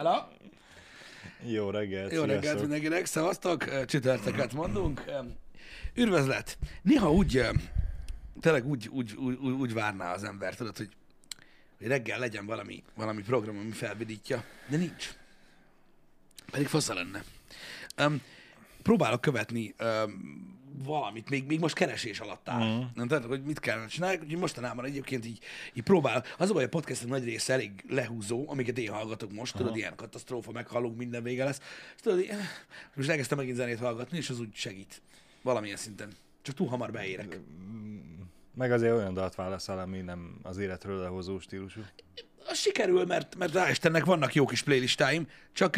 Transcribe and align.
Hello? 0.00 0.22
Jó 1.46 1.70
reggelt, 1.70 2.12
Jó 2.12 2.20
reggelt 2.20 2.42
sziasztok. 2.42 2.60
mindenkinek, 2.60 3.06
szevasztok, 3.06 3.84
csütörtöket 3.84 4.52
mondunk. 4.52 5.04
Üdvözlet! 5.94 6.58
Néha 6.82 7.12
úgy, 7.12 7.46
tényleg 8.40 8.66
úgy, 8.66 8.88
úgy, 8.88 9.14
úgy, 9.14 9.34
úgy, 9.34 9.52
úgy 9.52 9.72
várná 9.72 10.12
az 10.12 10.24
ember, 10.24 10.54
tudod, 10.54 10.76
hogy, 10.76 10.88
hogy 11.78 11.86
reggel 11.86 12.18
legyen 12.18 12.46
valami, 12.46 12.82
valami 12.94 13.22
program, 13.22 13.58
ami 13.58 13.70
felvidítja, 13.70 14.44
de 14.68 14.76
nincs. 14.76 15.14
Pedig 16.50 16.66
fasza 16.66 16.94
lenne. 16.94 17.24
Um, 17.98 18.22
próbálok 18.82 19.20
követni 19.20 19.74
um, 19.80 20.59
valamit, 20.84 21.30
még, 21.30 21.46
még 21.46 21.58
most 21.58 21.74
keresés 21.74 22.20
alatt 22.20 22.48
áll. 22.48 22.78
Mm. 22.78 22.80
Nem 22.94 23.08
tudod, 23.08 23.24
hogy 23.24 23.42
mit 23.42 23.60
kellene 23.60 23.86
csinálni, 23.86 24.18
úgyhogy 24.22 24.38
mostanában 24.38 24.84
egyébként 24.84 25.26
így, 25.26 25.38
így 25.72 25.82
próbál. 25.82 26.24
Az 26.38 26.50
a 26.50 26.52
baj, 26.52 26.64
a 26.64 26.68
podcastok 26.68 27.08
nagy 27.08 27.24
része 27.24 27.52
elég 27.52 27.70
lehúzó, 27.88 28.44
amiket 28.46 28.78
én 28.78 28.92
hallgatok 28.92 29.32
most, 29.32 29.56
tudod, 29.56 29.76
ilyen 29.76 29.94
katasztrófa, 29.96 30.52
meghalunk, 30.52 30.96
minden 30.96 31.22
vége 31.22 31.44
lesz. 31.44 31.60
És 31.94 32.00
tudod, 32.00 32.24
most 32.94 33.08
elkezdtem 33.08 33.38
megint 33.38 33.56
zenét 33.56 33.78
hallgatni, 33.78 34.18
és 34.18 34.30
az 34.30 34.40
úgy 34.40 34.54
segít. 34.54 35.02
Valamilyen 35.42 35.76
szinten. 35.76 36.12
Csak 36.42 36.54
túl 36.54 36.68
hamar 36.68 36.90
beérek. 36.90 37.40
Meg 38.54 38.72
azért 38.72 38.94
olyan 38.94 39.14
dalt 39.14 39.34
válaszol, 39.34 39.78
ami 39.78 40.00
nem 40.00 40.38
az 40.42 40.58
életről 40.58 41.00
lehozó 41.00 41.38
stílusú. 41.38 41.80
Az 42.46 42.58
sikerül, 42.58 43.04
mert, 43.04 43.36
mert 43.36 43.52
rá 43.52 43.70
Istennek 43.70 44.04
vannak 44.04 44.34
jó 44.34 44.46
kis 44.46 44.62
playlistáim, 44.62 45.28
csak 45.52 45.76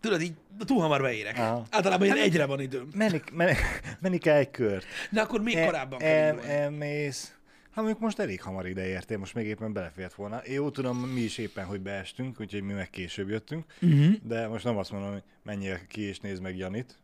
tudod, 0.00 0.20
így 0.20 0.34
túl 0.58 0.80
hamar 0.80 1.00
beérek. 1.00 1.38
Aha. 1.38 1.66
Általában 1.70 2.06
ilyen 2.06 2.18
egyre 2.18 2.46
van 2.46 2.60
időm. 2.60 2.88
Menni, 2.94 3.20
menni, 3.32 3.52
menni 4.00 4.18
kell 4.18 4.36
egy 4.36 4.50
kört. 4.50 4.86
De 5.10 5.20
akkor 5.20 5.40
még 5.40 5.64
korábban 5.64 5.98
kell 5.98 6.08
el, 6.08 6.40
elmész. 6.40 7.36
Hát 7.76 7.84
mondjuk 7.84 8.04
most 8.04 8.18
elég 8.18 8.42
hamar 8.42 8.66
ide 8.66 8.86
értél, 8.86 9.18
most 9.18 9.34
még 9.34 9.46
éppen 9.46 9.72
belefért 9.72 10.14
volna. 10.14 10.38
Én 10.38 10.54
jó 10.54 10.70
tudom, 10.70 10.98
mi 10.98 11.20
is 11.20 11.38
éppen, 11.38 11.64
hogy 11.64 11.80
beestünk, 11.80 12.40
úgyhogy 12.40 12.62
mi 12.62 12.72
meg 12.72 12.90
később 12.90 13.28
jöttünk. 13.28 13.64
Uh-huh. 13.80 14.14
De 14.22 14.48
most 14.48 14.64
nem 14.64 14.76
azt 14.76 14.92
mondom, 14.92 15.12
hogy 15.12 15.22
menjél 15.42 15.86
ki 15.86 16.00
és 16.00 16.20
nézd 16.20 16.42
meg 16.42 16.56
Janit. 16.56 16.98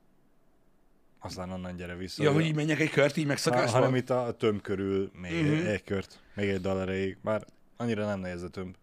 Aztán 1.18 1.50
onnan 1.50 1.76
gyere 1.76 1.94
vissza. 1.94 2.22
Ja, 2.22 2.32
hogy 2.32 2.44
így 2.44 2.54
menjek 2.54 2.80
egy 2.80 2.90
kört, 2.90 3.16
így 3.16 3.22
ha, 3.22 3.28
megszakásba? 3.28 3.78
hanem 3.78 3.94
itt 3.94 4.10
a, 4.10 4.34
tömb 4.38 4.60
körül 4.60 5.10
még 5.14 5.32
uh-huh. 5.32 5.68
egy 5.68 5.84
kört, 5.84 6.20
még 6.34 6.48
egy 6.48 6.60
dal 6.60 6.80
erejéig. 6.80 7.16
Bár 7.22 7.44
annyira 7.76 8.06
nem 8.06 8.20
nehéz 8.20 8.42
a 8.42 8.48
tömb. 8.48 8.74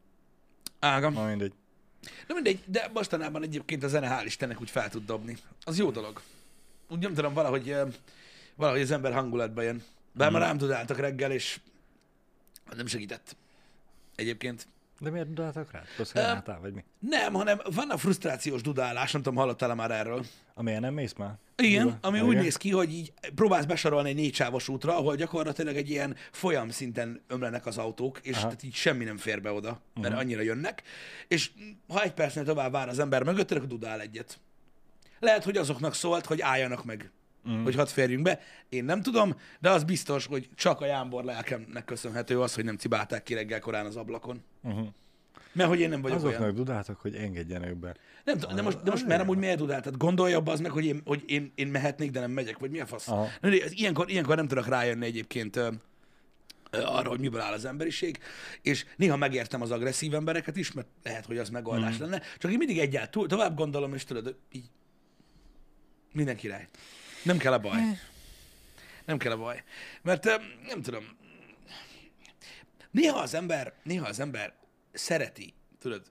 Ágam. 0.79 1.13
Na 1.13 1.25
mindegy. 1.25 1.53
Na 2.27 2.33
mindegy, 2.33 2.59
de 2.65 2.89
mostanában 2.93 3.43
egyébként 3.43 3.83
a 3.83 3.87
zene 3.87 4.19
hál' 4.19 4.25
Istennek 4.25 4.61
úgy 4.61 4.69
fel 4.69 4.89
tud 4.89 5.05
dobni. 5.05 5.37
Az 5.63 5.77
jó 5.77 5.91
dolog. 5.91 6.21
Úgy 6.89 6.99
nem 6.99 7.13
tudom, 7.13 7.33
valahogy, 7.33 7.75
valahogy 8.55 8.81
az 8.81 8.91
ember 8.91 9.13
hangulatba 9.13 9.61
jön. 9.61 9.83
Bár 10.11 10.31
már 10.31 10.41
rám 10.41 10.57
tudáltak 10.57 10.97
reggel, 10.97 11.31
és 11.31 11.59
nem 12.75 12.85
segített. 12.85 13.35
Egyébként. 14.15 14.67
De 14.99 15.09
miért 15.09 15.27
dudáltak 15.33 15.71
helyen 16.13 16.29
álltál, 16.29 16.59
vagy 16.59 16.73
mi? 16.73 16.83
Nem, 16.99 17.33
hanem 17.33 17.59
van 17.73 17.89
a 17.89 17.97
frusztrációs 17.97 18.61
dudálás, 18.61 19.11
nem 19.11 19.21
tudom, 19.21 19.37
hallottál 19.37 19.75
már 19.75 19.91
erről. 19.91 20.25
Amilyen 20.53 20.81
nem 20.81 20.93
mész 20.93 21.13
már? 21.13 21.37
Igen, 21.55 21.83
Duda? 21.83 21.97
ami 22.01 22.17
Igen? 22.17 22.29
úgy 22.29 22.37
néz 22.37 22.57
ki, 22.57 22.71
hogy 22.71 22.93
így 22.93 23.13
próbálsz 23.35 23.65
besorolni 23.65 24.09
egy 24.09 24.15
négysávos 24.15 24.67
útra, 24.67 24.97
ahol 24.97 25.15
gyakorlatilag 25.15 25.75
egy 25.75 25.89
ilyen 25.89 26.15
folyam 26.31 26.69
szinten 26.69 27.21
ömlenek 27.27 27.65
az 27.65 27.77
autók, 27.77 28.19
és 28.21 28.35
Aha. 28.35 28.41
tehát 28.41 28.63
így 28.63 28.73
semmi 28.73 29.03
nem 29.03 29.17
fér 29.17 29.41
be 29.41 29.51
oda, 29.51 29.81
mert 30.01 30.13
annyira 30.15 30.41
jönnek, 30.41 30.83
és 31.27 31.51
ha 31.87 32.03
egy 32.03 32.13
percnél 32.13 32.43
tovább 32.43 32.71
vár 32.71 32.89
az 32.89 32.99
ember 32.99 33.23
mögött, 33.23 33.51
akkor 33.51 33.67
dudál 33.67 34.01
egyet. 34.01 34.39
Lehet, 35.19 35.43
hogy 35.43 35.57
azoknak 35.57 35.93
szólt, 35.93 36.25
hogy 36.25 36.41
álljanak 36.41 36.85
meg, 36.85 37.11
mm. 37.49 37.63
hogy 37.63 37.75
hadd 37.75 37.87
férjünk 37.87 38.23
be. 38.23 38.39
Én 38.69 38.83
nem 38.83 39.01
tudom, 39.01 39.35
de 39.59 39.69
az 39.69 39.83
biztos, 39.83 40.25
hogy 40.25 40.49
csak 40.55 40.81
a 40.81 40.85
jámbor 40.85 41.23
lelkemnek 41.23 41.85
köszönhető 41.85 42.41
az, 42.41 42.53
hogy 42.53 42.63
nem 42.63 42.77
cibálták 42.77 43.23
ki 43.23 43.33
reggel 43.33 43.59
korán 43.59 43.85
az 43.85 43.95
ablakon. 43.95 44.43
Uh-huh. 44.61 44.87
Mert 45.51 45.69
hogy 45.69 45.79
én 45.79 45.89
nem 45.89 46.01
vagyok 46.01 46.17
Azoknak 46.17 46.41
olyan. 46.41 46.55
dudáltak, 46.55 46.99
hogy 46.99 47.15
engedjenek 47.15 47.75
be. 47.75 47.95
Nem 48.23 48.37
tudom, 48.37 48.55
de 48.55 48.61
most, 48.61 48.83
de 48.83 48.91
most 48.91 49.07
mert 49.07 49.21
amúgy 49.21 49.37
miért 49.37 49.57
dudál? 49.57 49.81
Tehát 49.81 49.97
gondolja 49.97 50.37
abba 50.37 50.51
az 50.51 50.59
meg, 50.59 50.71
hogy 50.71 50.85
én, 50.85 51.01
hogy 51.05 51.23
én, 51.27 51.51
én 51.55 51.67
mehetnék, 51.67 52.11
de 52.11 52.19
nem 52.19 52.31
megyek, 52.31 52.57
vagy 52.57 52.71
mi 52.71 52.79
a 52.79 52.85
fasz? 52.85 53.07
Aha. 53.07 53.27
Na, 53.41 53.49
de 53.49 53.63
ez- 53.63 53.71
Ilyenkor, 53.71 54.09
ilyenkor 54.09 54.35
nem 54.35 54.47
tudok 54.47 54.67
rájönni 54.67 55.05
egyébként 55.05 55.55
ö, 55.55 55.69
ö, 56.71 56.81
arra, 56.83 57.09
hogy 57.09 57.19
miből 57.19 57.41
áll 57.41 57.53
az 57.53 57.65
emberiség, 57.65 58.19
és 58.61 58.85
néha 58.95 59.17
megértem 59.17 59.61
az 59.61 59.71
agresszív 59.71 60.13
embereket 60.13 60.57
is, 60.57 60.71
mert 60.71 60.87
lehet, 61.03 61.25
hogy 61.25 61.37
az 61.37 61.49
megoldás 61.49 61.97
mm. 61.97 62.01
lenne, 62.01 62.21
csak 62.37 62.51
én 62.51 62.57
mindig 62.57 62.77
egyáltalán 62.79 63.11
túl, 63.11 63.27
tovább 63.27 63.55
gondolom, 63.55 63.93
és 63.93 64.03
tudod, 64.03 64.35
így 64.51 64.69
minden 66.13 66.35
király. 66.35 66.67
Nem 67.23 67.37
kell 67.37 67.53
a 67.53 67.59
baj. 67.59 67.79
Nem 69.05 69.17
kell 69.17 69.31
a 69.31 69.37
baj. 69.37 69.63
Mert 70.01 70.25
nem 70.67 70.81
tudom, 70.81 71.17
néha 72.91 73.19
az 73.19 73.33
ember, 73.33 73.73
néha 73.83 74.07
az 74.07 74.19
ember 74.19 74.53
szereti, 74.91 75.53
tudod, 75.79 76.01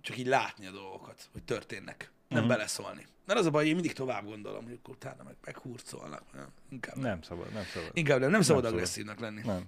csak 0.00 0.18
így 0.18 0.26
látni 0.26 0.66
a 0.66 0.70
dolgokat, 0.70 1.28
hogy 1.32 1.42
történnek. 1.42 2.10
Nem 2.28 2.42
uh-huh. 2.42 2.56
beleszólni. 2.56 3.06
Mert 3.26 3.38
az 3.38 3.46
a 3.46 3.50
baj, 3.50 3.66
én 3.66 3.74
mindig 3.74 3.92
tovább 3.92 4.24
gondolom, 4.24 4.64
hogy 4.64 4.72
akkor 4.72 4.94
utána 4.94 5.22
meg 5.22 5.34
meghurcolnak. 5.44 6.22
Nem, 6.32 6.48
inkább 6.68 6.96
nem. 6.96 7.04
Nem 7.04 7.22
szabad, 7.22 7.52
nem 7.52 7.64
szabad. 7.64 7.90
Inkább 7.92 8.20
nem, 8.20 8.30
nem 8.30 8.42
szabad 8.42 8.62
szabad. 8.62 8.78
agresszívnak 8.78 9.20
lenni. 9.20 9.40
Nem. 9.44 9.64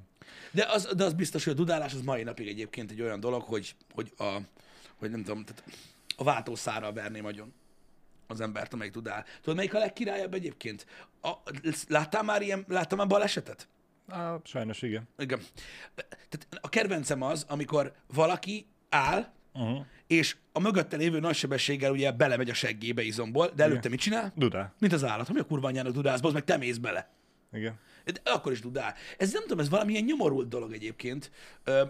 De 0.51 0.65
az, 0.65 0.89
de 0.97 1.05
az 1.05 1.13
biztos, 1.13 1.45
hogy 1.45 1.53
a 1.53 1.57
dudálás 1.57 1.95
az 1.95 2.01
mai 2.01 2.23
napig 2.23 2.49
egyébként 2.49 2.91
egy 2.91 3.03
olyan 3.03 3.21
dolog, 3.21 3.43
hogy, 3.43 3.75
hogy 3.95 4.13
a, 4.19 4.39
hogy 4.97 5.11
nem 5.11 5.23
tudom, 5.23 5.45
tehát 5.45 5.65
a 6.17 6.25
váltószára 6.25 6.93
verném 6.93 7.25
agyon 7.25 7.55
az 8.33 8.41
embert, 8.41 8.73
amelyik 8.73 8.93
dudál. 8.93 9.25
Tudod, 9.41 9.57
melyik 9.57 9.75
a 9.75 9.79
legkirályabb 9.79 10.35
egyébként? 10.35 10.87
A, 11.23 11.33
láttál 11.89 12.23
már 12.23 12.43
ilyen, 12.43 12.65
láttál 12.69 12.99
már 12.99 13.07
balesetet? 13.07 13.69
Á, 14.09 14.37
sajnos 14.45 14.83
igen. 14.83 15.09
Igen. 15.19 15.41
Tehát 15.95 16.47
a 16.61 16.69
kedvencem 16.69 17.23
az, 17.23 17.47
amikor 17.49 17.93
valaki 18.15 18.67
áll, 18.89 19.33
Uh-huh. 19.55 19.85
és 20.07 20.37
a 20.53 20.61
mögötte 20.61 20.97
lévő 20.97 21.21
nagy 21.21 21.35
sebességgel 21.35 21.91
ugye 21.91 22.13
belemegy 22.13 22.51
a 22.51 22.55
seggébe 22.55 23.03
izomból, 23.03 23.51
de 23.55 23.63
előtte 23.63 23.79
Igen. 23.79 23.91
mit 23.91 24.01
csinál? 24.01 24.33
Dudál. 24.37 24.75
Mint 24.79 24.93
az 24.93 25.05
állat. 25.05 25.29
Ami 25.29 25.39
a 25.39 25.45
kurva 25.45 25.67
anyjának 25.67 25.93
dudálsz, 25.93 26.21
az 26.23 26.33
meg 26.33 26.45
te 26.45 26.57
mész 26.57 26.77
bele. 26.77 27.11
Igen. 27.53 27.75
De 28.05 28.31
akkor 28.31 28.53
is 28.53 28.61
dudál. 28.61 28.95
Ez 29.19 29.33
nem 29.33 29.43
tudom, 29.43 29.59
ez 29.59 29.69
valamilyen 29.69 30.05
nyomorult 30.05 30.49
dolog 30.49 30.73
egyébként, 30.73 31.31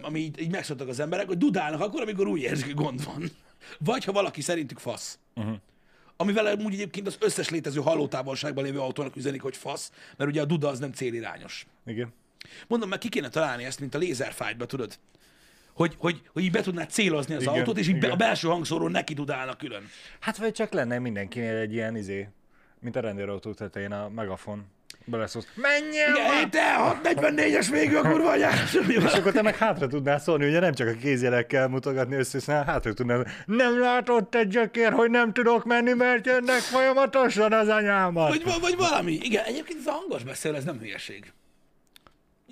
ami 0.01 0.19
így, 0.19 0.41
így 0.41 0.51
megszoktak 0.51 0.87
az 0.87 0.99
emberek, 0.99 1.27
hogy 1.27 1.37
dudálnak 1.37 1.81
akkor, 1.81 2.01
amikor 2.01 2.27
úgy 2.27 2.41
érzik, 2.41 2.65
hogy 2.65 2.75
gond 2.75 3.05
van. 3.05 3.23
Vagy 3.79 4.03
ha 4.03 4.11
valaki 4.11 4.41
szerintük 4.41 4.79
fasz. 4.79 5.19
Uh-huh. 5.35 5.55
Amivel 6.17 6.57
úgy 6.57 6.73
egyébként 6.73 7.07
az 7.07 7.17
összes 7.19 7.49
létező 7.49 7.81
hallótávolságban 7.81 8.63
lévő 8.63 8.79
autónak 8.79 9.15
üzenik, 9.15 9.41
hogy 9.41 9.57
fasz, 9.57 9.91
mert 10.17 10.29
ugye 10.29 10.41
a 10.41 10.45
duda 10.45 10.67
az 10.67 10.79
nem 10.79 10.91
célirányos. 10.91 11.65
Igen. 11.85 12.13
Mondom, 12.67 12.89
meg 12.89 12.97
ki 12.97 13.09
kéne 13.09 13.29
találni 13.29 13.63
ezt, 13.63 13.79
mint 13.79 13.95
a 13.95 13.97
lézerfájtba, 13.97 14.65
tudod? 14.65 14.99
Hogy, 15.73 15.95
hogy, 15.97 16.21
hogy 16.33 16.43
így 16.43 16.51
be 16.51 16.61
tudnád 16.61 16.89
célozni 16.89 17.35
az 17.35 17.41
Igen, 17.41 17.53
autót, 17.53 17.77
és 17.77 17.87
így 17.87 17.93
be, 17.93 17.99
igen. 17.99 18.11
a 18.11 18.15
belső 18.15 18.47
hangszóró 18.47 18.87
neki 18.87 19.13
dudálna 19.13 19.55
külön. 19.55 19.89
Hát 20.19 20.37
vagy 20.37 20.51
csak 20.51 20.71
lenne 20.73 20.99
mindenkinél 20.99 21.57
egy 21.57 21.73
ilyen 21.73 21.95
izé, 21.95 22.27
mint 22.79 22.95
a 22.95 22.99
rendőrautó 22.99 23.53
tetején 23.53 23.91
a 23.91 24.09
megafon. 24.09 24.65
Beleszólsz. 25.05 25.47
Menjél 25.55 26.07
Igen, 26.07 26.49
te, 26.49 26.75
644-es 27.03 27.67
végű 27.71 27.95
a 27.95 28.01
kurva! 28.01 28.37
És 29.07 29.13
akkor 29.13 29.31
te 29.31 29.41
meg 29.41 29.55
hátra 29.55 29.87
tudnál 29.87 30.19
szólni, 30.19 30.47
ugye 30.47 30.59
nem 30.59 30.73
csak 30.73 30.87
a 30.87 30.93
kézjelekkel 31.01 31.67
mutogatni 31.67 32.15
össze, 32.15 32.39
hanem 32.45 32.65
hátra 32.65 32.93
tudnál. 32.93 33.27
Nem 33.45 33.79
látod 33.79 34.29
te 34.29 34.43
gyökér, 34.43 34.91
hogy 34.91 35.09
nem 35.09 35.33
tudok 35.33 35.65
menni, 35.65 35.93
mert 35.93 36.25
jönnek 36.25 36.59
folyamatosan 36.59 37.53
az 37.53 37.67
anyámat. 37.67 38.29
Vagy, 38.29 38.43
va- 38.43 38.59
vagy 38.59 38.75
valami. 38.75 39.11
Igen, 39.21 39.43
egyébként 39.43 39.79
ez 39.79 39.87
a 39.87 39.91
hangos 39.91 40.23
beszél, 40.23 40.55
ez 40.55 40.63
nem 40.63 40.79
hülyeség. 40.79 41.33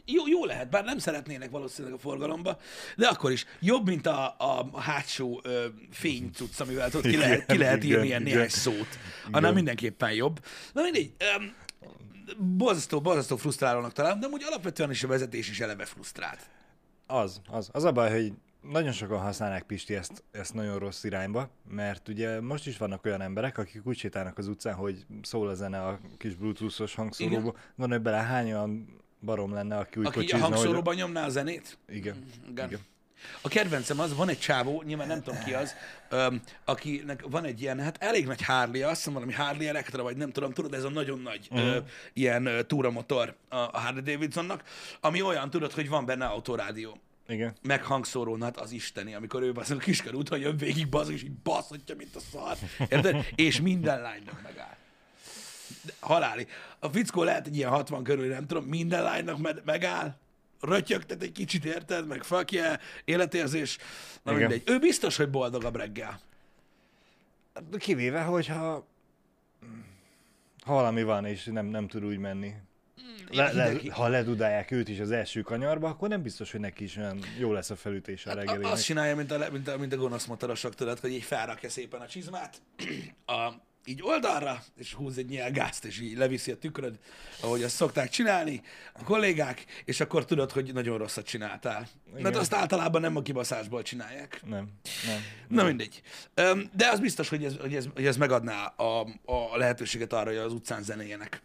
Jó, 0.05 0.27
jó 0.27 0.45
lehet, 0.45 0.69
bár 0.69 0.83
nem 0.83 0.97
szeretnének 0.97 1.49
valószínűleg 1.49 1.97
a 1.97 1.99
forgalomba, 1.99 2.57
de 2.95 3.07
akkor 3.07 3.31
is 3.31 3.45
jobb, 3.59 3.87
mint 3.87 4.07
a, 4.07 4.35
a, 4.37 4.79
hátsó 4.79 5.41
ö, 5.43 5.65
fénycucc, 5.91 6.59
amivel 6.59 6.89
tudod, 6.89 7.05
ki, 7.05 7.09
Igen, 7.09 7.19
lehet, 7.29 7.45
ki 7.45 7.57
lehet 7.57 7.83
írni 7.83 7.87
igen, 7.89 8.03
ilyen 8.05 8.21
igen. 8.21 8.33
néhány 8.33 8.49
szót. 8.49 8.87
Annál 9.31 9.53
mindenképpen 9.53 10.11
jobb. 10.11 10.39
Na 10.73 10.81
mindegy, 10.81 11.11
borzasztó, 12.37 13.01
borzasztó 13.01 13.35
frusztrálónak 13.35 13.93
találom, 13.93 14.19
de 14.19 14.27
úgy 14.27 14.43
alapvetően 14.43 14.91
is 14.91 15.03
a 15.03 15.07
vezetés 15.07 15.49
is 15.49 15.59
eleve 15.59 15.85
frusztrált. 15.85 16.49
Az, 17.07 17.41
az. 17.49 17.69
Az 17.71 17.83
a 17.83 17.91
baj, 17.91 18.11
hogy 18.11 18.33
nagyon 18.61 18.91
sokan 18.91 19.19
használják 19.19 19.63
Pisti 19.63 19.95
ezt, 19.95 20.23
ezt 20.31 20.53
nagyon 20.53 20.79
rossz 20.79 21.03
irányba, 21.03 21.49
mert 21.69 22.07
ugye 22.07 22.41
most 22.41 22.67
is 22.67 22.77
vannak 22.77 23.05
olyan 23.05 23.21
emberek, 23.21 23.57
akik 23.57 23.85
úgy 23.85 23.97
sétálnak 23.97 24.37
az 24.37 24.47
utcán, 24.47 24.73
hogy 24.73 25.05
szól 25.21 25.47
a 25.47 25.53
zene 25.53 25.81
a 25.83 25.99
kis 26.17 26.35
bluetoothos 26.35 26.95
hangszóróba. 26.95 27.53
Van, 27.75 27.89
hogy 27.89 28.01
bele 28.01 28.17
hány 28.17 28.45
olyan 28.45 29.01
barom 29.21 29.53
lenne, 29.53 29.77
aki 29.77 29.99
úgy 29.99 30.05
Aki 30.05 30.17
a 30.17 30.21
kocsizna, 30.21 30.45
hangszóróban 30.45 30.95
nyomná 30.95 31.25
a 31.25 31.29
zenét? 31.29 31.77
hogy... 31.85 31.95
Igen. 31.95 32.25
Igen. 32.49 32.67
Igen. 32.67 32.79
A 33.41 33.47
kedvencem 33.47 33.99
az, 33.99 34.15
van 34.15 34.29
egy 34.29 34.39
csávó, 34.39 34.83
nyilván 34.85 35.07
nem 35.07 35.21
tudom 35.21 35.43
ki 35.43 35.53
az, 35.53 35.75
öm, 36.09 36.41
akinek 36.65 37.23
van 37.29 37.45
egy 37.45 37.61
ilyen, 37.61 37.79
hát 37.79 37.97
elég 37.99 38.25
nagy 38.25 38.41
Harley, 38.41 38.87
azt 38.87 38.95
hiszem 38.95 39.13
valami 39.13 39.33
Harley 39.33 39.67
Electra, 39.67 40.03
vagy 40.03 40.17
nem 40.17 40.31
tudom, 40.31 40.51
tudod, 40.51 40.73
ez 40.73 40.83
a 40.83 40.89
nagyon 40.89 41.19
nagy 41.19 41.47
uh-huh. 41.51 41.67
ö, 41.67 41.77
ilyen 42.13 42.45
ö, 42.45 42.63
túramotor 42.63 43.35
a, 43.49 43.55
a 43.55 43.79
Harley 43.79 44.01
Davidsonnak, 44.01 44.63
ami 45.01 45.21
olyan, 45.21 45.49
tudod, 45.49 45.71
hogy 45.71 45.89
van 45.89 46.05
benne 46.05 46.25
autorádió. 46.25 46.97
Igen. 47.27 47.55
Meg 47.61 47.83
hangszórón, 47.83 48.41
hát 48.41 48.59
az 48.59 48.71
isteni, 48.71 49.13
amikor 49.13 49.41
ő 49.41 49.51
basz, 49.51 49.69
a 49.69 49.77
kiskör 49.77 50.13
úton 50.13 50.39
jön 50.39 50.57
végig, 50.57 50.89
basz, 50.89 51.09
és 51.09 51.23
így 51.23 51.31
baszhatja, 51.31 51.95
mint 51.95 52.15
a 52.15 52.19
szar. 52.31 52.57
Érted? 52.89 53.25
És 53.35 53.61
minden 53.61 54.01
lánynak 54.01 54.41
megáll. 54.43 54.75
De 55.81 55.93
haláli. 55.99 56.47
A 56.79 56.87
fickó 56.87 57.23
lehet 57.23 57.47
egy 57.47 57.55
ilyen 57.55 57.69
60 57.69 58.03
körül, 58.03 58.27
nem 58.27 58.47
tudom, 58.47 58.63
minden 58.63 59.03
lánynak 59.03 59.37
me- 59.37 59.65
megáll, 59.65 60.15
rötyögtet 60.61 61.21
egy 61.21 61.31
kicsit, 61.31 61.65
érted, 61.65 62.07
meg 62.07 62.23
fuck 62.23 62.51
yeah, 62.51 62.79
életérzés, 63.05 63.77
na 64.23 64.31
Igen. 64.31 64.49
mindegy. 64.49 64.69
Ő 64.73 64.79
biztos, 64.79 65.15
hogy 65.17 65.29
boldogabb 65.29 65.75
reggel. 65.75 66.19
Kivéve, 67.77 68.21
hogyha 68.21 68.87
ha 70.65 70.73
valami 70.73 71.03
van, 71.03 71.25
és 71.25 71.43
nem, 71.43 71.65
nem 71.65 71.87
tud 71.87 72.03
úgy 72.05 72.17
menni. 72.17 72.53
Le, 73.29 73.51
le, 73.51 73.69
Hideg- 73.69 73.91
ha 73.91 74.07
ledudálják 74.07 74.71
őt 74.71 74.87
is 74.89 74.99
az 74.99 75.11
első 75.11 75.41
kanyarba, 75.41 75.87
akkor 75.89 76.09
nem 76.09 76.21
biztos, 76.21 76.51
hogy 76.51 76.59
neki 76.59 76.83
is 76.83 76.97
olyan 76.97 77.19
jó 77.37 77.51
lesz 77.53 77.69
a 77.69 77.75
felütés 77.75 78.25
a 78.25 78.29
Hát 78.29 78.37
reggelének. 78.37 78.71
azt 78.71 78.83
csinálja, 78.83 79.15
mint 79.15 79.31
a, 79.31 79.37
le- 79.37 79.49
mint 79.49 79.67
a, 79.67 79.77
mint 79.77 79.93
a 79.93 79.97
gonosz 79.97 80.25
motorosok, 80.25 80.75
tudod, 80.75 80.99
hogy 80.99 81.11
így 81.11 81.23
felrakja 81.23 81.69
szépen 81.69 82.01
a 82.01 82.07
csizmát, 82.07 82.61
a, 83.25 83.51
így 83.85 84.01
oldalra, 84.03 84.63
és 84.75 84.93
húz 84.93 85.17
egy 85.17 85.29
nyelgázt, 85.29 85.85
és 85.85 85.99
így 85.99 86.17
leviszi 86.17 86.51
a 86.51 86.57
tükröd, 86.57 86.99
ahogy 87.41 87.63
azt 87.63 87.75
szokták 87.75 88.09
csinálni 88.09 88.61
a 88.93 89.03
kollégák, 89.03 89.65
és 89.85 89.99
akkor 89.99 90.25
tudod, 90.25 90.51
hogy 90.51 90.73
nagyon 90.73 90.97
rosszat 90.97 91.25
csináltál. 91.25 91.87
Mert 92.11 92.19
Igen. 92.19 92.35
azt 92.39 92.53
általában 92.53 93.01
nem 93.01 93.15
a 93.15 93.21
kibaszásból 93.21 93.81
csinálják. 93.81 94.41
Nem, 94.45 94.69
nem. 95.07 95.21
Na 95.47 95.63
mindegy. 95.63 96.01
De 96.73 96.89
az 96.91 96.99
biztos, 96.99 97.29
hogy 97.29 97.43
ez, 97.45 97.57
hogy 97.57 97.75
ez, 97.75 97.87
hogy 97.93 98.05
ez 98.05 98.17
megadná 98.17 98.65
a, 98.65 99.01
a 99.25 99.57
lehetőséget 99.57 100.13
arra, 100.13 100.29
hogy 100.29 100.37
az 100.37 100.53
utcán 100.53 100.83
zenéjenek. 100.83 101.41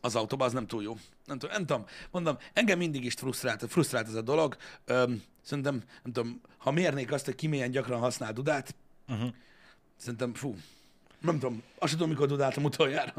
Az 0.00 0.16
autóban, 0.16 0.46
az 0.46 0.52
nem 0.52 0.66
túl 0.66 0.82
jó. 0.82 0.96
Nem 1.24 1.38
tudom, 1.38 1.54
nem 1.56 1.66
tudom. 1.66 1.86
Mondom, 2.10 2.38
engem 2.52 2.78
mindig 2.78 3.04
is 3.04 3.14
frusztrált, 3.14 3.64
frusztrált 3.68 4.06
ez 4.08 4.14
a 4.14 4.22
dolog. 4.22 4.56
Öm, 4.84 5.22
szerintem, 5.42 5.74
nem 6.02 6.12
tudom, 6.12 6.40
ha 6.58 6.70
mérnék 6.70 7.12
azt, 7.12 7.24
hogy 7.24 7.34
ki 7.34 7.46
milyen 7.46 7.70
gyakran 7.70 8.00
használ 8.00 8.32
Dudát, 8.32 8.74
Uh-huh. 9.08 9.30
szerintem, 9.96 10.34
fú, 10.34 10.56
nem 11.22 11.38
tudom, 11.38 11.62
azt 11.78 11.92
tudom, 11.92 12.08
mikor 12.08 12.26
dudáltam 12.26 12.64
utoljára. 12.64 13.12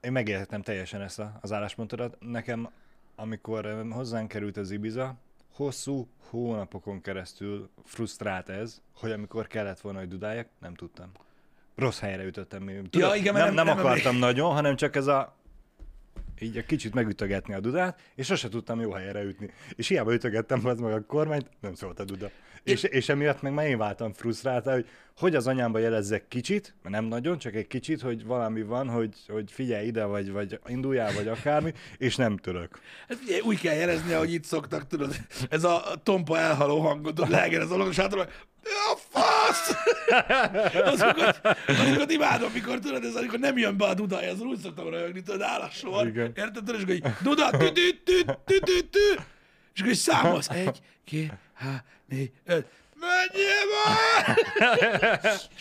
Én, 0.00 0.12
megértettem 0.12 0.62
teljesen 0.62 1.00
ezt 1.00 1.22
az 1.40 1.52
álláspontodat. 1.52 2.16
Nekem, 2.20 2.68
amikor 3.16 3.86
hozzánk 3.90 4.28
került 4.28 4.56
az 4.56 4.70
Ibiza, 4.70 5.14
hosszú 5.54 6.08
hónapokon 6.28 7.00
keresztül 7.00 7.68
frusztrált 7.84 8.48
ez, 8.48 8.80
hogy 8.96 9.10
amikor 9.10 9.46
kellett 9.46 9.80
volna, 9.80 9.98
hogy 9.98 10.08
dudáljak, 10.08 10.46
nem 10.58 10.74
tudtam. 10.74 11.10
Rossz 11.74 11.98
helyre 11.98 12.24
ütöttem. 12.24 12.88
Tudod, 12.90 13.16
igen, 13.16 13.32
mert 13.32 13.46
nem, 13.46 13.54
nem- 13.54 13.64
nem, 13.66 13.76
nem 13.76 13.86
akartam 13.86 14.16
nagyon, 14.16 14.52
hanem 14.52 14.76
csak 14.76 14.96
ez 14.96 15.06
a 15.06 15.36
így 16.40 16.56
egy 16.56 16.66
kicsit 16.66 16.94
megütögetni 16.94 17.54
a 17.54 17.60
dudát, 17.60 18.00
és 18.14 18.26
sose 18.26 18.48
tudtam 18.48 18.80
jó 18.80 18.90
helyre 18.90 19.22
ütni. 19.22 19.50
És 19.74 19.88
hiába 19.88 20.12
ütögettem 20.12 20.66
az 20.66 20.80
meg 20.80 20.92
a 20.92 21.04
kormányt, 21.06 21.46
nem 21.60 21.74
szólt 21.74 22.00
a 22.00 22.04
duda. 22.04 22.30
És, 22.62 22.82
és 22.82 23.08
emiatt 23.08 23.42
meg 23.42 23.52
már 23.52 23.66
én 23.66 23.78
váltam 23.78 24.12
frusztráltá, 24.12 24.72
hogy 24.72 24.86
hogy 25.20 25.34
az 25.34 25.46
anyámba 25.46 25.78
jelezzek 25.78 26.28
kicsit, 26.28 26.74
mert 26.82 26.94
nem 26.94 27.04
nagyon, 27.04 27.38
csak 27.38 27.54
egy 27.54 27.66
kicsit, 27.66 28.00
hogy 28.00 28.24
valami 28.24 28.62
van, 28.62 28.88
hogy, 28.88 29.14
hogy 29.28 29.50
figyelj 29.50 29.86
ide, 29.86 30.04
vagy, 30.04 30.32
vagy 30.32 30.58
induljál, 30.66 31.12
vagy 31.14 31.28
akármi, 31.28 31.72
és 31.98 32.16
nem 32.16 32.36
török. 32.36 32.78
Hát 33.08 33.18
figyelj, 33.18 33.40
úgy 33.40 33.60
kell 33.60 33.74
jelezni, 33.74 34.12
ahogy 34.12 34.32
itt 34.32 34.44
szoktak, 34.44 34.86
tudod, 34.86 35.16
ez 35.48 35.64
a 35.64 35.82
tompa 36.02 36.38
elhaló 36.38 36.80
hangot, 36.80 37.28
leegel 37.28 37.60
az 37.60 37.70
olagos 37.70 37.96
hátra, 37.96 38.28
a 38.62 38.96
fasz! 39.52 39.74
Azokat, 40.92 41.40
azokat 41.66 42.10
imádom, 42.10 42.52
mikor 42.52 42.78
tudod, 42.78 43.04
ez 43.04 43.14
amikor 43.14 43.38
nem 43.38 43.58
jön 43.58 43.76
be 43.76 43.84
a 43.84 43.94
dudája, 43.94 44.32
azon 44.32 44.46
úgy 44.46 44.58
szoktam 44.58 44.88
rajogni, 44.88 45.22
tudod, 45.22 45.42
áll 45.42 45.60
a 45.60 45.70
sor, 45.70 46.06
érted? 46.06 46.50
Tudod, 46.52 46.74
és 46.74 46.82
akkor 46.82 46.94
így, 46.94 47.06
duda, 47.22 47.50
tü 47.50 47.72
tü 47.72 48.02
tü 48.04 48.24
tü 48.44 48.58
tü 48.58 48.88
tü 48.90 49.14
és 49.74 49.80
akkor 49.80 49.92
így 49.92 49.98
számolsz, 49.98 50.48
egy, 50.48 50.80
két, 51.04 51.32
há, 51.54 51.84
négy, 52.08 52.30
öt, 52.46 52.66
menjél 53.00 53.64
már! 53.74 54.38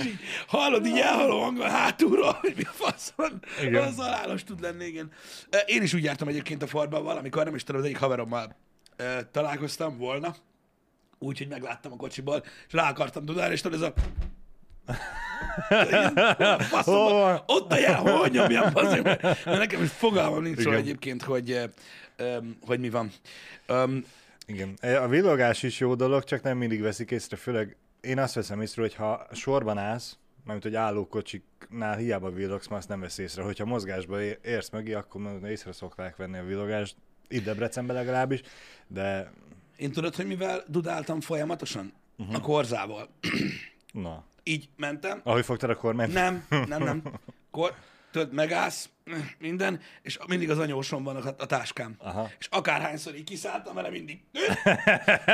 Így 0.05 0.19
hallod 0.47 0.85
így 0.85 0.99
elhaló 0.99 1.41
hangon 1.41 1.69
hátulról, 1.69 2.37
hogy 2.41 2.53
mi 2.55 2.63
a 2.63 2.71
fasz 2.71 3.13
van. 3.15 3.43
Igen. 3.61 3.83
Az 3.83 3.95
halálos 3.95 4.43
tud 4.43 4.61
lenni, 4.61 4.85
igen. 4.85 5.11
Én 5.65 5.81
is 5.81 5.93
úgy 5.93 6.03
jártam 6.03 6.27
egyébként 6.27 6.63
a 6.63 6.67
Fordban 6.67 7.03
valamikor, 7.03 7.43
nem 7.45 7.55
is 7.55 7.63
tudom, 7.63 7.81
az 7.81 7.87
egyik 7.87 7.99
haverommal 7.99 8.55
találkoztam 9.31 9.97
volna, 9.97 10.35
úgy, 11.19 11.37
hogy 11.37 11.47
megláttam 11.47 11.91
a 11.91 11.95
kocsiból, 11.95 12.43
és 12.67 12.73
rá 12.73 12.89
akartam 12.89 13.25
dudálni, 13.25 13.53
és 13.53 13.61
tudod, 13.61 13.81
ez 13.81 13.87
a... 13.87 13.93
Faszom, 16.59 16.93
Hol 16.93 17.11
van? 17.11 17.43
ott 17.45 17.71
a 17.71 17.77
jel, 17.77 17.95
hol 17.95 18.27
nyomjam, 18.27 18.71
azért, 18.73 19.03
mert 19.03 19.21
mert 19.21 19.57
nekem 19.57 19.83
is 19.83 19.89
fogalmam 19.89 20.41
nincs 20.41 20.63
róla 20.63 20.77
egyébként, 20.77 21.23
hogy, 21.23 21.69
ö, 22.15 22.37
hogy 22.65 22.79
mi 22.79 22.89
van. 22.89 23.11
Öm, 23.65 24.05
Igen. 24.45 24.73
A 24.81 25.07
villogás 25.07 25.63
is 25.63 25.79
jó 25.79 25.95
dolog, 25.95 26.23
csak 26.23 26.41
nem 26.41 26.57
mindig 26.57 26.81
veszik 26.81 27.11
észre, 27.11 27.37
főleg 27.37 27.75
én 28.01 28.19
azt 28.19 28.33
veszem 28.33 28.61
észre, 28.61 28.81
hogy 28.81 28.95
ha 28.95 29.27
sorban 29.31 29.77
állsz, 29.77 30.17
mármint 30.43 30.65
hogy 30.65 30.75
állókocsiknál 30.75 31.97
hiába 31.97 32.31
villogsz, 32.31 32.67
már 32.67 32.79
azt 32.79 32.87
nem 32.87 32.99
vesz 32.99 33.17
észre. 33.17 33.43
Hogyha 33.43 33.65
mozgásba 33.65 34.21
érsz 34.21 34.69
mögé, 34.69 34.93
akkor 34.93 35.21
észre 35.45 35.71
szokták 35.71 36.15
venni 36.15 36.37
a 36.37 36.43
villogást, 36.43 36.95
itt 37.27 37.43
Debrecenben 37.43 37.95
legalábbis, 37.95 38.41
de 38.87 39.31
Én 39.79 39.91
tudod, 39.91 40.15
hogy 40.15 40.27
mivel 40.27 40.63
dudáltam 40.67 41.21
folyamatosan? 41.21 41.93
Uh-huh. 42.17 42.35
A 42.35 42.39
korzával. 42.39 43.09
na, 43.91 44.23
Így 44.43 44.69
mentem, 44.75 45.21
ahogy 45.23 45.45
fogtad 45.45 45.69
a 45.69 45.75
kormányt? 45.75 46.13
nem, 46.13 46.45
nem, 46.49 46.83
nem. 46.83 47.01
Kor, 47.51 47.73
tudod, 48.11 48.33
megállsz, 48.33 48.89
minden, 49.37 49.81
és 50.01 50.17
mindig 50.27 50.49
az 50.49 50.57
anyósom 50.59 51.03
van 51.03 51.15
a, 51.15 51.35
a 51.37 51.45
táskám. 51.45 51.95
Aha. 51.97 52.29
És 52.39 52.47
akárhányszor 52.51 53.15
így 53.15 53.23
kiszálltam 53.23 53.75
vele, 53.75 53.89
mindig. 53.89 54.19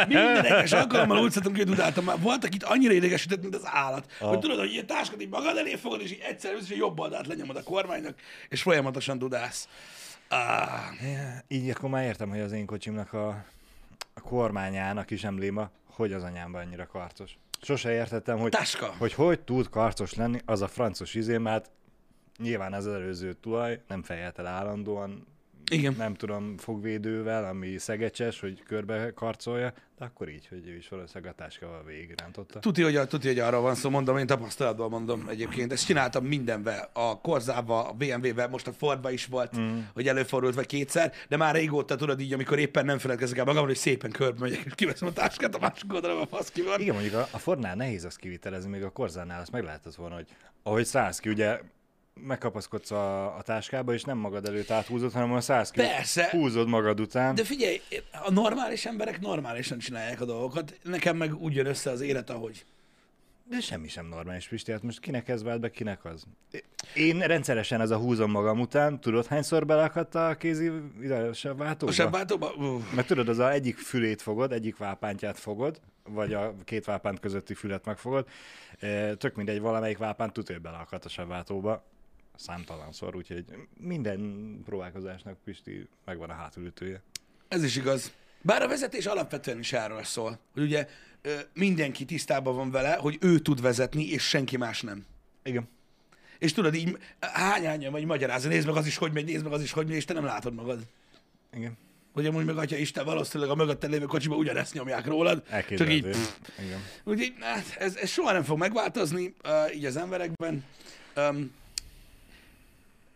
Minden 0.08 0.46
egyes 0.46 0.72
alkalommal 0.72 1.20
úgy 1.24 1.34
ki, 1.42 1.50
hogy 1.50 1.64
dudáltam. 1.66 2.04
Már 2.04 2.20
voltak 2.20 2.54
itt 2.56 2.64
annyira 2.64 2.94
idegesített, 2.94 3.42
mint 3.42 3.56
az 3.56 3.66
állat. 3.66 4.12
Aha. 4.20 4.30
Hogy 4.30 4.40
tudod, 4.40 4.60
hogy 4.60 4.72
ilyen 4.72 4.86
táskát 4.88 5.22
így 5.22 5.30
magad 5.30 5.58
elé 5.58 5.76
fogod, 5.76 6.02
és 6.02 6.12
így 6.12 6.22
egyszer 6.28 6.54
a 6.54 6.58
jobb 6.76 7.00
oldalt 7.00 7.28
lenyomod 7.28 7.56
a 7.56 7.64
kormánynak, 7.64 8.20
és 8.50 8.62
folyamatosan 8.62 9.18
dudálsz. 9.18 9.68
Ah, 10.28 10.70
Így 11.48 11.70
akkor 11.70 11.90
már 11.90 12.04
értem, 12.04 12.30
hogy 12.30 12.40
az 12.40 12.52
én 12.52 12.66
kocsimnak 12.66 13.14
a 13.14 13.46
kormányának 14.26 15.12
is 15.12 15.24
embléma, 15.24 15.70
hogy 15.86 16.14
az 16.14 16.24
anyámban 16.24 16.62
annyira 16.62 16.88
karcos. 16.88 17.38
Sose 17.62 17.92
értettem, 17.92 18.38
hogy 18.38 18.52
táska. 18.52 18.96
hogy 18.98 19.14
hogy 19.14 19.40
tud 19.40 19.70
karcos 19.70 20.14
lenni 20.14 20.40
az 20.46 20.62
a 20.62 20.68
francos 20.68 21.14
izé, 21.14 21.38
mert 21.38 21.72
nyilván 22.38 22.74
az 22.74 22.88
előző 22.88 23.34
tulaj 23.34 23.82
nem 23.88 24.04
fejelt 24.04 24.40
el 24.40 24.48
állandóan, 24.48 25.28
Igen. 25.72 25.96
nem 25.98 26.14
tudom, 26.14 26.58
fogvédővel, 26.58 27.46
ami 27.46 27.78
szegecses, 27.78 28.40
hogy 28.40 28.64
körbe 28.64 29.14
karcolja, 29.14 29.74
de 29.98 30.06
akkor 30.06 30.30
így, 30.30 30.48
hogy 30.48 30.68
ő 30.68 30.76
is 30.76 30.88
valószínűleg 30.88 31.34
a 31.34 31.36
táskával 31.36 31.84
végigrántotta. 31.84 32.60
Tuti, 32.60 32.82
hogy, 32.82 33.08
tuti, 33.08 33.28
hogy 33.28 33.40
arról 33.40 33.62
van 33.62 33.76
szó, 33.76 33.90
mondom, 33.90 34.18
én 34.18 34.26
tapasztalatból 34.26 34.90
mondom 34.90 35.28
egyébként. 35.30 35.72
Ezt 35.72 35.86
csináltam 35.86 36.26
mindenvel, 36.26 36.90
a 36.94 37.22
Korzával, 37.22 37.86
a 37.86 37.92
BMW-vel, 37.92 38.48
most 38.48 38.68
a 38.68 38.74
Fordba 38.74 39.12
is 39.12 39.26
volt, 39.26 39.60
mm. 39.60 39.80
hogy 39.94 40.08
előfordult 40.08 40.56
vagy 40.56 40.66
kétszer, 40.66 41.12
de 41.30 41.38
már 41.38 41.56
régóta 41.56 41.96
tudod 41.96 42.20
így, 42.20 42.34
amikor 42.34 42.60
éppen 42.60 42.86
nem 42.86 42.98
feledkezek 42.98 43.38
el 43.38 43.44
magamról, 43.44 43.68
hogy 43.68 43.78
szépen 43.78 44.12
körbe 44.12 44.40
megyek, 44.40 44.64
és 44.66 44.76
kiveszem 44.76 45.08
a 45.08 45.14
táskát, 45.14 45.56
a 45.56 45.60
másik 45.60 45.94
oldalon 45.94 46.22
a 46.22 46.28
fasz 46.28 46.52
ki 46.52 46.62
van. 46.62 46.80
Igen, 46.80 46.94
mondjuk 46.94 47.16
a, 47.16 47.28
a 47.32 47.38
Fordnál 47.38 47.76
nehéz 47.76 48.06
azt 48.06 48.18
kivitelezni, 48.18 48.70
még 48.70 48.84
a 48.84 48.90
Korzánál 48.90 49.42
azt 49.42 49.52
meg 49.52 49.64
lehetett 49.64 49.96
volna, 49.96 50.16
hogy 50.16 50.28
ahogy 50.64 50.86
szállsz 50.86 51.20
ki, 51.20 51.30
ugye 51.30 51.60
megkapaszkodsz 52.22 52.92
a, 52.92 53.38
a 53.38 53.42
táskába, 53.42 53.94
és 53.94 54.04
nem 54.04 54.18
magad 54.18 54.46
előtt 54.48 54.70
áthúzod, 54.72 55.12
hanem 55.12 55.32
a 55.32 55.40
ki, 55.40 55.82
Persze. 55.82 56.30
húzod 56.32 56.68
magad 56.68 57.00
után. 57.00 57.36
De 57.36 57.44
figyelj, 57.44 57.82
a 58.26 58.32
normális 58.32 58.86
emberek 58.86 59.22
normálisan 59.22 59.78
csinálják 59.78 60.22
a 60.22 60.26
dolgokat, 60.26 60.80
nekem 60.84 61.18
meg 61.18 61.36
úgy 61.36 61.56
jön 61.56 61.66
össze 61.66 61.90
az 61.90 62.02
élet, 62.02 62.30
ahogy. 62.30 62.66
De 63.50 63.60
semmi 63.60 63.88
sem 63.88 64.06
normális, 64.06 64.48
Pisti, 64.48 64.72
hát 64.72 64.84
most 64.84 65.00
kinek 65.00 65.28
ez 65.28 65.44
vált 65.44 65.60
be, 65.60 65.72
kinek 65.72 66.06
az? 66.06 66.24
Én 66.94 67.20
rendszeresen 67.20 67.82
ez 67.82 67.90
a 67.90 67.98
húzom 67.98 68.32
magam 68.32 68.60
után, 68.60 69.00
tudod 69.00 69.26
hányszor 69.26 69.66
belakadt 69.66 70.16
a 70.16 70.36
kézi 70.40 70.72
ide, 71.02 71.16
a 71.16 71.34
sebváltóba? 71.34 71.92
A 71.92 71.96
sebváltóban? 71.96 72.54
Uh, 72.58 72.82
Mert 72.96 73.08
tudod, 73.08 73.30
az 73.30 73.40
a 73.40 73.52
egyik 73.52 73.78
fülét 73.78 74.22
fogod, 74.22 74.52
egyik 74.52 74.78
vápántját 74.78 75.40
fogod, 75.40 75.80
vagy 76.10 76.34
a 76.34 76.56
két 76.64 76.86
vápánt 76.86 77.20
közötti 77.20 77.54
fület 77.54 77.86
megfogod. 77.86 78.28
E, 78.80 79.16
Tök 79.16 79.36
mindegy, 79.36 79.60
valamelyik 79.60 79.98
vápánt 79.98 80.34
tudja, 80.34 80.60
belakadt 80.60 81.06
a 81.06 81.10
sebváltóba. 81.10 81.84
Számtalanszor, 82.38 83.16
úgyhogy 83.16 83.46
minden 83.80 84.62
próbálkozásnak 84.66 85.38
Pisti 85.44 85.88
megvan 86.06 86.30
a 86.30 86.34
hátulütője. 86.34 87.02
ez 87.48 87.64
is 87.64 87.76
igaz. 87.76 88.12
Bár 88.42 88.62
a 88.62 88.68
vezetés 88.68 89.06
alapvetően 89.06 89.60
is 89.60 89.74
erről 89.74 90.04
szól, 90.04 90.40
hogy 90.54 90.64
ugye 90.64 90.88
mindenki 91.54 92.06
tisztában 92.06 92.56
van 92.56 92.72
vele, 92.72 92.96
hogy 92.96 93.18
ő 93.22 93.40
tud 93.40 93.62
vezetni, 93.62 94.10
és 94.10 94.24
senki 94.28 94.58
más 94.58 94.82
nem. 94.82 95.06
Igen. 95.44 95.68
És 96.40 96.54
tudod, 96.54 96.76
így 96.76 96.98
hány-hányan 97.20 97.92
vagy 97.92 98.06
magyarázni, 98.06 98.50
nézd 98.50 98.68
meg 98.68 98.76
az 98.76 98.86
is, 98.86 98.98
hogy 98.98 99.12
megy, 99.12 99.26
nézd 99.26 99.44
meg 99.44 99.54
az 99.54 99.62
is, 99.62 99.72
hogy 99.72 99.88
megy, 99.88 99.96
és 99.96 100.06
te 100.06 100.14
nem 100.14 100.26
látod 100.26 100.54
magad. 100.54 100.80
Igen. 101.54 101.78
Hogy 102.14 102.26
amúgy 102.26 102.46
meg, 102.46 102.58
atya 102.58 102.76
Isten, 102.76 103.06
valószínűleg 103.06 103.52
a 103.52 103.56
mögötted 103.56 103.90
lévő 103.90 104.06
kocsiba 104.06 104.36
ugyanezt 104.36 104.74
nyomják 104.74 105.06
rólad. 105.06 105.44
Csak 105.70 105.90
így. 105.90 106.06
Igen. 106.66 106.80
Úgyhogy 107.04 107.34
hát, 107.40 107.76
ez, 107.80 107.96
ez 107.96 108.10
soha 108.10 108.32
nem 108.32 108.44
fog 108.44 108.58
megváltozni 108.58 109.34
uh, 109.44 109.76
így 109.76 109.86
az 109.86 109.98
emberekben. 109.98 110.64
Um, 111.16 111.52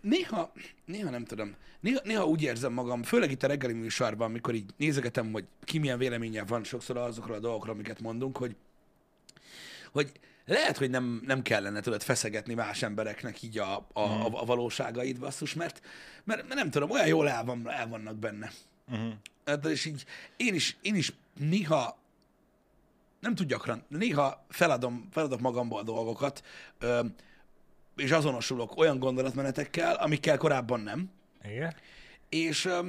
néha, 0.01 0.51
néha 0.85 1.09
nem 1.09 1.25
tudom, 1.25 1.55
néha, 1.79 1.99
néha 2.03 2.25
úgy 2.25 2.41
érzem 2.41 2.73
magam, 2.73 3.03
főleg 3.03 3.31
itt 3.31 3.43
a 3.43 3.47
reggeli 3.47 3.73
műsorban, 3.73 4.27
amikor 4.27 4.53
így 4.53 4.73
nézegetem, 4.77 5.31
hogy 5.31 5.45
ki 5.63 5.77
milyen 5.77 5.97
véleménye 5.97 6.43
van 6.43 6.63
sokszor 6.63 6.97
azokról 6.97 7.35
a 7.35 7.39
dolgokról, 7.39 7.73
amiket 7.73 8.01
mondunk, 8.01 8.37
hogy, 8.37 8.55
hogy 9.91 10.11
lehet, 10.45 10.77
hogy 10.77 10.89
nem, 10.89 11.21
nem 11.25 11.41
kellene 11.41 11.81
tudod 11.81 12.01
feszegetni 12.01 12.53
más 12.53 12.81
embereknek 12.81 13.41
így 13.41 13.57
a, 13.57 13.75
a, 13.77 13.99
a, 13.99 14.41
a 14.41 14.45
valóságait, 14.45 15.19
basszus, 15.19 15.53
mert, 15.53 15.81
mert, 16.23 16.41
mert 16.43 16.55
nem 16.55 16.69
tudom, 16.69 16.89
olyan 16.89 17.07
jól 17.07 17.29
el, 17.29 17.43
van, 17.43 17.69
el 17.69 17.87
vannak 17.87 18.15
benne. 18.15 18.51
Uh-huh. 18.91 19.13
Hát, 19.45 19.65
és 19.65 19.85
így 19.85 20.05
én 20.37 20.53
is, 20.53 20.77
én 20.81 20.95
is 20.95 21.13
néha 21.37 21.97
nem 23.19 23.35
túl 23.35 23.45
gyakran, 23.45 23.83
néha 23.87 24.45
feladom, 24.49 25.07
feladok 25.11 25.39
magamból 25.39 25.83
dolgokat, 25.83 26.43
ö, 26.79 27.05
és 27.99 28.11
azonosulok 28.11 28.77
olyan 28.77 28.99
gondolatmenetekkel, 28.99 29.95
amikkel 29.95 30.37
korábban 30.37 30.79
nem. 30.79 31.09
Igen. 31.43 31.73
És 32.29 32.65
ö, 32.65 32.79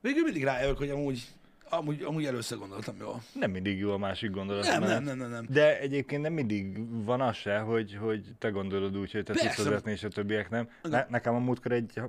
végül 0.00 0.22
mindig 0.22 0.44
rájövök, 0.44 0.78
hogy 0.78 0.90
amúgy, 0.90 1.26
amúgy, 1.68 2.02
amúgy 2.02 2.24
először 2.24 2.58
gondoltam 2.58 2.96
jól. 3.00 3.22
Nem 3.32 3.50
mindig 3.50 3.78
jó 3.78 3.92
a 3.92 3.98
másik 3.98 4.30
gondolat. 4.30 4.66
Nem, 4.66 4.82
nem, 4.82 5.02
nem, 5.02 5.18
nem, 5.18 5.30
nem. 5.30 5.46
De 5.48 5.80
egyébként 5.80 6.22
nem 6.22 6.32
mindig 6.32 6.88
van 7.04 7.20
az 7.20 7.36
se, 7.36 7.58
hogy, 7.58 7.96
hogy 8.00 8.24
te 8.38 8.48
gondolod 8.48 8.96
úgy, 8.96 9.12
hogy 9.12 9.24
te 9.24 9.32
Persze. 9.32 9.48
tudsz 9.48 9.68
vezetni, 9.68 9.90
és 9.90 10.04
a 10.04 10.08
többiek 10.08 10.50
nem. 10.50 10.68
Ne, 10.82 11.06
nekem 11.08 11.34
a 11.34 11.38
múltkor 11.38 11.72
egy 11.72 12.00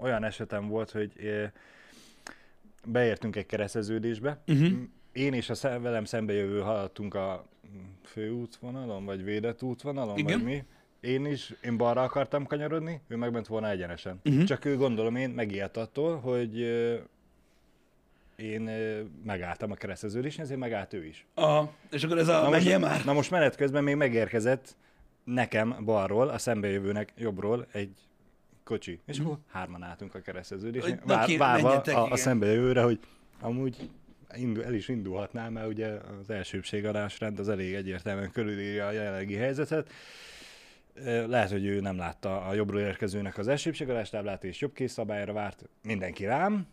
olyan 0.00 0.24
esetem 0.24 0.68
volt, 0.68 0.90
hogy 0.90 1.12
eh, 1.16 1.50
beértünk 2.84 3.36
egy 3.36 3.46
kereszteződésbe. 3.46 4.42
Uh-huh. 4.46 4.78
Én 5.12 5.32
és 5.32 5.50
a 5.50 5.54
szem, 5.54 5.82
velem 5.82 6.04
szembejövő 6.04 6.60
haladtunk 6.60 7.14
a 7.14 7.48
főútvonalon, 8.04 9.04
vagy 9.04 9.24
védett 9.24 9.62
útvonalon, 9.62 10.18
Igen. 10.18 10.38
vagy 10.38 10.44
mi. 10.44 10.64
Én 11.00 11.26
is, 11.26 11.54
én 11.62 11.76
balra 11.76 12.02
akartam 12.02 12.46
kanyarodni, 12.46 13.00
ő 13.08 13.16
meg 13.16 13.32
ment 13.32 13.46
volna 13.46 13.68
egyenesen. 13.68 14.20
Mhm. 14.22 14.44
Csak 14.44 14.64
ő 14.64 14.76
gondolom 14.76 15.16
én 15.16 15.30
megijedt 15.30 15.76
attól, 15.76 16.18
hogy 16.18 16.60
én 18.36 18.68
eh, 18.68 18.98
megálltam 19.24 19.70
a 19.70 19.74
kereszteződésen, 19.74 20.44
ezért 20.44 20.60
megállt 20.60 20.92
ő 20.92 21.04
is. 21.04 21.26
Aha, 21.34 21.72
és 21.90 22.04
akkor 22.04 22.18
ez 22.18 22.28
a 22.28 22.42
Na 22.42 22.48
most, 22.48 22.78
már. 22.78 23.04
na 23.04 23.12
most 23.12 23.30
menet 23.30 23.56
közben 23.56 23.82
még 23.84 23.94
megérkezett 23.94 24.76
nekem 25.24 25.76
balról, 25.84 26.28
a 26.28 26.38
szembejövőnek 26.38 27.12
jobbról 27.16 27.66
egy 27.72 27.94
kocsi. 28.64 29.00
És 29.06 29.18
akkor 29.18 29.38
hárman 29.52 29.82
álltunk 29.82 30.14
a 30.14 30.20
kereszteződésen, 30.20 31.00
vár, 31.04 31.36
várva 31.36 31.80
a, 31.80 32.10
a 32.10 32.16
szembejövőre, 32.16 32.82
hogy 32.82 32.98
amúgy 33.40 33.90
indul, 34.34 34.64
el 34.64 34.74
is 34.74 34.88
indulhatnál, 34.88 35.50
mert 35.50 35.68
ugye 35.68 35.88
az 36.20 36.30
elsőbség 36.30 36.86
adásrend 36.86 37.38
az 37.38 37.48
elég 37.48 37.74
egyértelműen 37.74 38.30
körülírja 38.30 38.86
a 38.86 38.90
jelenlegi 38.90 39.34
helyzetet. 39.34 39.90
Lehet, 41.04 41.50
hogy 41.50 41.64
ő 41.64 41.80
nem 41.80 41.96
látta 41.96 42.40
a 42.40 42.54
jobbról 42.54 42.80
érkezőnek 42.80 43.38
az 43.38 43.48
elsőbség 43.48 43.88
adástáblát, 43.88 44.44
és 44.44 44.60
jobb 44.60 44.72
kész 44.72 44.92
szabályra 44.92 45.32
várt 45.32 45.64
mindenki 45.82 46.24
rám. 46.24 46.66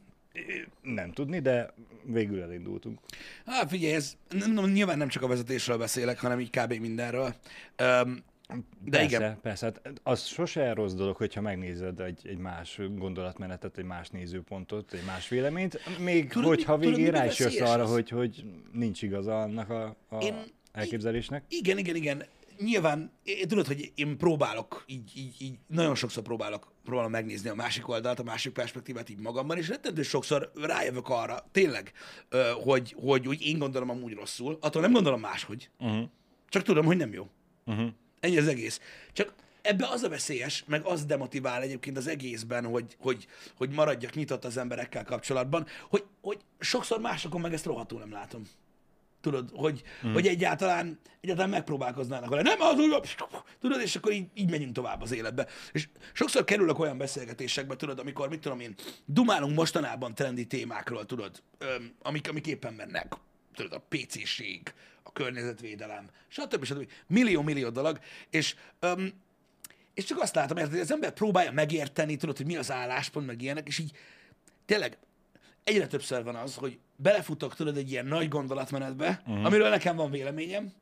Nem 0.81 1.11
tudni, 1.11 1.39
de 1.39 1.73
végül 2.03 2.41
elindultunk. 2.41 2.99
Hát 3.45 3.69
figyelj, 3.69 3.93
ez 3.93 4.17
nem, 4.29 4.65
nyilván 4.71 4.97
nem 4.97 5.07
csak 5.07 5.23
a 5.23 5.27
vezetésről 5.27 5.77
beszélek, 5.77 6.19
hanem 6.19 6.39
így 6.39 6.49
kb. 6.49 6.73
mindenről. 6.73 7.35
Um, 8.03 8.23
de 8.83 8.97
persze, 8.97 9.15
igen, 9.17 9.39
Persze, 9.41 9.65
hát 9.65 9.91
az 10.03 10.23
sose 10.25 10.73
rossz 10.73 10.93
dolog, 10.93 11.15
hogyha 11.15 11.41
megnézed 11.41 11.99
egy, 11.99 12.27
egy 12.27 12.37
más 12.37 12.79
gondolatmenetet, 12.95 13.77
egy 13.77 13.83
más 13.85 14.09
nézőpontot, 14.09 14.93
egy 14.93 15.05
más 15.05 15.27
véleményt, 15.27 15.99
még 15.99 16.29
Tudod, 16.29 16.47
hogyha 16.47 16.77
mi- 16.77 16.85
végén 16.87 17.11
rá 17.11 17.25
is 17.25 17.39
jössz 17.39 17.59
arra, 17.59 17.83
az? 17.83 17.91
hogy, 17.91 18.09
hogy 18.09 18.43
nincs 18.71 19.01
igaza 19.01 19.41
annak 19.41 19.69
a, 19.69 19.95
a 20.09 20.17
Én- 20.23 20.43
elképzelésnek. 20.71 21.43
igen, 21.49 21.77
igen, 21.77 21.95
igen. 21.95 22.23
Nyilván, 22.59 23.11
én, 23.23 23.47
tudod, 23.47 23.67
hogy 23.67 23.91
én 23.95 24.17
próbálok, 24.17 24.83
így, 24.87 25.11
így, 25.15 25.35
így 25.39 25.57
nagyon 25.67 25.95
sokszor 25.95 26.23
próbálok, 26.23 26.71
próbálom 26.83 27.11
megnézni 27.11 27.49
a 27.49 27.55
másik 27.55 27.87
oldalt, 27.87 28.19
a 28.19 28.23
másik 28.23 28.53
perspektívát 28.53 29.09
így 29.09 29.19
magamban, 29.19 29.57
és 29.57 29.67
rettentő 29.67 30.01
sokszor 30.01 30.51
rájövök 30.55 31.09
arra, 31.09 31.47
tényleg, 31.51 31.91
hogy, 32.63 32.95
hogy, 33.01 33.25
hogy 33.25 33.41
én 33.41 33.57
gondolom 33.57 33.89
amúgy 33.89 34.13
rosszul, 34.13 34.57
attól 34.61 34.81
nem 34.81 34.91
gondolom 34.91 35.19
máshogy, 35.19 35.69
Uh-huh. 35.79 36.09
csak 36.49 36.63
tudom, 36.63 36.85
hogy 36.85 36.97
nem 36.97 37.13
jó. 37.13 37.27
Uh-huh. 37.65 37.89
Ennyi 38.19 38.37
az 38.37 38.47
egész. 38.47 38.79
Csak 39.13 39.33
ebbe 39.61 39.87
az 39.87 40.03
a 40.03 40.09
veszélyes, 40.09 40.63
meg 40.67 40.85
az 40.85 41.05
demotivál 41.05 41.61
egyébként 41.61 41.97
az 41.97 42.07
egészben, 42.07 42.65
hogy, 42.65 42.95
hogy, 42.99 43.27
hogy 43.57 43.69
maradjak 43.69 44.13
nyitott 44.13 44.45
az 44.45 44.57
emberekkel 44.57 45.03
kapcsolatban, 45.03 45.65
hogy, 45.89 46.03
hogy 46.21 46.37
sokszor 46.59 46.99
másokon 46.99 47.41
meg 47.41 47.53
ezt 47.53 47.65
rohadtul 47.65 47.99
nem 47.99 48.11
látom. 48.11 48.47
Tudod, 49.25 49.49
hogy, 49.53 49.83
mm. 50.07 50.13
hogy 50.13 50.27
egyáltalán, 50.27 50.99
egyáltalán 51.21 51.49
megpróbálkoznának 51.49 52.29
vele. 52.29 52.41
Nem, 52.41 52.61
az 52.61 52.77
úgy, 52.77 53.15
tudod, 53.59 53.81
és 53.81 53.95
akkor 53.95 54.11
így, 54.11 54.27
így 54.33 54.49
megyünk 54.49 54.73
tovább 54.73 55.01
az 55.01 55.11
életbe. 55.11 55.47
És 55.71 55.87
sokszor 56.13 56.43
kerülök 56.43 56.79
olyan 56.79 56.97
beszélgetésekbe, 56.97 57.75
tudod, 57.75 57.99
amikor, 57.99 58.29
mit 58.29 58.39
tudom 58.39 58.59
én, 58.59 58.75
dumálunk 59.05 59.55
mostanában 59.55 60.15
trendi 60.15 60.45
témákról, 60.45 61.05
tudod, 61.05 61.41
amik, 62.01 62.29
amik 62.29 62.47
éppen 62.47 62.73
mennek. 62.73 63.13
Tudod, 63.55 63.73
a 63.73 63.83
PC-ség, 63.89 64.73
a 65.03 65.11
környezetvédelem, 65.11 66.09
stb. 66.27 66.63
stb. 66.63 66.89
Millió-millió 67.07 67.69
dolog, 67.69 67.99
és 68.29 68.55
öm, 68.79 69.13
és 69.93 70.03
csak 70.03 70.21
azt 70.21 70.35
látom, 70.35 70.57
hogy 70.57 70.79
az 70.79 70.91
ember 70.91 71.11
próbálja 71.11 71.51
megérteni, 71.51 72.15
tudod, 72.15 72.37
hogy 72.37 72.45
mi 72.45 72.55
az 72.55 72.71
álláspont, 72.71 73.25
meg 73.25 73.41
ilyenek, 73.41 73.67
és 73.67 73.79
így 73.79 73.91
tényleg 74.65 74.97
egyre 75.65 75.87
többször 75.87 76.23
van 76.23 76.35
az, 76.35 76.55
hogy 76.55 76.79
belefutok, 76.95 77.55
tudod, 77.55 77.77
egy 77.77 77.91
ilyen 77.91 78.05
nagy 78.05 78.27
gondolatmenetbe, 78.27 79.21
uh-huh. 79.27 79.45
amiről 79.45 79.69
nekem 79.69 79.95
van 79.95 80.11
véleményem, 80.11 80.73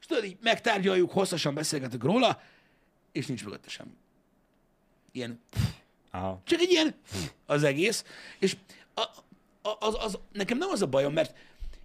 és 0.00 0.06
tudod, 0.06 0.24
így 0.24 0.36
megtárgyaljuk, 0.40 1.10
hosszasan 1.10 1.54
beszélgetünk 1.54 2.04
róla, 2.04 2.40
és 3.12 3.26
nincs 3.26 3.44
mögötte 3.44 3.68
semmi. 3.68 3.96
Ilyen, 5.12 5.40
Aha. 6.10 6.40
csak 6.44 6.60
egy 6.60 6.70
ilyen 6.70 6.94
az 7.46 7.62
egész, 7.62 8.04
és 8.38 8.56
a, 8.94 9.00
a, 9.68 9.76
az, 9.80 9.96
az, 10.00 10.18
nekem 10.32 10.58
nem 10.58 10.68
az 10.68 10.82
a 10.82 10.86
bajom, 10.86 11.12
mert 11.12 11.36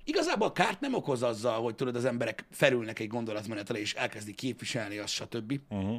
igazából 0.03 0.51
kárt 0.51 0.79
nem 0.79 0.93
okoz 0.93 1.23
azzal, 1.23 1.61
hogy 1.61 1.75
tudod, 1.75 1.95
az 1.95 2.05
emberek 2.05 2.45
felülnek 2.51 2.99
egy 2.99 3.07
gondolatmenetre, 3.07 3.79
és 3.79 3.93
elkezdik 3.93 4.35
képviselni 4.35 4.97
azt, 4.97 5.13
stb 5.13 5.59
Uh-huh. 5.69 5.97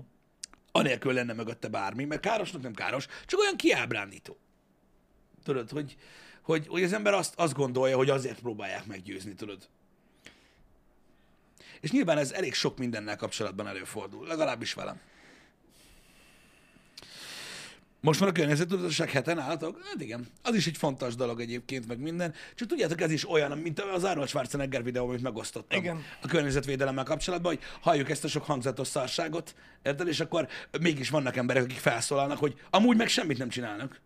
anélkül 0.72 1.12
lenne 1.12 1.32
mögötte 1.32 1.68
bármi, 1.68 2.04
mert 2.04 2.20
károsnak 2.20 2.62
nem 2.62 2.72
káros, 2.72 3.06
csak 3.26 3.40
olyan 3.40 3.56
kiábrándító. 3.56 4.36
Tudod, 5.44 5.70
hogy, 5.70 5.96
hogy, 6.48 6.66
hogy 6.68 6.82
az 6.82 6.92
ember 6.92 7.14
azt, 7.14 7.34
azt 7.36 7.54
gondolja, 7.54 7.96
hogy 7.96 8.10
azért 8.10 8.40
próbálják 8.40 8.86
meggyőzni, 8.86 9.34
tudod. 9.34 9.68
És 11.80 11.90
nyilván 11.90 12.18
ez 12.18 12.32
elég 12.32 12.54
sok 12.54 12.78
mindennel 12.78 13.16
kapcsolatban 13.16 13.66
előfordul, 13.66 14.26
legalábbis 14.26 14.74
velem. 14.74 15.00
Most 18.00 18.20
van 18.20 18.28
a 18.28 18.32
környezettudatosság 18.32 19.10
heten 19.10 19.38
álltok? 19.38 19.82
Hát 19.84 20.00
igen. 20.00 20.26
Az 20.42 20.54
is 20.54 20.66
egy 20.66 20.76
fontos 20.76 21.14
dolog 21.14 21.40
egyébként, 21.40 21.86
meg 21.86 21.98
minden. 21.98 22.34
Csak 22.54 22.68
tudjátok, 22.68 23.00
ez 23.00 23.10
is 23.10 23.30
olyan, 23.30 23.58
mint 23.58 23.80
az 23.80 24.04
Arnold 24.04 24.28
Schwarzenegger 24.28 24.82
videó, 24.82 25.08
amit 25.08 25.22
megosztottam 25.22 25.78
Igen. 25.78 26.04
a 26.22 26.26
környezetvédelemmel 26.26 27.04
kapcsolatban, 27.04 27.54
hogy 27.54 27.62
halljuk 27.80 28.10
ezt 28.10 28.24
a 28.24 28.28
sok 28.28 28.44
hangzatos 28.44 28.86
szarságot, 28.86 29.54
érted? 29.82 30.08
És 30.08 30.20
akkor 30.20 30.48
mégis 30.80 31.10
vannak 31.10 31.36
emberek, 31.36 31.62
akik 31.62 31.78
felszólalnak, 31.78 32.38
hogy 32.38 32.60
amúgy 32.70 32.96
meg 32.96 33.08
semmit 33.08 33.38
nem 33.38 33.48
csinálnak. 33.48 34.00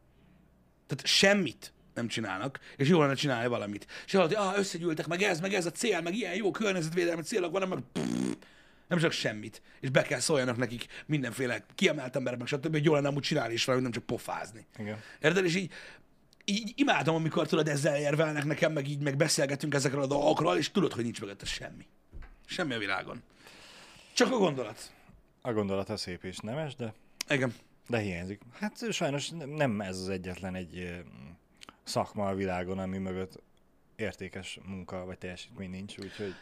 Tehát 0.86 1.06
semmit 1.06 1.72
nem 1.94 2.08
csinálnak, 2.08 2.58
és 2.76 2.88
jól 2.88 3.02
lenne 3.02 3.14
csinálni 3.14 3.48
valamit. 3.48 3.86
És 4.06 4.12
hallod, 4.12 4.34
hogy 4.34 4.46
ah, 4.46 4.58
összegyűltek, 4.58 5.06
meg 5.06 5.22
ez, 5.22 5.40
meg 5.40 5.54
ez 5.54 5.66
a 5.66 5.70
cél, 5.70 6.00
meg 6.00 6.14
ilyen 6.14 6.34
jó 6.34 6.50
környezetvédelmi 6.50 7.22
célok 7.22 7.52
van, 7.52 7.68
meg 7.68 7.78
pff, 7.92 8.34
nem 8.92 8.98
csak 8.98 9.12
semmit. 9.12 9.62
És 9.80 9.90
be 9.90 10.02
kell 10.02 10.18
szóljanak 10.18 10.56
nekik 10.56 10.86
mindenféle 11.06 11.64
kiemelt 11.74 12.16
emberek, 12.16 12.38
meg 12.38 12.48
stb., 12.48 12.70
hogy 12.70 12.84
jól 12.84 12.94
lenne 12.94 13.08
amúgy 13.08 13.22
csinálni 13.22 13.52
is 13.52 13.64
valamit, 13.64 13.88
nem 13.88 14.00
csak 14.00 14.06
pofázni. 14.06 14.66
Igen. 14.78 14.98
Érted? 15.20 15.44
És 15.44 15.54
így, 15.54 15.72
így 16.44 16.72
imádom, 16.76 17.14
amikor 17.14 17.46
tudod, 17.46 17.68
ezzel 17.68 17.96
érvelnek 17.96 18.44
nekem, 18.44 18.72
meg 18.72 18.88
így 18.88 19.00
meg 19.00 19.16
beszélgetünk 19.16 19.74
ezekről 19.74 20.02
a 20.02 20.06
dolgokról, 20.06 20.56
és 20.56 20.70
tudod, 20.70 20.92
hogy 20.92 21.04
nincs 21.04 21.20
mögötte 21.20 21.46
semmi. 21.46 21.86
Semmi 22.46 22.74
a 22.74 22.78
világon. 22.78 23.22
Csak 24.12 24.32
a 24.32 24.36
gondolat. 24.36 24.92
A 25.40 25.52
gondolat 25.52 25.90
a 25.90 25.96
szép 25.96 26.24
és 26.24 26.38
nemes, 26.38 26.76
de, 26.76 26.94
Igen. 27.28 27.54
de 27.88 27.98
hiányzik. 27.98 28.40
Hát 28.60 28.92
sajnos 28.92 29.30
nem 29.46 29.80
ez 29.80 29.98
az 29.98 30.08
egyetlen 30.08 30.54
egy 30.54 31.02
szakma 31.84 32.28
a 32.28 32.34
világon, 32.34 32.78
ami 32.78 32.98
mögött 32.98 33.42
értékes 33.96 34.58
munka 34.66 35.04
vagy 35.04 35.18
teljesítmény 35.18 35.70
nincs, 35.70 35.98
úgyhogy 35.98 36.34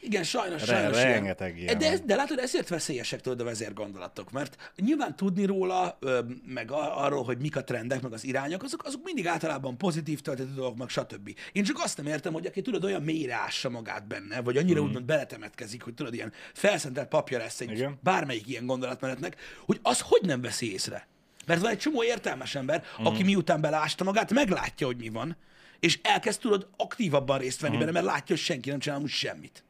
Igen, 0.00 0.24
sajnos, 0.24 0.66
Re- 0.66 0.74
sajnos. 0.74 1.02
rengeteg 1.02 1.58
ilyen 1.58 1.78
de, 1.78 1.98
de 2.04 2.14
látod, 2.14 2.38
ezért 2.38 2.68
veszélyesek 2.68 3.20
tudod 3.20 3.40
a 3.40 3.44
vezérgondolatok, 3.44 4.30
mert 4.30 4.72
nyilván 4.76 5.16
tudni 5.16 5.44
róla, 5.44 5.98
meg 6.46 6.70
arról, 6.70 7.24
hogy 7.24 7.38
mik 7.38 7.56
a 7.56 7.64
trendek, 7.64 8.02
meg 8.02 8.12
az 8.12 8.24
irányok, 8.24 8.62
azok, 8.62 8.84
azok 8.84 9.04
mindig 9.04 9.26
általában 9.26 9.78
pozitív 9.78 10.20
töltető 10.20 10.54
dolgok, 10.54 10.76
meg 10.76 10.88
stb. 10.88 11.36
Én 11.52 11.64
csak 11.64 11.78
azt 11.78 11.96
nem 11.96 12.06
értem, 12.06 12.32
hogy 12.32 12.46
aki 12.46 12.62
tudod, 12.62 12.84
olyan 12.84 13.02
mélyre 13.02 13.34
ássa 13.34 13.68
magát 13.68 14.06
benne, 14.06 14.40
vagy 14.40 14.56
annyira 14.56 14.80
mm. 14.80 14.84
úgymond 14.84 15.04
beletemetkezik, 15.04 15.82
hogy 15.82 15.94
tudod, 15.94 16.14
ilyen 16.14 16.32
felszentelt 16.54 17.08
papja 17.08 17.38
lesz 17.38 17.60
egy 17.60 17.70
Igen. 17.70 17.98
bármelyik 18.02 18.48
ilyen 18.48 18.66
gondolatmenetnek, 18.66 19.36
hogy 19.64 19.78
az 19.82 20.00
hogy 20.00 20.22
nem 20.22 20.40
veszi 20.40 20.72
észre. 20.72 21.06
Mert 21.46 21.60
van 21.60 21.70
egy 21.70 21.78
csomó 21.78 22.04
értelmes 22.04 22.54
ember, 22.54 22.84
mm. 23.00 23.04
aki 23.04 23.22
miután 23.22 23.60
belásta 23.60 24.04
magát, 24.04 24.32
meglátja, 24.32 24.86
hogy 24.86 24.96
mi 24.96 25.08
van, 25.08 25.36
és 25.80 25.98
elkezd 26.02 26.40
tudod 26.40 26.68
aktívabban 26.76 27.38
részt 27.38 27.60
venni 27.60 27.76
mm. 27.76 27.78
benne, 27.78 27.90
mert 27.90 28.04
látja, 28.04 28.34
hogy 28.34 28.44
senki 28.44 28.70
nem 28.70 28.78
csinál 28.78 29.00
úgy 29.00 29.08
semmit. 29.08 29.64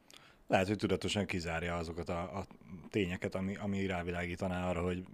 lehet, 0.46 0.66
hogy 0.66 0.76
tudatosan 0.76 1.26
kizárja 1.26 1.76
azokat 1.76 2.08
a, 2.08 2.20
a 2.20 2.46
tényeket, 2.90 3.34
ami, 3.34 3.56
ami 3.56 3.86
rávilágítaná 3.86 4.68
arra, 4.68 4.82
hogy 4.82 5.04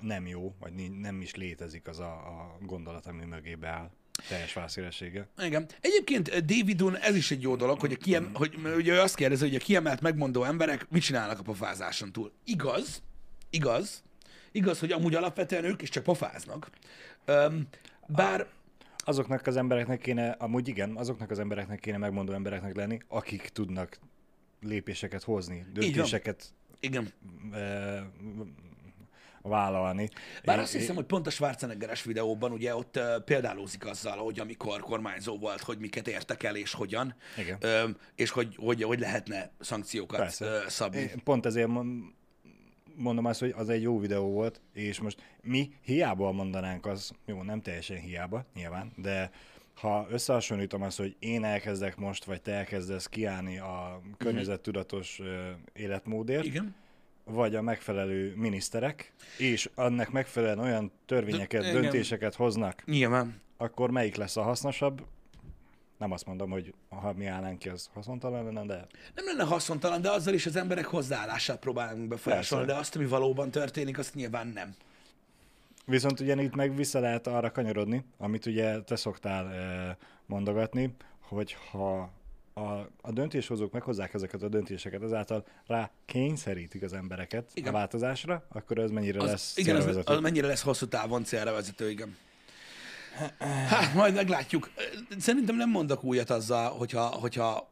nem 0.00 0.26
jó, 0.26 0.54
vagy 0.60 0.72
nem 1.00 1.20
is 1.20 1.34
létezik 1.34 1.88
az 1.88 1.98
a, 1.98 2.12
a 2.12 2.58
gondolat, 2.60 3.06
ami 3.06 3.24
mögébe 3.24 3.68
áll. 3.68 3.90
Teljes 4.28 4.52
válszélessége. 4.52 5.28
Igen. 5.38 5.66
Egyébként 5.80 6.28
eh, 6.28 6.40
Davidon 6.40 6.96
ez 6.96 7.16
is 7.16 7.30
egy 7.30 7.42
jó 7.42 7.56
dolog, 7.56 7.80
hogy, 7.80 7.92
a 7.92 7.96
kiem, 7.96 8.30
hogy 8.34 8.54
ugye 8.76 8.92
ő 8.92 9.00
azt 9.00 9.14
kérdezi, 9.14 9.44
hogy 9.44 9.54
a 9.54 9.58
kiemelt 9.58 10.00
megmondó 10.00 10.44
emberek 10.44 10.90
mit 10.90 11.02
csinálnak 11.02 11.38
a 11.38 11.42
pofázáson 11.42 12.12
túl. 12.12 12.32
Igaz, 12.44 13.02
igaz, 13.50 14.02
igaz, 14.52 14.78
hogy 14.78 14.92
amúgy 14.92 15.14
alapvetően 15.14 15.64
ők 15.64 15.82
is 15.82 15.88
csak 15.88 16.02
pofáznak. 16.02 16.70
Um, 17.26 17.68
bár 18.06 18.46
azoknak 18.96 19.46
az 19.46 19.56
embereknek 19.56 19.98
kéne, 19.98 20.30
amúgy 20.30 20.68
igen, 20.68 20.96
azoknak 20.96 21.30
az 21.30 21.38
embereknek 21.38 21.80
kéne 21.80 21.96
megmondó 21.96 22.32
embereknek 22.32 22.76
lenni, 22.76 23.00
akik 23.08 23.48
tudnak 23.48 23.98
lépéseket 24.60 25.22
hozni, 25.22 25.66
döntéseket 25.72 26.52
Igen. 26.80 27.12
e, 27.52 28.10
vállalni. 29.42 30.08
Bár 30.44 30.56
É- 30.56 30.62
azt 30.62 30.72
hiszem, 30.72 30.94
hogy 30.94 31.04
pont 31.04 31.26
a 31.26 31.30
Schwarzeneggeres 31.30 32.02
videóban 32.02 32.52
ugye 32.52 32.74
ott 32.74 32.96
uh, 32.96 33.24
példálózik 33.24 33.86
azzal, 33.86 34.16
hogy 34.16 34.40
amikor 34.40 34.80
kormányzó 34.80 35.38
volt, 35.38 35.60
hogy 35.60 35.78
miket 35.78 36.08
értek 36.08 36.42
el 36.42 36.56
és 36.56 36.72
hogyan, 36.72 37.14
Igen. 37.36 37.56
Ö, 37.60 37.88
és 38.14 38.30
hogy, 38.30 38.56
hogy, 38.56 38.82
hogy 38.82 38.98
lehetne 38.98 39.50
szankciókat 39.60 40.18
Persze. 40.18 40.64
szabni. 40.68 41.12
Pont 41.24 41.46
ezért 41.46 41.68
mondom 42.98 43.24
azt, 43.24 43.40
hogy 43.40 43.54
az 43.56 43.68
egy 43.68 43.82
jó 43.82 43.98
videó 43.98 44.30
volt, 44.30 44.60
és 44.72 45.00
most 45.00 45.22
mi 45.42 45.70
hiába 45.82 46.32
mondanánk 46.32 46.86
az, 46.86 47.12
jó, 47.26 47.42
nem 47.42 47.60
teljesen 47.60 47.96
hiába, 47.96 48.44
nyilván, 48.54 48.92
de 48.96 49.30
ha 49.74 50.06
összehasonlítom 50.10 50.82
azt, 50.82 50.98
hogy 50.98 51.16
én 51.18 51.44
elkezdek 51.44 51.96
most, 51.96 52.24
vagy 52.24 52.42
te 52.42 52.52
elkezdesz 52.52 53.06
kiállni 53.06 53.58
a 53.58 54.00
környezettudatos 54.16 55.20
ö, 55.20 55.48
életmódért, 55.72 56.44
Igen. 56.44 56.74
vagy 57.24 57.54
a 57.54 57.62
megfelelő 57.62 58.32
miniszterek, 58.36 59.12
és 59.38 59.70
annak 59.74 60.10
megfelelően 60.10 60.58
olyan 60.58 60.92
törvényeket, 61.06 61.62
De- 61.62 61.72
döntéseket 61.72 62.34
hoznak, 62.34 62.82
Nyilván. 62.86 63.40
akkor 63.56 63.90
melyik 63.90 64.16
lesz 64.16 64.36
a 64.36 64.42
hasznosabb? 64.42 65.04
Nem 65.98 66.12
azt 66.12 66.26
mondom, 66.26 66.50
hogy 66.50 66.74
ha 66.88 67.12
mi 67.12 67.26
állnánk 67.26 67.58
ki, 67.58 67.68
az 67.68 67.88
haszontalan 67.94 68.44
lenne, 68.44 68.66
de 68.66 68.86
Nem 69.14 69.24
lenne 69.24 69.44
haszontalan, 69.44 70.00
de 70.00 70.10
azzal 70.10 70.34
is 70.34 70.46
az 70.46 70.56
emberek 70.56 70.86
hozzáállását 70.86 71.58
próbálunk 71.58 72.08
befolyásolni, 72.08 72.66
de 72.66 72.74
azt, 72.74 72.96
ami 72.96 73.06
valóban 73.06 73.50
történik, 73.50 73.98
azt 73.98 74.14
nyilván 74.14 74.46
nem. 74.46 74.74
Viszont 75.84 76.20
ugye 76.20 76.42
itt 76.42 76.54
meg 76.54 76.76
vissza 76.76 77.00
lehet 77.00 77.26
arra 77.26 77.50
kanyarodni, 77.50 78.04
amit 78.18 78.46
ugye 78.46 78.80
te 78.80 78.96
szoktál 78.96 79.96
mondogatni, 80.26 80.94
hogy 81.20 81.56
ha 81.70 82.10
a, 82.52 82.88
a 83.00 83.12
döntéshozók 83.12 83.72
meghozzák 83.72 84.14
ezeket 84.14 84.42
a 84.42 84.48
döntéseket, 84.48 85.02
ezáltal 85.02 85.44
rá 85.66 85.90
kényszerítik 86.06 86.82
az 86.82 86.92
embereket 86.92 87.50
Igen. 87.54 87.74
a 87.74 87.76
változásra, 87.76 88.46
akkor 88.48 88.78
ez 88.78 88.90
mennyire 88.90 89.20
Az, 89.20 89.28
lesz 89.28 89.56
igen, 89.56 89.76
az, 89.76 90.00
az 90.04 90.20
mennyire 90.20 90.46
lesz 90.46 90.62
hosszú 90.62 90.86
távon 90.86 91.24
célra 91.24 91.52
vezető, 91.52 91.90
igen. 91.90 92.16
Hát, 93.68 93.94
majd 93.94 94.14
meglátjuk. 94.14 94.70
Szerintem 95.18 95.56
nem 95.56 95.70
mondok 95.70 96.04
újat 96.04 96.30
azzal, 96.30 96.70
hogyha, 96.70 97.06
hogyha, 97.06 97.70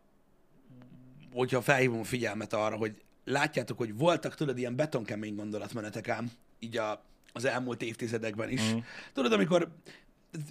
hogyha 1.33 1.61
felhívom 1.61 2.03
figyelmet 2.03 2.53
arra, 2.53 2.77
hogy 2.77 3.03
látjátok, 3.25 3.79
hogy 3.79 3.97
voltak, 3.97 4.35
tudod, 4.35 4.59
ilyen 4.59 4.77
betonkemény 4.77 5.35
gondolatmenetek 5.35 6.09
ám, 6.09 6.31
így 6.59 6.77
a, 6.77 7.05
az 7.33 7.45
elmúlt 7.45 7.83
évtizedekben 7.83 8.49
is. 8.49 8.73
Mm. 8.73 8.79
Tudod, 9.13 9.33
amikor 9.33 9.69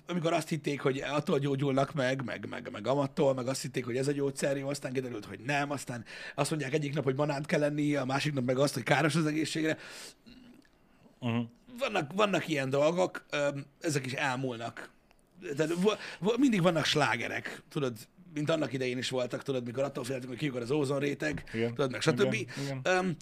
amikor 0.08 0.34
azt 0.34 0.50
hitték, 0.50 0.82
hogy 0.82 1.00
attól 1.00 1.40
gyógyulnak 1.40 1.94
meg, 1.94 2.24
meg, 2.24 2.48
meg, 2.50 2.70
meg 2.72 2.88
amattól, 2.88 3.34
meg 3.34 3.48
azt 3.48 3.62
hitték, 3.62 3.86
hogy 3.86 3.98
ez 3.98 4.08
a 4.08 4.12
gyógyszer 4.12 4.58
jó, 4.58 4.68
aztán 4.68 4.94
kiderült, 4.94 5.26
hogy 5.26 5.40
nem, 5.40 5.72
aztán 5.72 6.06
azt 6.36 6.50
mondják 6.50 6.74
egyik 6.74 6.94
nap, 6.94 7.04
hogy 7.04 7.16
banánt 7.16 7.46
kell 7.46 7.60
lenni, 7.60 7.96
a 7.96 8.06
másik 8.06 8.34
nap 8.34 8.46
meg 8.46 8.58
azt, 8.58 8.74
hogy 8.74 8.84
káros 8.84 9.16
az 9.16 9.26
egészségre 9.26 9.78
Uh-huh. 11.20 11.46
Vannak, 11.78 12.12
vannak 12.14 12.48
ilyen 12.48 12.70
dolgok, 12.70 13.26
ezek 13.82 14.06
is 14.06 14.14
elmúlnak. 14.14 14.90
Tehát 15.56 15.74
mindig 16.38 16.62
vannak 16.62 16.86
slágerek, 16.86 17.62
tudod, 17.70 17.98
mint 18.34 18.50
annak 18.50 18.74
idején 18.74 18.98
is 18.98 19.10
voltak, 19.10 19.44
tudod, 19.44 19.66
mikor 19.66 19.84
attól 19.84 20.04
féltünk, 20.04 20.28
hogy 20.28 20.38
kiukad 20.38 20.62
az 20.62 20.72
ózonréteg, 20.72 21.44
Igen. 21.54 21.70
tudod, 21.70 21.92
meg 21.92 22.02
stb. 22.02 22.34
Igen, 22.34 22.82
igen. 22.84 23.18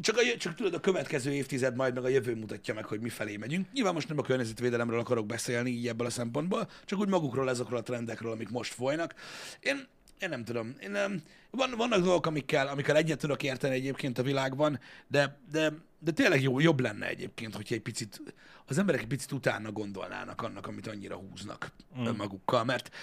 Csak, 0.00 0.16
a, 0.16 0.36
csak 0.38 0.54
tudod, 0.54 0.74
a 0.74 0.80
következő 0.80 1.32
évtized 1.32 1.76
majd 1.76 1.94
meg 1.94 2.04
a 2.04 2.08
jövő 2.08 2.34
mutatja 2.34 2.74
meg, 2.74 2.84
hogy 2.84 3.00
mi 3.00 3.08
felé 3.08 3.36
megyünk. 3.36 3.72
Nyilván 3.72 3.94
most 3.94 4.08
nem 4.08 4.18
a 4.18 4.22
környezetvédelemről 4.22 4.98
akarok 4.98 5.26
beszélni 5.26 5.70
így 5.70 5.88
ebből 5.88 6.06
a 6.06 6.10
szempontból, 6.10 6.68
csak 6.84 6.98
úgy 6.98 7.08
magukról, 7.08 7.48
azokról 7.48 7.78
a 7.78 7.82
trendekről, 7.82 8.32
amik 8.32 8.50
most 8.50 8.74
folynak. 8.74 9.14
Én, 9.60 9.86
én 10.18 10.28
nem 10.28 10.44
tudom. 10.44 10.76
Én, 10.80 10.94
um, 10.94 11.22
van, 11.50 11.70
vannak 11.76 12.00
dolgok, 12.00 12.26
amikkel, 12.26 12.68
amikkel 12.68 12.96
egyet 12.96 13.18
tudok 13.18 13.42
érteni 13.42 13.74
egyébként 13.74 14.18
a 14.18 14.22
világban, 14.22 14.80
de, 15.06 15.38
de, 15.50 15.72
de 15.98 16.12
tényleg 16.12 16.42
jó, 16.42 16.60
jobb 16.60 16.80
lenne 16.80 17.06
egyébként, 17.06 17.54
hogyha 17.54 17.74
egy 17.74 17.80
picit, 17.80 18.22
az 18.66 18.78
emberek 18.78 19.00
egy 19.00 19.06
picit 19.06 19.32
utána 19.32 19.72
gondolnának 19.72 20.42
annak, 20.42 20.66
amit 20.66 20.86
annyira 20.86 21.16
húznak 21.16 21.72
mm. 21.98 22.08
magukkal, 22.16 22.64
mert 22.64 22.94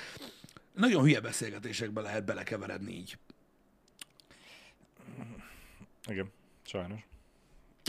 nagyon 0.74 1.04
hülye 1.04 1.20
beszélgetésekbe 1.20 2.02
lehet 2.02 2.26
belekeveredni 2.26 2.92
így. 2.92 3.18
Igen, 6.08 6.32
sajnos. 6.66 7.00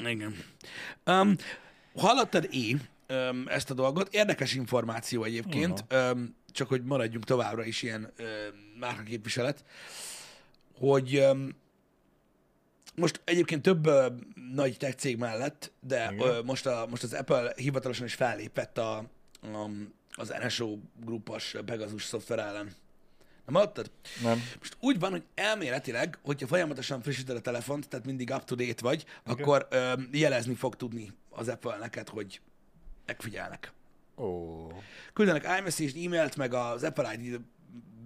Igen. 0.05 0.37
Um, 1.07 1.37
hallottad 1.97 2.49
é 2.51 2.77
um, 3.09 3.45
ezt 3.49 3.71
a 3.71 3.75
dolgot? 3.75 4.15
Érdekes 4.15 4.55
információ 4.55 5.25
egyébként, 5.25 5.85
um, 5.93 6.35
csak 6.53 6.69
hogy 6.69 6.85
maradjunk 6.85 7.25
továbbra 7.25 7.65
is 7.65 7.83
ilyen 7.83 8.12
um, 8.19 8.27
márkaképviselet, 8.79 9.65
hogy 10.79 11.19
um, 11.19 11.49
most 12.95 13.21
egyébként 13.25 13.62
több 13.62 13.87
uh, 13.87 14.07
nagy 14.55 14.77
tech 14.77 14.97
cég 14.97 15.17
mellett, 15.17 15.73
de 15.81 16.11
Igen. 16.12 16.29
uh, 16.29 16.45
most, 16.45 16.67
a, 16.67 16.87
most 16.91 17.03
az 17.03 17.12
Apple 17.12 17.53
hivatalosan 17.57 18.07
is 18.07 18.15
fellépett 18.15 18.79
a, 18.79 18.97
a, 19.43 19.71
az 20.11 20.35
NSO 20.43 20.79
grupos 21.05 21.55
Pegasus 21.65 22.05
szoftver 22.05 22.38
ellen. 22.38 22.73
Nem 23.47 23.55
hallottad? 23.55 23.91
Nem? 24.23 24.43
Most 24.59 24.77
úgy 24.81 24.99
van, 24.99 25.11
hogy 25.11 25.23
elméletileg, 25.35 26.19
hogyha 26.23 26.47
folyamatosan 26.47 27.03
frissíted 27.03 27.37
a 27.37 27.41
telefont, 27.41 27.88
tehát 27.88 28.07
mindig 28.07 28.31
up-to-date 28.31 28.83
vagy, 28.83 29.05
okay. 29.27 29.43
akkor 29.43 29.67
ö, 29.71 29.93
jelezni 30.11 30.55
fog 30.55 30.77
tudni 30.77 31.12
az 31.31 31.49
Apple 31.49 31.77
neked, 31.77 32.09
hogy 32.09 32.41
megfigyelnek. 33.07 33.73
Ó. 34.23 34.67
Küldenek 35.13 35.59
iMessage-t, 35.59 36.05
e-mailt, 36.05 36.37
meg 36.37 36.55
az 36.55 36.83
Apple 36.83 37.15
ID, 37.15 37.41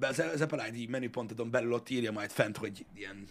az 0.01 0.41
Apple 0.41 0.69
ID 0.73 0.89
menüpontodon 0.89 1.51
belül 1.51 1.73
ott 1.73 1.91
írja 1.91 2.13
majd 2.13 2.31
fent, 2.31 2.57
hogy 2.57 2.87
ilyen 2.95 3.29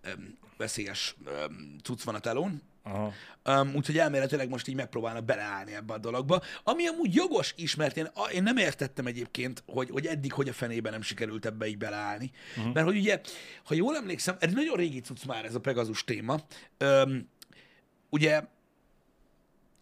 öm, 0.00 0.38
veszélyes 0.56 1.16
öm, 1.24 1.76
cucc 1.82 2.02
van 2.02 2.14
a 2.14 2.18
telón, 2.18 2.62
Aha. 2.86 3.12
Um, 3.44 3.74
úgyhogy 3.74 3.98
elméletileg 3.98 4.48
most 4.48 4.68
így 4.68 4.74
megpróbálnak 4.74 5.24
beleállni 5.24 5.74
ebbe 5.74 5.92
a 5.92 5.98
dologba. 5.98 6.42
Ami 6.64 6.86
amúgy 6.86 7.14
jogos 7.14 7.54
is, 7.56 7.74
mert 7.74 7.96
én, 7.96 8.08
én 8.32 8.42
nem 8.42 8.56
értettem 8.56 9.06
egyébként, 9.06 9.62
hogy, 9.66 9.90
hogy 9.90 10.06
eddig 10.06 10.32
hogy 10.32 10.48
a 10.48 10.52
fenében 10.52 10.92
nem 10.92 11.02
sikerült 11.02 11.46
ebbe 11.46 11.66
így 11.66 11.78
beleállni. 11.78 12.30
Uh-huh. 12.56 12.72
Mert 12.72 12.86
hogy 12.86 12.96
ugye, 12.96 13.20
ha 13.64 13.74
jól 13.74 13.96
emlékszem, 13.96 14.36
ez 14.38 14.52
nagyon 14.52 14.76
régi 14.76 15.00
cucc 15.00 15.24
már 15.24 15.44
ez 15.44 15.54
a 15.54 15.60
Pegasus 15.60 16.04
téma. 16.04 16.40
Um, 16.80 17.28
ugye, 18.10 18.42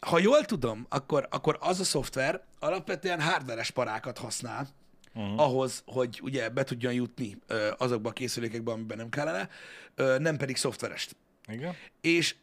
ha 0.03 0.19
jól 0.19 0.45
tudom, 0.45 0.85
akkor, 0.89 1.27
akkor 1.31 1.57
az 1.59 1.79
a 1.79 1.83
szoftver 1.83 2.43
alapvetően 2.59 3.21
hardveres 3.21 3.71
parákat 3.71 4.17
használ, 4.17 4.67
uh-huh. 5.13 5.39
ahhoz, 5.39 5.83
hogy 5.85 6.19
ugye 6.23 6.49
be 6.49 6.63
tudjon 6.63 6.93
jutni 6.93 7.37
ö, 7.47 7.71
azokba 7.77 8.09
a 8.09 8.13
készülékekbe, 8.13 8.71
amiben 8.71 8.97
nem 8.97 9.09
kellene, 9.09 9.49
ö, 9.95 10.17
nem 10.19 10.37
pedig 10.37 10.55
szoftverest. 10.55 11.15
Igen? 11.47 11.75
És 12.01 12.35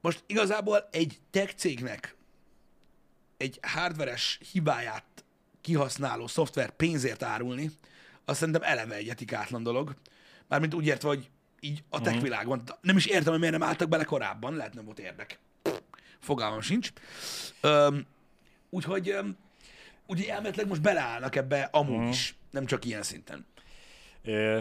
most 0.00 0.24
igazából 0.26 0.88
egy 0.90 1.18
tech 1.30 1.54
cégnek 1.54 2.16
egy 3.36 3.58
hardveres 3.62 4.40
hibáját 4.52 5.04
kihasználó 5.60 6.26
szoftver 6.26 6.70
pénzért 6.70 7.22
árulni, 7.22 7.70
azt 8.24 8.38
szerintem 8.38 8.62
eleve 8.62 8.94
egy 8.94 9.08
etikátlan 9.08 9.62
dolog. 9.62 9.94
Mármint 10.48 10.74
úgy 10.74 10.86
értve, 10.86 11.08
hogy 11.08 11.30
így 11.60 11.84
a 11.88 12.00
tech 12.00 12.20
világban. 12.20 12.62
Nem 12.80 12.96
is 12.96 13.06
értem, 13.06 13.30
hogy 13.30 13.40
miért 13.40 13.58
nem 13.58 13.68
álltak 13.68 13.88
bele 13.88 14.04
korábban, 14.04 14.54
lehet 14.56 14.74
nem 14.74 14.84
volt 14.84 14.98
érdek. 14.98 15.38
Fogalmam 16.26 16.60
sincs. 16.60 16.92
Öm, 17.60 18.06
úgyhogy, 18.70 19.08
öm, 19.08 19.36
úgyhogy 20.06 20.28
elméletileg 20.28 20.68
most 20.68 20.82
beleállnak 20.82 21.36
ebbe 21.36 21.68
amúgy 21.72 22.08
is, 22.08 22.36
nem 22.50 22.66
csak 22.66 22.84
ilyen 22.84 23.02
szinten. 23.02 23.46
É, 24.22 24.60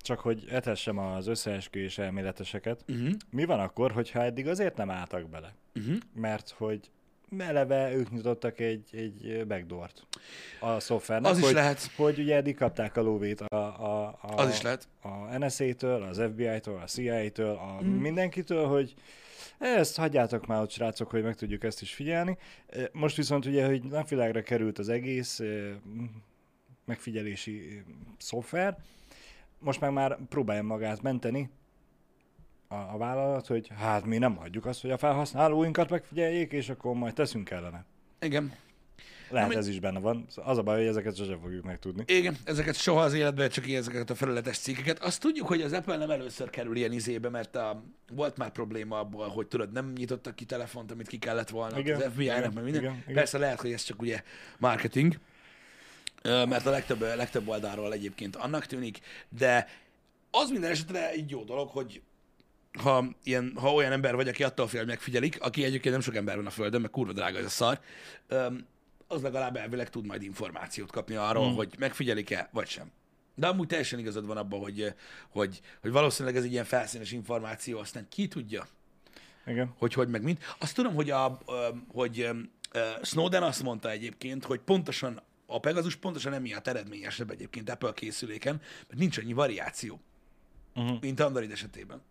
csak 0.00 0.20
hogy 0.20 0.44
etessem 0.50 0.98
az 0.98 1.26
összeesküvés 1.26 1.98
elméleteseket. 1.98 2.84
Uh-huh. 2.88 3.10
Mi 3.30 3.44
van 3.44 3.60
akkor, 3.60 3.92
hogyha 3.92 4.22
eddig 4.22 4.48
azért 4.48 4.76
nem 4.76 4.90
álltak 4.90 5.28
bele? 5.28 5.54
Uh-huh. 5.74 5.96
Mert 6.14 6.54
hogy 6.56 6.90
eleve 7.38 7.94
ők 7.94 8.10
nyitottak 8.10 8.60
egy, 8.60 8.88
egy 8.92 9.46
backdoort 9.46 10.06
a 10.60 10.80
szoftvernek, 10.80 11.30
Az 11.30 11.38
is 11.38 11.44
hogy, 11.44 11.54
lehet. 11.54 11.90
hogy 11.96 12.18
ugye 12.18 12.36
eddig 12.36 12.56
kapták 12.56 12.96
a 12.96 13.02
lóvét 13.02 13.40
a, 13.40 13.56
a, 13.56 14.18
a, 14.22 14.34
Az 14.34 14.48
is 14.48 14.62
lehet. 14.62 14.88
a 15.02 15.38
NSA-től, 15.38 16.02
az 16.02 16.22
FBI-től, 16.32 16.78
a 16.82 16.86
CIA-től, 16.86 17.56
a 17.56 17.82
mm. 17.82 17.86
mindenkitől, 17.86 18.66
hogy 18.66 18.94
ezt 19.58 19.96
hagyjátok 19.96 20.46
már 20.46 20.60
ott, 20.60 20.70
srácok, 20.70 21.10
hogy 21.10 21.22
meg 21.22 21.34
tudjuk 21.34 21.64
ezt 21.64 21.82
is 21.82 21.94
figyelni. 21.94 22.38
Most 22.92 23.16
viszont 23.16 23.46
ugye, 23.46 23.66
hogy 23.66 23.82
napvilágra 23.82 24.42
került 24.42 24.78
az 24.78 24.88
egész 24.88 25.40
megfigyelési 26.84 27.82
szoftver, 28.18 28.76
most 29.58 29.80
meg 29.80 29.92
már 29.92 30.18
próbálja 30.28 30.62
magát 30.62 31.02
menteni 31.02 31.50
a, 32.68 32.74
a 32.74 32.96
vállalat, 32.96 33.46
hogy 33.46 33.70
hát 33.76 34.04
mi 34.04 34.18
nem 34.18 34.36
hagyjuk 34.36 34.66
azt, 34.66 34.80
hogy 34.80 34.90
a 34.90 34.98
felhasználóinkat 34.98 35.90
megfigyeljék, 35.90 36.52
és 36.52 36.68
akkor 36.68 36.94
majd 36.94 37.14
teszünk 37.14 37.50
ellene. 37.50 37.84
Igen. 38.20 38.56
Lehet 39.30 39.48
Na, 39.48 39.58
ez 39.58 39.68
is 39.68 39.80
benne 39.80 39.98
van. 39.98 40.26
Az 40.34 40.58
a 40.58 40.62
baj, 40.62 40.76
hogy 40.76 40.86
ezeket 40.86 41.16
sosem 41.16 41.38
fogjuk 41.40 41.64
megtudni. 41.64 42.04
Igen, 42.06 42.36
ezeket 42.44 42.74
soha 42.74 43.02
az 43.02 43.12
életben, 43.12 43.48
csak 43.48 43.66
ilyen 43.66 43.80
ezeket 43.80 44.10
a 44.10 44.14
felületes 44.14 44.58
cikkeket. 44.58 45.02
Azt 45.02 45.20
tudjuk, 45.20 45.46
hogy 45.46 45.62
az 45.62 45.72
Apple 45.72 45.96
nem 45.96 46.10
először 46.10 46.50
kerül 46.50 46.76
ilyen 46.76 46.92
izébe, 46.92 47.28
mert 47.28 47.56
a, 47.56 47.82
volt 48.12 48.36
már 48.36 48.50
probléma 48.50 48.98
abból, 48.98 49.28
hogy 49.28 49.46
tudod, 49.46 49.72
nem 49.72 49.92
nyitottak 49.96 50.34
ki 50.34 50.44
telefont, 50.44 50.90
amit 50.90 51.06
ki 51.06 51.18
kellett 51.18 51.48
volna 51.48 51.78
Igen, 51.78 51.96
az 51.96 52.04
FBI-nek, 52.12 52.38
igen, 52.38 52.52
meg 52.54 52.64
minden. 52.64 52.82
igen, 52.82 53.02
igen. 53.02 53.14
Persze 53.14 53.38
lehet, 53.38 53.60
hogy 53.60 53.72
ez 53.72 53.82
csak 53.82 54.02
ugye 54.02 54.22
marketing. 54.58 55.18
Mert 56.22 56.66
a 56.66 56.70
legtöbb, 56.70 57.00
legtöbb 57.00 57.48
oldalról 57.48 57.92
egyébként 57.92 58.36
annak 58.36 58.66
tűnik, 58.66 58.98
de 59.28 59.68
az 60.30 60.50
minden 60.50 60.70
esetre 60.70 61.10
egy 61.10 61.30
jó 61.30 61.42
dolog, 61.42 61.68
hogy 61.68 62.02
ha, 62.78 63.04
ilyen, 63.24 63.52
ha 63.56 63.72
olyan 63.72 63.92
ember 63.92 64.14
vagy, 64.14 64.28
aki 64.28 64.44
attól 64.44 64.68
fél, 64.68 64.80
hogy 64.80 64.88
megfigyelik, 64.88 65.42
aki 65.42 65.64
egyébként 65.64 65.94
nem 65.94 66.02
sok 66.02 66.16
ember 66.16 66.36
van 66.36 66.46
a 66.46 66.50
Földön, 66.50 66.80
mert 66.80 66.92
kurva 66.92 67.12
drága 67.12 67.38
ez 67.38 67.44
a 67.44 67.48
szar, 67.48 67.80
az 69.06 69.22
legalább 69.22 69.56
elvileg 69.56 69.90
tud 69.90 70.06
majd 70.06 70.22
információt 70.22 70.90
kapni 70.90 71.14
arról, 71.14 71.50
mm. 71.50 71.54
hogy 71.54 71.74
megfigyelik-e, 71.78 72.48
vagy 72.52 72.68
sem. 72.68 72.90
De 73.34 73.46
amúgy 73.46 73.66
teljesen 73.66 73.98
igazad 73.98 74.26
van 74.26 74.36
abban, 74.36 74.60
hogy, 74.60 74.94
hogy, 75.28 75.60
hogy 75.80 75.90
valószínűleg 75.90 76.36
ez 76.36 76.44
egy 76.44 76.52
ilyen 76.52 76.64
felszínes 76.64 77.12
információ, 77.12 77.78
aztán 77.78 78.06
ki 78.08 78.28
tudja, 78.28 78.66
Igen. 79.46 79.74
hogy 79.78 79.94
hogy 79.94 80.08
meg 80.08 80.22
mind. 80.22 80.38
Azt 80.58 80.74
tudom, 80.74 80.94
hogy, 80.94 81.10
a, 81.10 81.38
hogy 81.92 82.28
Snowden 83.02 83.42
azt 83.42 83.62
mondta 83.62 83.90
egyébként, 83.90 84.44
hogy 84.44 84.60
pontosan 84.60 85.22
a 85.46 85.60
Pegasus 85.60 85.96
pontosan 85.96 86.32
emiatt 86.32 86.66
eredményesebb 86.66 87.30
egyébként 87.30 87.70
Apple 87.70 87.92
készüléken, 87.92 88.60
mert 88.88 89.00
nincs 89.00 89.18
annyi 89.18 89.32
variáció, 89.32 90.00
Uh-huh. 90.76 91.00
mint 91.00 91.20
Android 91.20 91.50
esetében. 91.50 92.02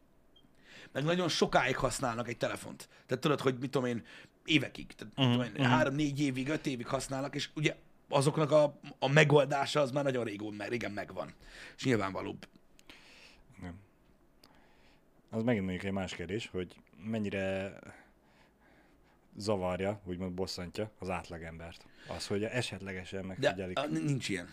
Meg 0.91 1.03
nagyon 1.03 1.29
sokáig 1.29 1.75
használnak 1.75 2.27
egy 2.27 2.37
telefont. 2.37 2.89
Tehát 3.05 3.23
tudod, 3.23 3.39
hogy 3.39 3.57
mit 3.59 3.71
tudom 3.71 3.87
én, 3.87 4.05
évekig, 4.45 4.87
tehát 4.95 5.37
uh-huh. 5.37 5.65
három-négy 5.65 6.21
évig, 6.21 6.49
öt 6.49 6.65
évig 6.65 6.87
használnak, 6.87 7.35
és 7.35 7.49
ugye 7.55 7.75
azoknak 8.09 8.51
a, 8.51 8.79
a 8.99 9.07
megoldása 9.07 9.81
az 9.81 9.91
már 9.91 10.03
nagyon 10.03 10.23
régó, 10.23 10.49
meg, 10.51 10.69
régen 10.69 10.91
megvan. 10.91 11.33
És 11.77 11.83
nyilvánvalóbb. 11.83 12.47
Igen. 13.57 13.73
Az 15.29 15.43
megint 15.43 15.63
mondjuk 15.63 15.85
egy 15.85 15.91
más 15.91 16.15
kérdés, 16.15 16.47
hogy 16.51 16.75
mennyire 17.05 17.79
zavarja, 19.37 20.01
úgymond 20.05 20.33
bosszantja 20.33 20.91
az 20.99 21.09
átlagembert. 21.09 21.85
Az, 22.07 22.27
hogy 22.27 22.43
esetlegesen 22.43 23.21
De 23.21 23.27
megfigyelik. 23.27 23.77
a, 23.79 23.85
nincs 23.87 24.29
ilyen. 24.29 24.49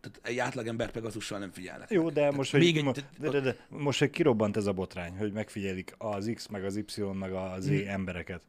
Tehát 0.00 0.20
egy 0.22 0.38
átlagember 0.38 0.90
Pegasussal 0.90 1.38
nem 1.38 1.50
figyelnek. 1.50 1.90
Jó, 1.90 2.10
de 2.10 2.30
most, 2.30 2.50
hogy, 2.50 2.60
még 2.60 2.76
egy- 2.76 2.84
mo- 2.84 3.04
de, 3.18 3.28
de, 3.30 3.40
de, 3.40 3.56
most, 3.68 3.98
hogy 3.98 4.10
kirobbant 4.10 4.56
ez 4.56 4.66
a 4.66 4.72
botrány, 4.72 5.16
hogy 5.16 5.32
megfigyelik 5.32 5.94
az 5.98 6.30
X, 6.34 6.46
meg 6.46 6.64
az 6.64 6.76
Y, 6.76 7.00
meg 7.02 7.32
a 7.32 7.56
Z 7.60 7.70
Mm. 7.70 7.86
embereket. 7.86 8.40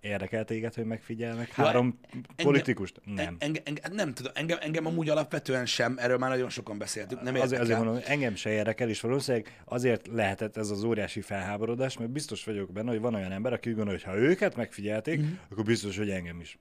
Érdekel 0.00 0.44
téged, 0.44 0.74
hogy 0.74 0.84
megfigyelnek? 0.84 1.50
Három 1.52 1.98
engem- 2.12 2.26
politikust? 2.36 3.00
Nem. 3.04 3.36
Engem, 3.38 3.62
engem, 3.66 3.92
nem 3.92 4.14
tudom, 4.14 4.32
engem, 4.34 4.58
engem 4.60 4.86
amúgy 4.86 5.08
alapvetően 5.08 5.66
sem, 5.66 5.96
erről 5.98 6.18
már 6.18 6.30
nagyon 6.30 6.48
sokan 6.48 6.78
beszéltük, 6.78 7.20
nem 7.22 7.34
Azért, 7.34 7.44
érdekel. 7.44 7.64
azért 7.64 7.78
mondom, 7.84 8.02
engem 8.06 8.34
se 8.34 8.50
érdekel, 8.50 8.88
és 8.88 9.00
valószínűleg 9.00 9.62
azért 9.64 10.06
lehetett 10.06 10.56
ez 10.56 10.70
az 10.70 10.82
óriási 10.82 11.20
felháborodás, 11.20 11.98
mert 11.98 12.10
biztos 12.10 12.44
vagyok 12.44 12.72
benne, 12.72 12.90
hogy 12.90 13.00
van 13.00 13.14
olyan 13.14 13.32
ember, 13.32 13.52
aki 13.52 13.68
úgy 13.70 13.76
gondolja, 13.76 14.00
hogy 14.04 14.14
ha 14.14 14.20
őket 14.20 14.56
megfigyelték, 14.56 15.18
Mhm. 15.20 15.28
mm. 15.28 15.32
akkor 15.50 15.64
biztos, 15.64 15.96
hogy 15.96 16.10
engem 16.10 16.40
is. 16.40 16.58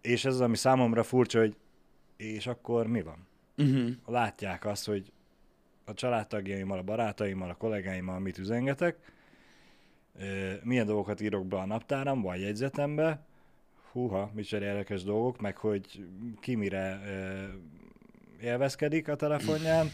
És 0.00 0.24
ez 0.24 0.34
az, 0.34 0.40
ami 0.40 0.56
számomra 0.56 1.02
furcsa, 1.02 1.38
hogy 1.38 1.56
és 2.16 2.46
akkor 2.46 2.86
mi 2.86 3.02
van? 3.02 3.26
Uh-huh. 3.56 3.90
Látják 4.06 4.64
azt, 4.64 4.86
hogy 4.86 5.12
a 5.84 5.94
családtagjaimmal, 5.94 6.78
a 6.78 6.82
barátaimmal, 6.82 7.50
a 7.50 7.54
kollégáimmal 7.54 8.18
mit 8.18 8.38
üzengetek, 8.38 8.96
milyen 10.62 10.86
dolgokat 10.86 11.20
írok 11.20 11.46
be 11.46 11.56
a 11.56 11.66
naptáram, 11.66 12.22
vagy 12.22 12.40
jegyzetembe, 12.40 13.20
húha, 13.92 14.30
micsoda 14.34 14.64
érdekes 14.64 15.02
dolgok, 15.02 15.40
meg 15.40 15.56
hogy 15.56 16.04
ki 16.40 16.54
mire 16.54 17.00
élvezkedik 18.42 19.08
a 19.08 19.14
telefonján, 19.16 19.90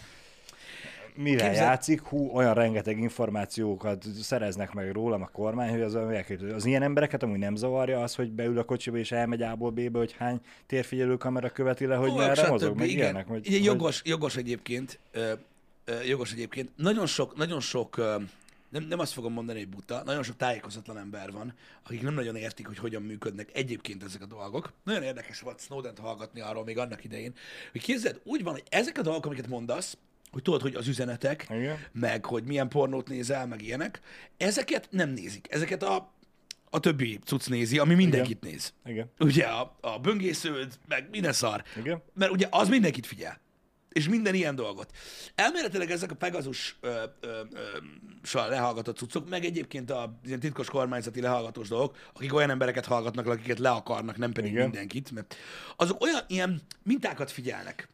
mire 1.14 1.46
Képzel- 1.48 1.64
játszik, 1.66 2.00
hú, 2.00 2.30
olyan 2.34 2.54
rengeteg 2.54 2.98
információkat 2.98 4.04
szereznek 4.22 4.72
meg 4.72 4.92
rólam 4.92 5.22
a 5.22 5.28
kormány, 5.32 5.70
hogy 5.70 5.80
az, 5.80 5.94
elképzelhető. 5.94 6.54
az 6.54 6.64
ilyen 6.64 6.82
embereket 6.82 7.22
amúgy 7.22 7.38
nem 7.38 7.56
zavarja 7.56 8.02
az, 8.02 8.14
hogy 8.14 8.30
beül 8.30 8.58
a 8.58 8.64
kocsiba 8.64 8.96
és 8.96 9.12
elmegy 9.12 9.42
A-ból 9.42 9.70
B-be, 9.70 9.98
hogy 9.98 10.12
hány 10.18 10.40
térfigyelő 10.66 11.16
kamera 11.16 11.50
követi 11.50 11.86
le, 11.86 11.94
hogy 11.96 12.10
Olyanok, 12.10 12.36
merre 12.36 12.48
mozog, 12.48 12.76
meg 12.76 12.88
igen. 12.88 12.98
ilyenek. 13.02 13.26
Hogy, 13.26 13.46
Igen, 13.46 13.52
hogy- 13.58 13.64
jogos, 13.66 14.02
jogos 14.04 14.36
egyébként, 14.36 14.98
ö, 15.12 15.32
ö, 15.84 16.02
jogos 16.02 16.32
egyébként. 16.32 16.70
Nagyon 16.76 17.06
sok, 17.06 17.36
nagyon 17.36 17.60
sok, 17.60 17.96
ö, 17.96 18.16
nem, 18.68 18.82
nem 18.82 18.98
azt 18.98 19.12
fogom 19.12 19.32
mondani, 19.32 19.58
hogy 19.58 19.68
buta, 19.68 20.02
nagyon 20.04 20.22
sok 20.22 20.36
tájékozatlan 20.36 20.98
ember 20.98 21.32
van, 21.32 21.54
akik 21.84 22.02
nem 22.02 22.14
nagyon 22.14 22.36
értik, 22.36 22.66
hogy 22.66 22.78
hogyan 22.78 23.02
működnek 23.02 23.50
egyébként 23.52 24.02
ezek 24.02 24.22
a 24.22 24.26
dolgok. 24.26 24.72
Nagyon 24.84 25.02
érdekes 25.02 25.40
volt 25.40 25.60
Snowden-t 25.60 25.98
hallgatni 25.98 26.40
arról 26.40 26.64
még 26.64 26.78
annak 26.78 27.04
idején, 27.04 27.34
hogy 27.72 27.82
képzeld, 27.82 28.20
úgy 28.24 28.42
van, 28.42 28.52
hogy 28.52 28.64
ezek 28.68 28.98
a 28.98 29.02
dolgok, 29.02 29.26
amiket 29.26 29.46
mondasz, 29.46 29.96
hogy 30.30 30.42
tudod, 30.42 30.62
hogy 30.62 30.74
az 30.74 30.88
üzenetek, 30.88 31.46
Igen. 31.50 31.78
meg 31.92 32.24
hogy 32.24 32.44
milyen 32.44 32.68
pornót 32.68 33.08
nézel, 33.08 33.46
meg 33.46 33.62
ilyenek, 33.62 34.00
ezeket 34.36 34.88
nem 34.90 35.10
nézik. 35.10 35.46
Ezeket 35.50 35.82
a, 35.82 36.12
a 36.70 36.80
többi 36.80 37.18
cucc 37.24 37.48
nézi, 37.48 37.78
ami 37.78 37.94
mindenkit 37.94 38.40
néz. 38.40 38.72
Igen. 38.84 39.10
Ugye 39.18 39.44
a, 39.44 39.76
a 39.80 39.98
böngésződ, 39.98 40.78
meg 40.88 41.08
minden 41.10 41.32
szar. 41.32 41.62
Igen. 41.76 42.02
Mert 42.14 42.30
ugye 42.30 42.46
az 42.50 42.68
mindenkit 42.68 43.06
figyel. 43.06 43.40
És 43.96 44.08
minden 44.08 44.34
ilyen 44.34 44.54
dolgot. 44.54 44.90
Elméletileg 45.34 45.90
ezek 45.90 46.10
a 46.10 46.14
Pegasus 46.14 46.76
ö, 46.80 47.02
ö, 47.20 47.40
ö, 48.32 48.48
lehallgatott 48.48 48.96
cuccok, 48.96 49.28
meg 49.28 49.44
egyébként 49.44 49.90
a 49.90 50.18
ilyen 50.24 50.40
titkos 50.40 50.68
kormányzati 50.68 51.20
lehallgatós 51.20 51.68
dolgok, 51.68 51.96
akik 52.14 52.34
olyan 52.34 52.50
embereket 52.50 52.86
hallgatnak, 52.86 53.26
akiket 53.26 53.58
le 53.58 53.70
akarnak, 53.70 54.16
nem 54.16 54.32
pedig 54.32 54.50
Igen. 54.50 54.62
mindenkit, 54.62 55.10
mert 55.10 55.36
azok 55.76 56.02
olyan 56.02 56.22
ilyen 56.26 56.62
mintákat 56.82 57.30
figyelnek. 57.30 57.88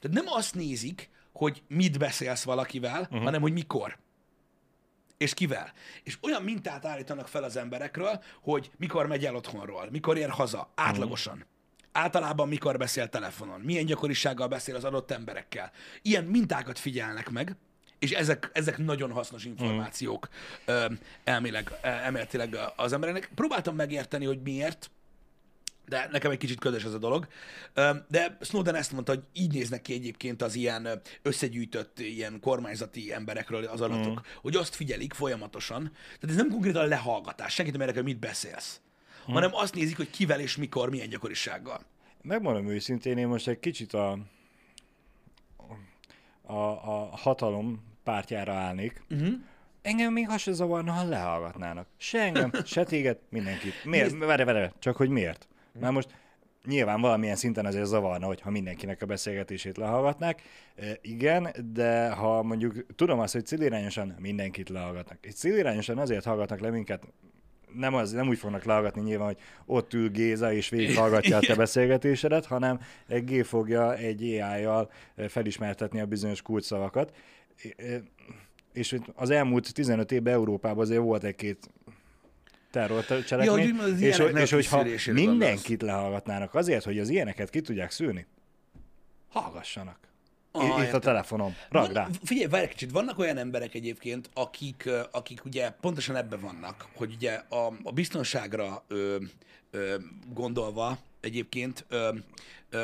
Tehát 0.00 0.16
nem 0.16 0.32
azt 0.34 0.54
nézik, 0.54 1.10
hogy 1.32 1.62
mit 1.68 1.98
beszélsz 1.98 2.42
valakivel, 2.42 3.00
uh-huh. 3.00 3.22
hanem 3.22 3.40
hogy 3.40 3.52
mikor. 3.52 3.98
És 5.16 5.34
kivel. 5.34 5.72
És 6.02 6.18
olyan 6.22 6.42
mintát 6.42 6.84
állítanak 6.84 7.28
fel 7.28 7.44
az 7.44 7.56
emberekről, 7.56 8.22
hogy 8.40 8.70
mikor 8.76 9.06
megy 9.06 9.24
el 9.24 9.36
otthonról, 9.36 9.88
mikor 9.90 10.16
ér 10.16 10.30
haza, 10.30 10.72
átlagosan. 10.74 11.34
Uh-huh. 11.34 11.48
Általában 11.92 12.48
mikor 12.48 12.76
beszél 12.76 13.08
telefonon, 13.08 13.60
milyen 13.60 13.84
gyakorisággal 13.84 14.48
beszél 14.48 14.76
az 14.76 14.84
adott 14.84 15.10
emberekkel. 15.10 15.70
Ilyen 16.02 16.24
mintákat 16.24 16.78
figyelnek 16.78 17.30
meg, 17.30 17.56
és 17.98 18.10
ezek, 18.10 18.50
ezek 18.52 18.78
nagyon 18.78 19.10
hasznos 19.10 19.44
információk 19.44 20.28
ö, 20.64 20.86
elméleg, 21.24 21.72
elméletileg 21.82 22.56
az 22.76 22.92
embereknek. 22.92 23.30
Próbáltam 23.34 23.74
megérteni, 23.74 24.24
hogy 24.24 24.42
miért, 24.42 24.90
de 25.90 26.08
nekem 26.10 26.30
egy 26.30 26.38
kicsit 26.38 26.58
ködös 26.58 26.84
ez 26.84 26.92
a 26.92 26.98
dolog. 26.98 27.26
De 28.08 28.36
Snowden 28.40 28.74
ezt 28.74 28.92
mondta, 28.92 29.12
hogy 29.12 29.22
így 29.32 29.52
néznek 29.52 29.82
ki 29.82 29.92
egyébként 29.92 30.42
az 30.42 30.54
ilyen 30.54 31.00
összegyűjtött 31.22 31.98
ilyen 31.98 32.40
kormányzati 32.40 33.12
emberekről 33.12 33.64
az 33.64 33.80
adatok, 33.80 34.20
mm. 34.20 34.22
hogy 34.40 34.56
azt 34.56 34.74
figyelik 34.74 35.12
folyamatosan. 35.12 35.82
Tehát 36.04 36.36
ez 36.36 36.42
nem 36.42 36.50
konkrétan 36.50 36.88
lehallgatás, 36.88 37.54
senkit 37.54 37.72
nem 37.72 37.82
érdekel, 37.82 38.02
hogy 38.02 38.12
mit 38.12 38.20
beszélsz, 38.20 38.80
mm. 39.30 39.32
hanem 39.32 39.50
azt 39.52 39.74
nézik, 39.74 39.96
hogy 39.96 40.10
kivel 40.10 40.40
és 40.40 40.56
mikor, 40.56 40.90
milyen 40.90 41.08
gyakorisággal. 41.08 41.80
Megmondom 42.22 42.68
őszintén, 42.68 43.18
én 43.18 43.28
most 43.28 43.48
egy 43.48 43.58
kicsit 43.58 43.92
a, 43.92 44.18
a, 46.42 46.54
a 46.54 47.16
hatalom 47.16 47.82
pártjára 48.04 48.52
állnék. 48.52 49.02
Uh-huh. 49.10 49.28
Engem 49.82 50.12
még 50.12 50.26
az 50.28 50.40
se 50.40 50.52
zavarna, 50.52 50.92
ha 50.92 51.04
lehallgatnának. 51.04 51.86
Se 51.96 52.20
engem, 52.20 52.50
se 52.64 52.84
téged, 52.84 53.18
mindenkit. 53.28 53.84
Miért? 53.84 54.18
Várj, 54.18 54.42
várj, 54.42 54.66
csak 54.78 54.96
hogy 54.96 55.08
miért? 55.08 55.48
Mert 55.80 55.92
most 55.92 56.08
nyilván 56.64 57.00
valamilyen 57.00 57.36
szinten 57.36 57.66
azért 57.66 57.86
zavarna, 57.86 58.26
hogyha 58.26 58.50
mindenkinek 58.50 59.02
a 59.02 59.06
beszélgetését 59.06 59.76
lehallgatnák. 59.76 60.42
E, 60.76 60.98
igen, 61.02 61.54
de 61.72 62.10
ha 62.10 62.42
mondjuk 62.42 62.94
tudom 62.94 63.18
azt, 63.18 63.32
hogy 63.32 63.46
célirányosan 63.46 64.14
mindenkit 64.18 64.68
lehallgatnak. 64.68 65.18
És 65.20 65.34
célirányosan 65.34 65.98
azért 65.98 66.24
hallgatnak 66.24 66.60
le 66.60 66.70
minket, 66.70 67.06
nem, 67.74 67.94
az, 67.94 68.12
nem 68.12 68.28
úgy 68.28 68.38
fognak 68.38 68.64
lehallgatni 68.64 69.00
nyilván, 69.00 69.26
hogy 69.26 69.38
ott 69.66 69.94
ül 69.94 70.08
Géza 70.08 70.52
és 70.52 70.68
végighallgatja 70.68 71.36
a 71.36 71.40
te 71.40 71.54
beszélgetésedet, 71.54 72.46
hanem 72.46 72.80
egy 73.08 73.24
G 73.24 73.44
fogja 73.44 73.96
egy 73.96 74.22
AI-jal 74.22 74.90
felismertetni 75.28 76.00
a 76.00 76.06
bizonyos 76.06 76.42
kulcsszavakat. 76.42 77.14
E, 77.76 78.02
És 78.72 78.96
az 79.14 79.30
elmúlt 79.30 79.74
15 79.74 80.12
évben 80.12 80.34
Európában 80.34 80.84
azért 80.84 81.00
volt 81.00 81.24
egy-két 81.24 81.70
terrorcselekmény, 82.70 83.74
Ja, 83.74 83.86
és, 83.86 84.00
ilyeneknek 84.00 84.42
és 84.42 84.50
hogyha 84.50 84.84
mindenkit 85.12 85.82
lehallgatnának 85.82 86.54
azért, 86.54 86.84
hogy 86.84 86.98
az 86.98 87.08
ilyeneket 87.08 87.50
ki 87.50 87.60
tudják 87.60 87.90
szűrni, 87.90 88.26
hallgassanak. 89.28 90.09
Ah, 90.52 90.64
Itt 90.64 90.72
a 90.72 90.82
értem. 90.82 91.00
telefonom. 91.00 91.54
Ragd 91.68 91.92
rá. 91.92 92.08
Figyelj, 92.24 92.48
várj 92.48 92.64
egy 92.64 92.70
kicsit, 92.70 92.90
vannak 92.90 93.18
olyan 93.18 93.36
emberek 93.36 93.74
egyébként, 93.74 94.30
akik, 94.34 94.88
akik 95.10 95.44
ugye 95.44 95.70
pontosan 95.70 96.16
ebben 96.16 96.40
vannak, 96.40 96.88
hogy 96.96 97.12
ugye 97.14 97.32
a, 97.32 97.72
a 97.82 97.92
biztonságra 97.92 98.84
ö, 98.88 99.16
ö, 99.70 99.96
gondolva 100.32 100.98
egyébként 101.20 101.84
ö, 101.88 102.14
ö, 102.70 102.82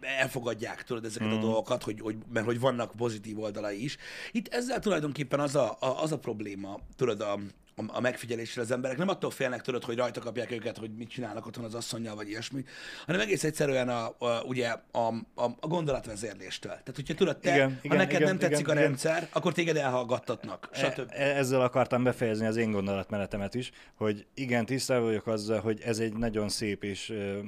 elfogadják 0.00 0.84
tudod 0.84 1.04
ezeket 1.04 1.28
mm. 1.28 1.36
a 1.36 1.40
dolgokat, 1.40 1.82
hogy, 1.82 2.00
hogy, 2.00 2.16
mert 2.32 2.46
hogy 2.46 2.60
vannak 2.60 2.92
pozitív 2.96 3.38
oldalai 3.38 3.84
is. 3.84 3.96
Itt 4.32 4.48
ezzel 4.48 4.78
tulajdonképpen 4.78 5.40
az 5.40 5.54
a, 5.54 5.76
a, 5.80 6.02
az 6.02 6.12
a 6.12 6.18
probléma, 6.18 6.78
tudod, 6.96 7.20
a, 7.20 7.38
a, 7.88 8.00
megfigyeléssel 8.00 8.62
az 8.62 8.70
emberek 8.70 8.96
nem 8.96 9.08
attól 9.08 9.30
félnek, 9.30 9.60
tudod, 9.60 9.84
hogy 9.84 9.96
rajta 9.96 10.20
kapják 10.20 10.50
őket, 10.50 10.76
hogy 10.76 10.90
mit 10.96 11.08
csinálnak 11.08 11.46
otthon 11.46 11.64
az 11.64 11.74
asszonyjal, 11.74 12.14
vagy 12.14 12.28
ilyesmi, 12.28 12.64
hanem 13.06 13.20
egész 13.20 13.44
egyszerűen 13.44 13.88
a, 13.88 14.14
a, 14.18 14.42
ugye 14.42 14.76
a, 14.90 14.98
a, 15.34 15.44
a 15.60 15.66
gondolatvezérléstől. 15.66 16.72
Tehát, 16.72 16.92
hogyha 16.94 17.14
tudod, 17.14 17.38
te, 17.38 17.54
Igen, 17.54 17.70
ha 17.70 17.78
igen, 17.82 17.96
neked 17.96 18.14
igen, 18.14 18.28
nem 18.28 18.38
tetszik 18.38 18.58
igen, 18.58 18.70
a 18.70 18.72
igen. 18.72 18.84
rendszer, 18.84 19.28
akkor 19.32 19.52
téged 19.52 19.76
elhallgattatnak, 19.76 20.68
stb. 20.72 21.10
E- 21.10 21.22
e- 21.22 21.36
Ezzel 21.36 21.60
akartam 21.60 22.02
befejezni 22.02 22.46
az 22.46 22.56
én 22.56 22.70
gondolatmenetemet 22.70 23.54
is, 23.54 23.70
hogy 23.94 24.26
igen, 24.34 24.66
tisztában 24.66 25.04
vagyok 25.04 25.26
azzal, 25.26 25.60
hogy 25.60 25.80
ez 25.80 25.98
egy 25.98 26.12
nagyon 26.12 26.48
szép 26.48 26.84
és 26.84 27.10
ö, 27.10 27.38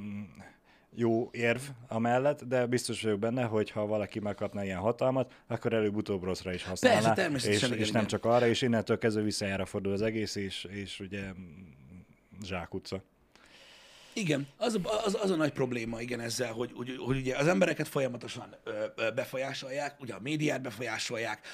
jó 0.95 1.29
érv 1.31 1.61
amellett, 1.87 2.43
de 2.43 2.65
biztos 2.65 3.01
vagyok 3.01 3.19
benne, 3.19 3.43
hogy 3.43 3.69
ha 3.69 3.85
valaki 3.85 4.19
megkapna 4.19 4.63
ilyen 4.63 4.79
hatalmat, 4.79 5.31
akkor 5.47 5.73
előbb-utóbb 5.73 6.23
rosszra 6.23 6.53
is 6.53 6.63
használná. 6.63 6.99
Persze, 6.99 7.13
természetesen, 7.13 7.73
és, 7.73 7.79
és 7.79 7.91
nem 7.91 8.07
csak 8.07 8.25
arra, 8.25 8.47
és 8.47 8.61
innentől 8.61 8.97
kezdve 8.97 9.21
visszajára 9.21 9.65
fordul 9.65 9.93
az 9.93 10.01
egész, 10.01 10.35
és, 10.35 10.67
és 10.69 10.99
ugye 10.99 11.23
zsákutca. 12.43 13.03
Igen, 14.13 14.47
az, 14.57 14.79
az, 15.05 15.17
az 15.21 15.31
a 15.31 15.35
nagy 15.35 15.51
probléma, 15.51 16.01
igen, 16.01 16.19
ezzel, 16.19 16.51
hogy, 16.51 16.71
hogy, 16.75 16.95
hogy 16.99 17.17
ugye 17.17 17.37
az 17.37 17.47
embereket 17.47 17.87
folyamatosan 17.87 18.55
ö, 18.63 18.85
ö, 18.95 19.11
befolyásolják, 19.11 20.01
ugye 20.01 20.13
a 20.13 20.19
médiát 20.19 20.61
befolyásolják, 20.61 21.47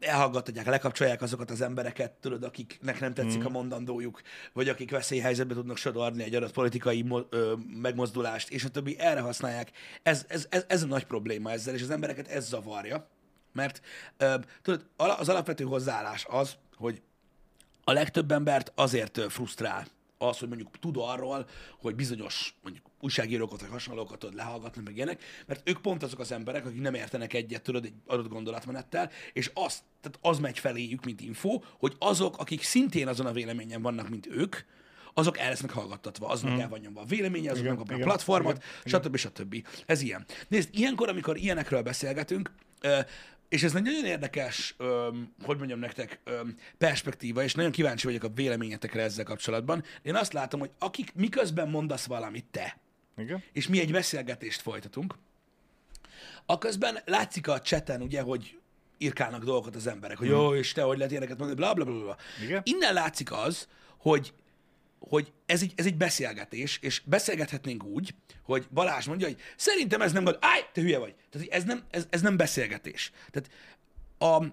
elhallgatják, 0.00 0.66
lekapcsolják 0.66 1.22
azokat 1.22 1.50
az 1.50 1.60
embereket, 1.60 2.12
tudod, 2.12 2.42
akiknek 2.42 3.00
nem 3.00 3.14
tetszik 3.14 3.42
mm. 3.42 3.44
a 3.44 3.48
mondandójuk, 3.48 4.22
vagy 4.52 4.68
akik 4.68 4.90
veszélyhelyzetbe 4.90 5.54
tudnak 5.54 5.76
sodorni 5.76 6.22
egy 6.22 6.34
adott 6.34 6.52
politikai 6.52 7.02
mo- 7.02 7.26
ö, 7.30 7.54
megmozdulást, 7.80 8.50
és 8.50 8.64
a 8.64 8.68
többi 8.68 8.98
erre 8.98 9.20
használják. 9.20 9.70
Ez, 10.02 10.24
ez, 10.28 10.46
ez, 10.50 10.64
ez 10.68 10.82
a 10.82 10.86
nagy 10.86 11.04
probléma 11.04 11.50
ezzel, 11.50 11.74
és 11.74 11.82
az 11.82 11.90
embereket 11.90 12.28
ez 12.28 12.48
zavarja, 12.48 13.08
mert 13.52 13.80
ö, 14.16 14.34
tudod, 14.62 14.86
az 14.96 15.28
alapvető 15.28 15.64
hozzáállás 15.64 16.26
az, 16.28 16.56
hogy 16.76 17.02
a 17.84 17.92
legtöbb 17.92 18.30
embert 18.30 18.72
azért 18.74 19.20
frusztrál 19.28 19.86
az, 20.22 20.38
hogy 20.38 20.48
mondjuk 20.48 20.78
tud 20.78 20.96
arról, 20.98 21.48
hogy 21.78 21.94
bizonyos 21.94 22.54
mondjuk 22.62 22.86
újságírókat 23.00 23.60
vagy 23.60 23.70
hasonlókat 23.70 24.18
tudod 24.18 24.34
lehallgatni, 24.34 24.82
meg 24.84 24.96
ilyenek, 24.96 25.22
mert 25.46 25.68
ők 25.68 25.80
pont 25.80 26.02
azok 26.02 26.18
az 26.18 26.32
emberek, 26.32 26.66
akik 26.66 26.80
nem 26.80 26.94
értenek 26.94 27.32
egyet, 27.32 27.62
tudod, 27.62 27.84
egy 27.84 27.92
adott 28.06 28.28
gondolatmenettel, 28.28 29.10
és 29.32 29.50
az, 29.54 29.82
tehát 30.00 30.18
az 30.20 30.38
megy 30.38 30.58
feléjük, 30.58 31.04
mint 31.04 31.20
info, 31.20 31.60
hogy 31.78 31.96
azok, 31.98 32.38
akik 32.38 32.62
szintén 32.62 33.08
azon 33.08 33.26
a 33.26 33.32
véleményen 33.32 33.82
vannak, 33.82 34.08
mint 34.08 34.26
ők, 34.26 34.56
azok 35.14 35.38
el 35.38 35.48
lesznek 35.48 35.70
hallgattatva, 35.70 36.28
azoknak 36.28 36.58
mm. 36.58 36.60
el 36.60 36.68
van 36.68 36.78
nyomva 36.78 37.00
a 37.00 37.04
véleménye, 37.04 37.50
azok 37.50 37.62
Igen, 37.62 37.66
nem 37.66 37.76
kapnak 37.76 37.96
igen, 37.96 38.08
platformot, 38.08 38.62
stb. 38.84 39.16
stb. 39.16 39.66
Ez 39.86 40.00
ilyen. 40.00 40.24
Nézd, 40.48 40.68
ilyenkor, 40.72 41.08
amikor 41.08 41.36
ilyenekről 41.36 41.82
beszélgetünk, 41.82 42.52
és 43.50 43.62
ez 43.62 43.74
egy 43.74 43.82
nagyon 43.82 44.04
érdekes, 44.04 44.74
öm, 44.78 45.34
hogy 45.42 45.56
mondjam 45.56 45.78
nektek, 45.78 46.20
öm, 46.24 46.56
perspektíva, 46.78 47.42
és 47.42 47.54
nagyon 47.54 47.70
kíváncsi 47.70 48.06
vagyok 48.06 48.22
a 48.22 48.28
véleményetekre 48.28 49.02
ezzel 49.02 49.24
kapcsolatban. 49.24 49.84
Én 50.02 50.14
azt 50.14 50.32
látom, 50.32 50.60
hogy 50.60 50.70
akik 50.78 51.14
miközben 51.14 51.68
mondasz 51.68 52.06
valamit 52.06 52.44
te, 52.50 52.78
Igen? 53.16 53.42
és 53.52 53.68
mi 53.68 53.80
egy 53.80 53.92
beszélgetést 53.92 54.60
folytatunk, 54.60 55.14
aközben 56.46 56.98
látszik 57.04 57.48
a 57.48 57.60
cseten, 57.60 58.02
ugye, 58.02 58.20
hogy 58.20 58.58
írkálnak 58.98 59.44
dolgokat 59.44 59.76
az 59.76 59.86
emberek, 59.86 60.18
hogy 60.18 60.28
jó, 60.28 60.54
és 60.54 60.72
te 60.72 60.82
hogy 60.82 60.96
lehet 60.96 61.10
ilyeneket 61.10 61.38
mondani, 61.38 61.60
bla, 61.60 61.74
bla, 61.74 61.84
bla, 61.84 62.02
bla. 62.02 62.16
Igen. 62.42 62.60
Innen 62.64 62.92
látszik 62.92 63.32
az, 63.32 63.68
hogy 63.96 64.32
hogy 65.00 65.32
ez 65.46 65.62
egy, 65.62 65.72
ez 65.76 65.86
egy 65.86 65.96
beszélgetés, 65.96 66.78
és 66.82 67.02
beszélgethetnénk 67.04 67.84
úgy, 67.84 68.14
hogy 68.42 68.66
Balázs 68.72 69.06
mondja, 69.06 69.26
hogy 69.26 69.40
szerintem 69.56 70.02
ez 70.02 70.12
nem 70.12 70.24
gond, 70.24 70.36
állj, 70.40 70.60
te 70.72 70.80
hülye 70.80 70.98
vagy. 70.98 71.14
Tehát 71.30 71.48
ez 71.48 71.64
nem, 71.64 71.82
ez, 71.90 72.06
ez 72.10 72.20
nem 72.20 72.36
beszélgetés. 72.36 73.12
Tehát 73.30 73.50
a, 74.18 74.46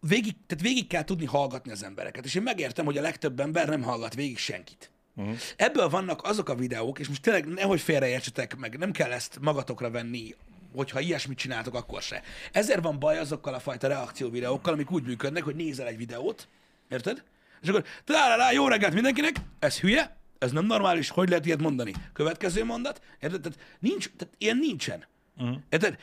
végig, 0.00 0.34
tehát 0.46 0.64
végig 0.64 0.86
kell 0.86 1.04
tudni 1.04 1.24
hallgatni 1.24 1.70
az 1.70 1.82
embereket, 1.82 2.24
és 2.24 2.34
én 2.34 2.42
megértem, 2.42 2.84
hogy 2.84 2.98
a 2.98 3.02
legtöbb 3.02 3.40
ember 3.40 3.68
nem 3.68 3.82
hallgat 3.82 4.14
végig 4.14 4.38
senkit. 4.38 4.90
Uh-huh. 5.16 5.36
Ebből 5.56 5.88
vannak 5.88 6.22
azok 6.22 6.48
a 6.48 6.54
videók, 6.54 6.98
és 6.98 7.08
most 7.08 7.22
tényleg 7.22 7.46
nehogy 7.46 7.80
félreértsetek 7.80 8.56
meg, 8.56 8.78
nem 8.78 8.92
kell 8.92 9.12
ezt 9.12 9.38
magatokra 9.40 9.90
venni, 9.90 10.34
hogyha 10.74 11.00
ilyesmit 11.00 11.38
csináltok, 11.38 11.74
akkor 11.74 12.02
se. 12.02 12.22
Ezért 12.52 12.82
van 12.82 12.98
baj 12.98 13.18
azokkal 13.18 13.54
a 13.54 13.60
fajta 13.60 13.88
reakció 13.88 14.30
videókkal, 14.30 14.72
amik 14.72 14.90
úgy 14.90 15.02
működnek, 15.02 15.42
hogy 15.42 15.54
nézel 15.54 15.86
egy 15.86 15.96
videót, 15.96 16.48
érted? 16.88 17.22
És 17.64 17.70
akkor, 17.70 17.84
lá, 18.06 18.52
jó 18.52 18.68
reggelt 18.68 18.94
mindenkinek, 18.94 19.36
ez 19.58 19.80
hülye, 19.80 20.16
ez 20.38 20.52
nem 20.52 20.66
normális, 20.66 21.08
hogy 21.08 21.28
lehet 21.28 21.46
ilyet 21.46 21.60
mondani? 21.60 21.92
Következő 22.12 22.64
mondat, 22.64 23.00
érted? 23.20 23.40
Tehát, 23.40 23.58
nincs, 23.78 24.10
tehát 24.16 24.34
ilyen 24.38 24.56
nincsen. 24.56 25.04
Uh-huh. 25.36 25.56
Érted? 25.68 25.96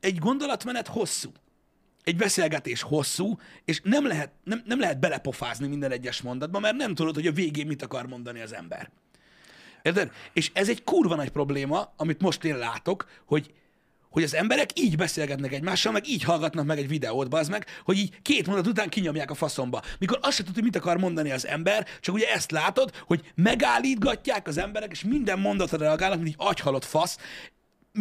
Egy 0.00 0.18
gondolatmenet 0.18 0.86
hosszú 0.86 1.32
egy 2.08 2.16
beszélgetés 2.16 2.82
hosszú, 2.82 3.38
és 3.64 3.80
nem 3.84 4.06
lehet, 4.06 4.30
nem, 4.44 4.62
nem 4.66 4.80
lehet 4.80 5.00
belepofázni 5.00 5.66
minden 5.66 5.90
egyes 5.90 6.22
mondatba, 6.22 6.58
mert 6.58 6.76
nem 6.76 6.94
tudod, 6.94 7.14
hogy 7.14 7.26
a 7.26 7.32
végén 7.32 7.66
mit 7.66 7.82
akar 7.82 8.06
mondani 8.06 8.40
az 8.40 8.54
ember. 8.54 8.90
Érted? 9.82 10.12
És 10.32 10.50
ez 10.54 10.68
egy 10.68 10.84
kurva 10.84 11.14
nagy 11.14 11.28
probléma, 11.28 11.92
amit 11.96 12.20
most 12.20 12.44
én 12.44 12.56
látok, 12.56 13.08
hogy 13.24 13.52
hogy 14.10 14.22
az 14.22 14.34
emberek 14.34 14.70
így 14.74 14.96
beszélgetnek 14.96 15.52
egymással, 15.52 15.92
meg 15.92 16.08
így 16.08 16.22
hallgatnak 16.22 16.66
meg 16.66 16.78
egy 16.78 16.88
videót, 16.88 17.28
bazd 17.28 17.50
meg, 17.50 17.66
hogy 17.84 17.98
így 17.98 18.22
két 18.22 18.46
mondat 18.46 18.66
után 18.66 18.88
kinyomják 18.88 19.30
a 19.30 19.34
faszomba. 19.34 19.82
Mikor 19.98 20.18
azt 20.22 20.36
se 20.36 20.42
tudod, 20.42 20.62
mit 20.62 20.76
akar 20.76 20.96
mondani 20.96 21.30
az 21.30 21.46
ember, 21.46 21.86
csak 22.00 22.14
ugye 22.14 22.32
ezt 22.32 22.50
látod, 22.50 22.92
hogy 23.06 23.32
megállítgatják 23.34 24.46
az 24.48 24.58
emberek, 24.58 24.90
és 24.90 25.04
minden 25.04 25.38
mondatra 25.38 25.78
reagálnak, 25.78 26.22
mint 26.22 26.28
egy 26.38 26.46
agyhalott 26.46 26.84
fasz, 26.84 27.18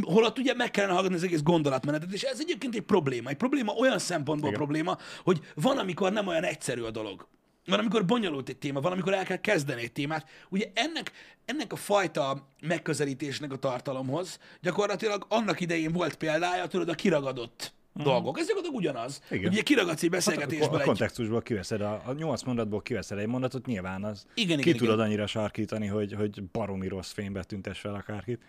holott 0.01 0.37
ugye 0.37 0.53
meg 0.53 0.71
kellene 0.71 0.93
hallgatni 0.93 1.17
az 1.17 1.23
egész 1.23 1.41
gondolatmenetet, 1.41 2.13
és 2.13 2.21
ez 2.21 2.39
egyébként 2.39 2.75
egy 2.75 2.81
probléma. 2.81 3.29
Egy 3.29 3.37
probléma 3.37 3.73
olyan 3.73 3.99
szempontból 3.99 4.49
Igen. 4.49 4.61
probléma, 4.61 4.97
hogy 5.23 5.39
van, 5.55 5.77
amikor 5.77 6.11
nem 6.11 6.27
olyan 6.27 6.43
egyszerű 6.43 6.81
a 6.81 6.91
dolog. 6.91 7.27
Van, 7.67 7.79
amikor 7.79 8.05
bonyolult 8.05 8.49
egy 8.49 8.57
téma, 8.57 8.81
van, 8.81 8.91
amikor 8.91 9.13
el 9.13 9.25
kell 9.25 9.37
kezdeni 9.37 9.81
egy 9.81 9.91
témát. 9.91 10.29
Ugye 10.49 10.65
ennek, 10.73 11.11
ennek 11.45 11.73
a 11.73 11.75
fajta 11.75 12.47
megközelítésnek 12.61 13.51
a 13.51 13.57
tartalomhoz 13.57 14.39
gyakorlatilag 14.61 15.25
annak 15.29 15.59
idején 15.59 15.91
volt 15.91 16.15
példája, 16.15 16.67
tudod, 16.67 16.89
a 16.89 16.93
kiragadott 16.93 17.73
dolgok. 17.93 18.39
Ez 18.39 18.47
gyakorlatilag 18.47 18.81
ugyanaz. 18.81 19.21
Igen. 19.29 19.51
Ugye 19.51 19.61
kiragadsz 19.61 20.03
egy 20.03 20.09
Hát 20.13 20.21
a, 20.21 20.29
beszélgetésből 20.29 20.75
a 20.75 20.79
egy... 20.79 20.85
kontextusból 20.85 21.41
kiveszed, 21.41 21.81
a, 21.81 22.01
a 22.05 22.13
nyolc 22.13 22.43
mondatból 22.43 22.81
kiveszed 22.81 23.17
egy 23.17 23.27
mondatot, 23.27 23.65
nyilván 23.65 24.03
az 24.03 24.25
Igen, 24.33 24.57
ki 24.57 24.69
igen, 24.69 24.77
tudod 24.77 24.93
igen. 24.93 25.05
annyira 25.05 25.27
sarkítani, 25.27 25.87
hogy, 25.87 26.13
hogy 26.13 26.43
baromi 26.43 26.87
rossz 26.87 27.11
fénybe 27.11 27.43
tüntes 27.43 27.79
fel 27.79 27.93
akárkit. 27.93 28.41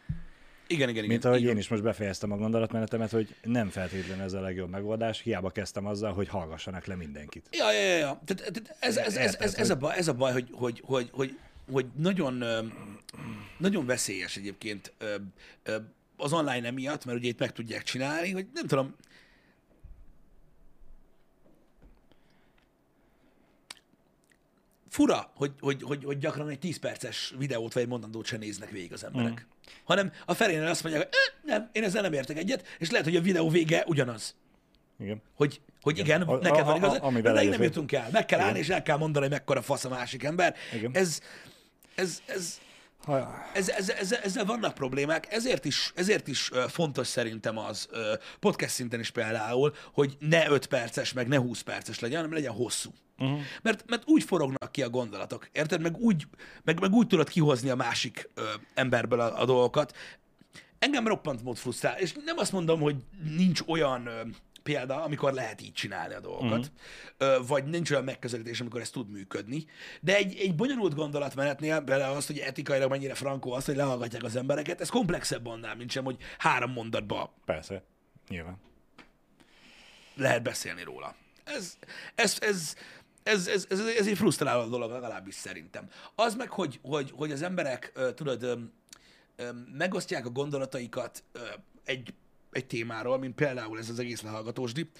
Igen, 0.70 0.88
igen, 0.88 1.04
igen. 1.04 1.06
Mint 1.06 1.24
ahogy 1.24 1.42
van. 1.42 1.50
én 1.50 1.58
is 1.58 1.68
most 1.68 1.82
befejeztem 1.82 2.32
a 2.32 2.36
gondolatmenetemet, 2.36 3.10
hogy 3.10 3.34
nem 3.42 3.68
feltétlenül 3.68 4.24
ez 4.24 4.32
a 4.32 4.40
legjobb 4.40 4.70
megoldás, 4.70 5.20
hiába 5.20 5.50
kezdtem 5.50 5.86
azzal, 5.86 6.12
hogy 6.12 6.28
hallgassanak 6.28 6.86
le 6.86 6.94
mindenkit. 6.94 7.48
Ja, 7.50 7.72
ja, 7.72 7.80
ja, 7.80 7.96
ja. 7.96 8.20
Tehát, 8.24 8.52
tehát 8.52 8.76
ez, 8.80 8.96
ez, 8.96 9.16
ez, 9.16 9.36
ez, 9.38 9.54
ez, 9.54 9.70
a 9.70 9.76
baj, 9.76 9.96
ez 9.96 10.08
a 10.08 10.12
baj, 10.12 10.32
hogy, 10.32 10.48
hogy, 10.52 10.82
hogy, 10.84 11.08
hogy, 11.12 11.38
hogy 11.70 11.86
nagyon, 11.96 12.44
nagyon 13.58 13.86
veszélyes 13.86 14.36
egyébként 14.36 14.92
az 16.16 16.32
online 16.32 16.66
emiatt, 16.66 17.04
mert 17.04 17.18
ugye 17.18 17.28
itt 17.28 17.38
meg 17.38 17.52
tudják 17.52 17.82
csinálni, 17.82 18.30
hogy 18.30 18.46
nem 18.54 18.66
tudom, 18.66 18.94
fura, 24.98 25.30
hogy, 25.34 25.52
hogy, 25.60 25.82
hogy, 25.82 26.04
hogy 26.04 26.18
gyakran 26.18 26.48
egy 26.48 26.58
10 26.58 26.78
perces 26.78 27.34
videót 27.38 27.72
vagy 27.72 27.82
egy 27.82 27.88
mondandót 27.88 28.26
sem 28.26 28.38
néznek 28.38 28.70
végig 28.70 28.92
az 28.92 29.04
emberek. 29.04 29.30
Mm. 29.30 29.70
Hanem 29.84 30.12
a 30.26 30.34
felénél 30.34 30.66
azt 30.66 30.82
mondják, 30.82 31.04
hogy 31.04 31.14
"Eh, 31.14 31.56
nem, 31.58 31.68
én 31.72 31.82
ezzel 31.82 32.02
nem 32.02 32.12
értek 32.12 32.36
egyet, 32.36 32.66
és 32.78 32.90
lehet, 32.90 33.06
hogy 33.06 33.16
a 33.16 33.20
videó 33.20 33.48
vége 33.48 33.84
ugyanaz. 33.86 34.34
Igen. 34.98 35.22
Hogy, 35.34 35.60
hogy 35.80 35.98
igen, 35.98 36.22
A- 36.22 36.36
neked 36.36 36.60
a- 36.60 36.64
van 36.64 36.74
a- 36.74 36.76
igazad, 36.76 36.98
amivel 37.02 37.34
de 37.34 37.44
nem 37.44 37.62
jutunk 37.62 37.92
el. 37.92 38.08
Meg 38.12 38.26
kell 38.26 38.40
állni, 38.40 38.58
és 38.58 38.68
el 38.68 38.82
kell 38.82 38.96
mondani, 38.96 39.24
hogy 39.24 39.34
mekkora 39.34 39.62
fasz 39.62 39.84
a 39.84 39.88
másik 39.88 40.22
ember. 40.22 40.54
Igen. 40.74 40.90
Ez, 40.94 41.20
ez, 41.94 42.22
ez, 42.26 42.58
ez, 43.54 43.68
ez, 43.68 43.88
ez, 43.90 44.12
ezzel 44.12 44.44
vannak 44.44 44.74
problémák, 44.74 45.32
ezért 45.32 45.64
is, 45.64 45.92
ezért 45.94 46.28
is 46.28 46.50
fontos 46.68 47.06
szerintem 47.06 47.58
az 47.58 47.88
podcast 48.40 48.74
szinten 48.74 49.00
is 49.00 49.10
például, 49.10 49.74
hogy 49.92 50.16
ne 50.20 50.48
5 50.48 50.66
perces, 50.66 51.12
meg 51.12 51.28
ne 51.28 51.36
20 51.36 51.60
perces 51.60 51.98
legyen, 51.98 52.16
hanem 52.16 52.32
legyen 52.32 52.52
hosszú. 52.52 52.90
Uh-huh. 53.18 53.40
Mert, 53.62 53.84
mert 53.88 54.02
úgy 54.06 54.22
forognak 54.22 54.72
ki 54.72 54.82
a 54.82 54.90
gondolatok, 54.90 55.48
érted? 55.52 55.80
Meg 55.80 55.96
úgy, 55.96 56.26
meg, 56.64 56.80
meg 56.80 56.92
úgy 56.92 57.06
tudod 57.06 57.28
kihozni 57.28 57.68
a 57.68 57.74
másik 57.74 58.30
ö, 58.34 58.42
emberből 58.74 59.20
a, 59.20 59.40
a 59.40 59.44
dolgokat. 59.44 59.96
Engem 60.78 61.06
roppant 61.06 61.42
mód 61.42 61.56
frusztrál, 61.56 61.98
és 61.98 62.12
nem 62.24 62.38
azt 62.38 62.52
mondom, 62.52 62.80
hogy 62.80 62.96
nincs 63.36 63.60
olyan 63.66 64.06
ö, 64.06 64.20
példa, 64.68 65.02
amikor 65.02 65.32
lehet 65.32 65.62
így 65.62 65.72
csinálni 65.72 66.14
a 66.14 66.20
dolgokat, 66.20 66.72
uh-huh. 67.18 67.46
vagy 67.46 67.64
nincs 67.64 67.90
olyan 67.90 68.04
megközelítés, 68.04 68.60
amikor 68.60 68.80
ez 68.80 68.90
tud 68.90 69.10
működni, 69.10 69.64
de 70.00 70.16
egy, 70.16 70.36
egy 70.36 70.54
bonyolult 70.54 70.94
gondolatmenetnél, 70.94 71.80
például 71.80 72.16
azt, 72.16 72.26
hogy 72.26 72.38
etikailag 72.38 72.90
mennyire 72.90 73.14
frankó 73.14 73.52
az, 73.52 73.64
hogy 73.64 73.76
lehallgatják 73.76 74.22
az 74.22 74.36
embereket, 74.36 74.80
ez 74.80 74.88
komplexebb 74.88 75.46
annál, 75.46 75.74
mint 75.76 75.90
sem, 75.90 76.04
hogy 76.04 76.16
három 76.38 76.72
mondatba 76.72 77.34
persze, 77.44 77.82
nyilván. 78.28 78.56
lehet 80.16 80.42
beszélni 80.42 80.82
róla. 80.82 81.14
Ez, 81.44 81.78
ez, 82.14 82.36
ez, 82.40 82.74
ez, 83.28 83.46
ez, 83.46 83.66
ez, 83.68 83.80
ez 83.80 84.06
egy 84.06 84.16
frusztráló 84.16 84.68
dolog, 84.68 84.90
legalábbis 84.90 85.34
szerintem. 85.34 85.88
Az 86.14 86.34
meg, 86.34 86.50
hogy, 86.50 86.80
hogy, 86.82 87.12
hogy 87.16 87.32
az 87.32 87.42
emberek, 87.42 87.92
tudod, 88.14 88.58
megosztják 89.72 90.26
a 90.26 90.30
gondolataikat 90.30 91.24
egy, 91.84 92.14
egy 92.52 92.66
témáról, 92.66 93.18
mint 93.18 93.34
például 93.34 93.78
ez 93.78 93.88
az 93.88 93.98
egész 93.98 94.22
lehallgatósdi, 94.22 94.90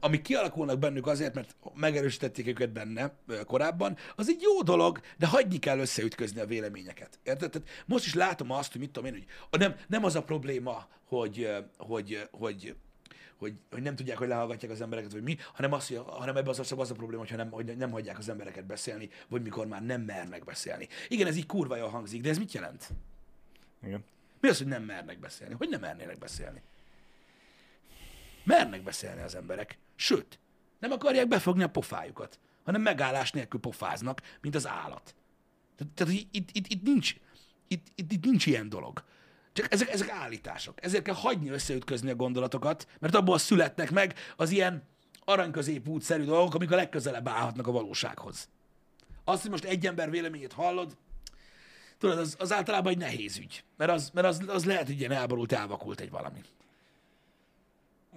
amik 0.00 0.22
kialakulnak 0.22 0.78
bennük 0.78 1.06
azért, 1.06 1.34
mert 1.34 1.56
megerősítették 1.74 2.46
őket 2.46 2.72
benne 2.72 3.14
korábban, 3.46 3.96
az 4.16 4.28
egy 4.28 4.40
jó 4.42 4.62
dolog, 4.62 5.00
de 5.18 5.26
hagyni 5.26 5.58
kell 5.58 5.78
összeütközni 5.78 6.40
a 6.40 6.46
véleményeket. 6.46 7.18
Érted? 7.22 7.50
Tehát 7.50 7.68
most 7.86 8.06
is 8.06 8.14
látom 8.14 8.50
azt, 8.50 8.72
hogy 8.72 8.80
mit 8.80 8.90
tudom 8.90 9.14
én, 9.14 9.24
hogy 9.50 9.58
nem, 9.58 9.74
nem 9.86 10.04
az 10.04 10.14
a 10.14 10.22
probléma, 10.22 10.88
hogy, 11.04 11.48
hogy, 11.76 12.12
ö, 12.12 12.20
hogy 12.30 12.74
hogy, 13.38 13.54
hogy 13.70 13.82
nem 13.82 13.96
tudják, 13.96 14.18
hogy 14.18 14.28
lehallgatják 14.28 14.70
az 14.70 14.80
embereket, 14.80 15.12
vagy 15.12 15.22
mi, 15.22 15.36
hanem, 15.52 15.72
az, 15.72 15.88
hogy, 15.88 15.96
hanem 16.06 16.36
ebben 16.36 16.48
az, 16.48 16.72
az 16.76 16.90
a 16.90 16.94
probléma, 16.94 17.20
hogyha 17.20 17.36
nem, 17.36 17.50
hogy 17.50 17.76
nem 17.76 17.90
hagyják 17.90 18.18
az 18.18 18.28
embereket 18.28 18.66
beszélni, 18.66 19.10
vagy 19.28 19.42
mikor 19.42 19.66
már 19.66 19.84
nem 19.84 20.00
mernek 20.00 20.44
beszélni. 20.44 20.88
Igen, 21.08 21.26
ez 21.26 21.36
így 21.36 21.46
kurva 21.46 21.76
jól 21.76 21.88
hangzik, 21.88 22.22
de 22.22 22.28
ez 22.28 22.38
mit 22.38 22.52
jelent? 22.52 22.88
Igen. 23.82 24.04
Mi 24.40 24.48
az, 24.48 24.58
hogy 24.58 24.66
nem 24.66 24.82
mernek 24.82 25.18
beszélni? 25.18 25.54
Hogy 25.54 25.68
nem 25.68 25.80
mernének 25.80 26.18
beszélni? 26.18 26.62
Mernek 28.44 28.82
beszélni 28.82 29.22
az 29.22 29.34
emberek. 29.34 29.78
Sőt, 29.96 30.38
nem 30.78 30.90
akarják 30.90 31.28
befogni 31.28 31.62
a 31.62 31.68
pofájukat, 31.68 32.38
hanem 32.64 32.82
megállás 32.82 33.32
nélkül 33.32 33.60
pofáznak, 33.60 34.20
mint 34.40 34.54
az 34.54 34.66
állat. 34.66 35.14
Tehát, 35.76 35.92
tehát 35.92 36.12
itt, 36.12 36.50
itt, 36.52 36.66
itt, 36.66 36.82
nincs, 36.82 37.14
itt, 37.68 37.86
itt, 37.94 38.12
itt 38.12 38.24
nincs 38.24 38.46
ilyen 38.46 38.68
dolog. 38.68 39.04
Csak 39.58 39.72
ezek, 39.72 39.88
ezek 39.88 40.10
állítások. 40.10 40.84
Ezért 40.84 41.04
kell 41.04 41.14
hagyni 41.14 41.48
összeütközni 41.48 42.10
a 42.10 42.14
gondolatokat, 42.14 42.86
mert 42.98 43.14
abból 43.14 43.38
születnek 43.38 43.90
meg 43.90 44.14
az 44.36 44.50
ilyen 44.50 44.82
aranyközépútszerű 45.24 46.24
dolgok, 46.24 46.54
amik 46.54 46.70
a 46.70 46.76
legközelebb 46.76 47.28
állhatnak 47.28 47.66
a 47.66 47.70
valósághoz. 47.70 48.48
Azt, 49.24 49.42
hogy 49.42 49.50
most 49.50 49.64
egy 49.64 49.86
ember 49.86 50.10
véleményét 50.10 50.52
hallod, 50.52 50.96
tudod, 51.98 52.18
az, 52.18 52.36
az 52.38 52.52
általában 52.52 52.92
egy 52.92 52.98
nehéz 52.98 53.38
ügy. 53.38 53.64
Mert 53.76 53.90
az, 53.90 54.10
mert 54.14 54.26
az, 54.26 54.42
az 54.46 54.64
lehet, 54.64 54.86
hogy 54.86 54.98
ilyen 54.98 55.12
elborult, 55.12 55.52
elvakult 55.52 56.00
egy 56.00 56.10
valami. 56.10 56.40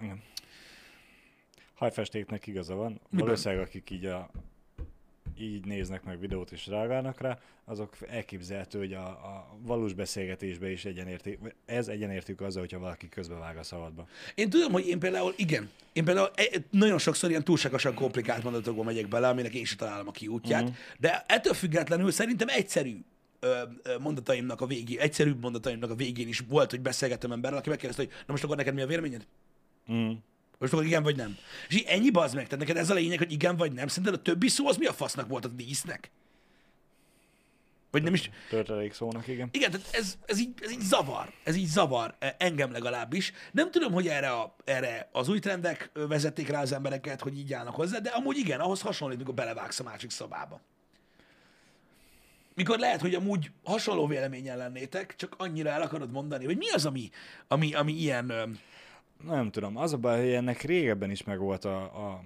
Igen. 0.02 0.24
Hajfestéknek 1.74 2.48
igaza 2.48 2.76
van. 2.76 3.02
Valószínűleg 3.10 3.66
akik 3.66 3.90
így, 3.90 4.06
a, 4.06 4.30
így 5.42 5.66
néznek 5.66 6.04
meg 6.04 6.20
videót 6.20 6.52
és 6.52 6.68
reagálnak 6.68 7.22
rá, 7.22 7.40
azok 7.66 7.96
elképzelhető, 8.10 8.80
hogy 8.80 8.94
a, 8.94 9.08
a 9.08 9.58
valós 9.62 9.94
beszélgetésbe 9.94 10.72
is 10.72 10.86
egyenérték, 10.86 11.40
ez 11.66 11.88
egyenértük 11.88 12.42
azzal, 12.42 12.62
hogyha 12.62 12.80
valaki 12.80 13.10
közbevág 13.10 13.58
a 13.58 13.64
szabadba. 13.64 14.08
Én 14.36 14.50
tudom, 14.50 14.72
hogy 14.72 14.88
én 14.88 15.00
például, 15.00 15.34
igen, 15.36 15.70
én 15.94 16.06
például 16.06 16.32
e- 16.36 16.64
nagyon 16.70 16.98
sokszor 16.98 17.30
ilyen 17.30 17.44
túlságosan 17.44 17.94
komplikált 17.94 18.44
mondatokba 18.44 18.84
megyek 18.84 19.08
bele, 19.08 19.28
aminek 19.28 19.54
én 19.54 19.66
sem 19.66 19.78
találom 19.78 20.08
a 20.08 20.12
kiútját, 20.12 20.62
uh-huh. 20.62 20.78
de 21.00 21.26
ettől 21.28 21.54
függetlenül 21.54 22.12
szerintem 22.12 22.48
egyszerű 22.48 22.98
mondataimnak 24.00 24.62
a 24.62 24.66
végén, 24.66 25.00
egyszerűbb 25.00 25.42
mondataimnak 25.42 25.90
a 25.90 25.96
végén 25.96 26.28
is 26.28 26.40
volt, 26.48 26.70
hogy 26.70 26.82
beszélgettem 26.82 27.32
emberrel, 27.32 27.58
aki 27.58 27.70
megkérdezte, 27.70 28.04
hogy 28.04 28.12
na 28.20 28.32
most 28.32 28.44
akkor 28.44 28.56
neked 28.56 28.74
mi 28.74 28.82
a 28.82 28.88
véleményed? 28.88 29.28
Mm. 29.92 30.12
Most 30.62 30.74
akkor 30.74 30.86
igen 30.86 31.04
vagy 31.04 31.16
nem? 31.16 31.38
És 31.68 31.76
így 31.76 31.86
ennyi 31.88 32.10
bazd 32.10 32.36
meg, 32.36 32.44
tehát 32.44 32.60
neked 32.60 32.78
ez 32.78 32.90
a 32.90 32.94
lényeg, 32.94 33.18
hogy 33.18 33.32
igen 33.32 33.58
vagy 33.58 33.72
nem. 33.72 33.88
Szerinted 33.88 34.20
a 34.20 34.22
többi 34.22 34.48
szó 34.48 34.68
az 34.68 34.78
mi 34.78 34.86
a 34.86 34.94
fasznak 34.94 35.28
volt 35.28 35.46
a 35.46 35.48
dísznek? 35.48 36.12
Vagy 37.92 38.04
nem 38.04 38.14
is... 38.14 38.30
Törtelék 38.50 38.94
szónak, 38.94 39.28
igen. 39.28 39.50
Igen, 39.52 39.72
tehát 39.72 39.88
ez, 39.92 40.18
ez, 40.26 40.40
így, 40.40 40.54
ez 40.62 40.72
így 40.72 40.80
zavar. 40.80 41.32
Ez 41.44 41.56
így 41.56 41.66
zavar 41.66 42.16
eh, 42.20 42.34
engem 42.38 42.72
legalábbis. 42.72 43.34
Nem 43.52 43.72
tudom, 43.72 43.94
hogy 43.94 44.08
erre, 44.08 44.30
a, 44.30 44.56
erre 44.64 45.10
az 45.12 45.30
új 45.30 45.40
trendek 45.40 45.92
vezették 45.94 46.48
rá 46.48 46.62
az 46.62 46.72
embereket, 46.72 47.22
hogy 47.22 47.38
így 47.38 47.54
állnak 47.54 47.76
hozzá, 47.76 47.98
de 47.98 48.10
amúgy 48.10 48.38
igen, 48.38 48.60
ahhoz 48.60 48.82
hasonlít, 48.82 49.18
mikor 49.18 49.34
belevágsz 49.34 49.80
a 49.80 49.84
másik 49.84 50.10
szobába. 50.10 50.62
Mikor 52.54 52.80
lehet, 52.80 53.02
hogy 53.02 53.16
amúgy 53.16 53.52
hasonló 53.64 54.08
véleményen 54.08 54.58
lennétek, 54.58 55.16
csak 55.16 55.36
annyira 55.38 55.70
el 55.70 55.82
akarod 55.82 56.12
mondani, 56.12 56.46
hogy 56.46 56.58
mi 56.58 56.70
az, 56.70 56.86
ami, 56.86 57.10
ami, 57.48 57.74
ami 57.74 57.94
ilyen... 57.94 58.60
Nem 59.26 59.52
tudom, 59.52 59.78
az 59.78 59.94
a 59.94 59.98
baj, 59.98 60.20
hogy 60.20 60.34
ennek 60.34 60.62
régebben 60.62 61.12
is 61.12 61.24
megvolt 61.24 61.66
a, 61.66 61.82
a, 61.82 62.22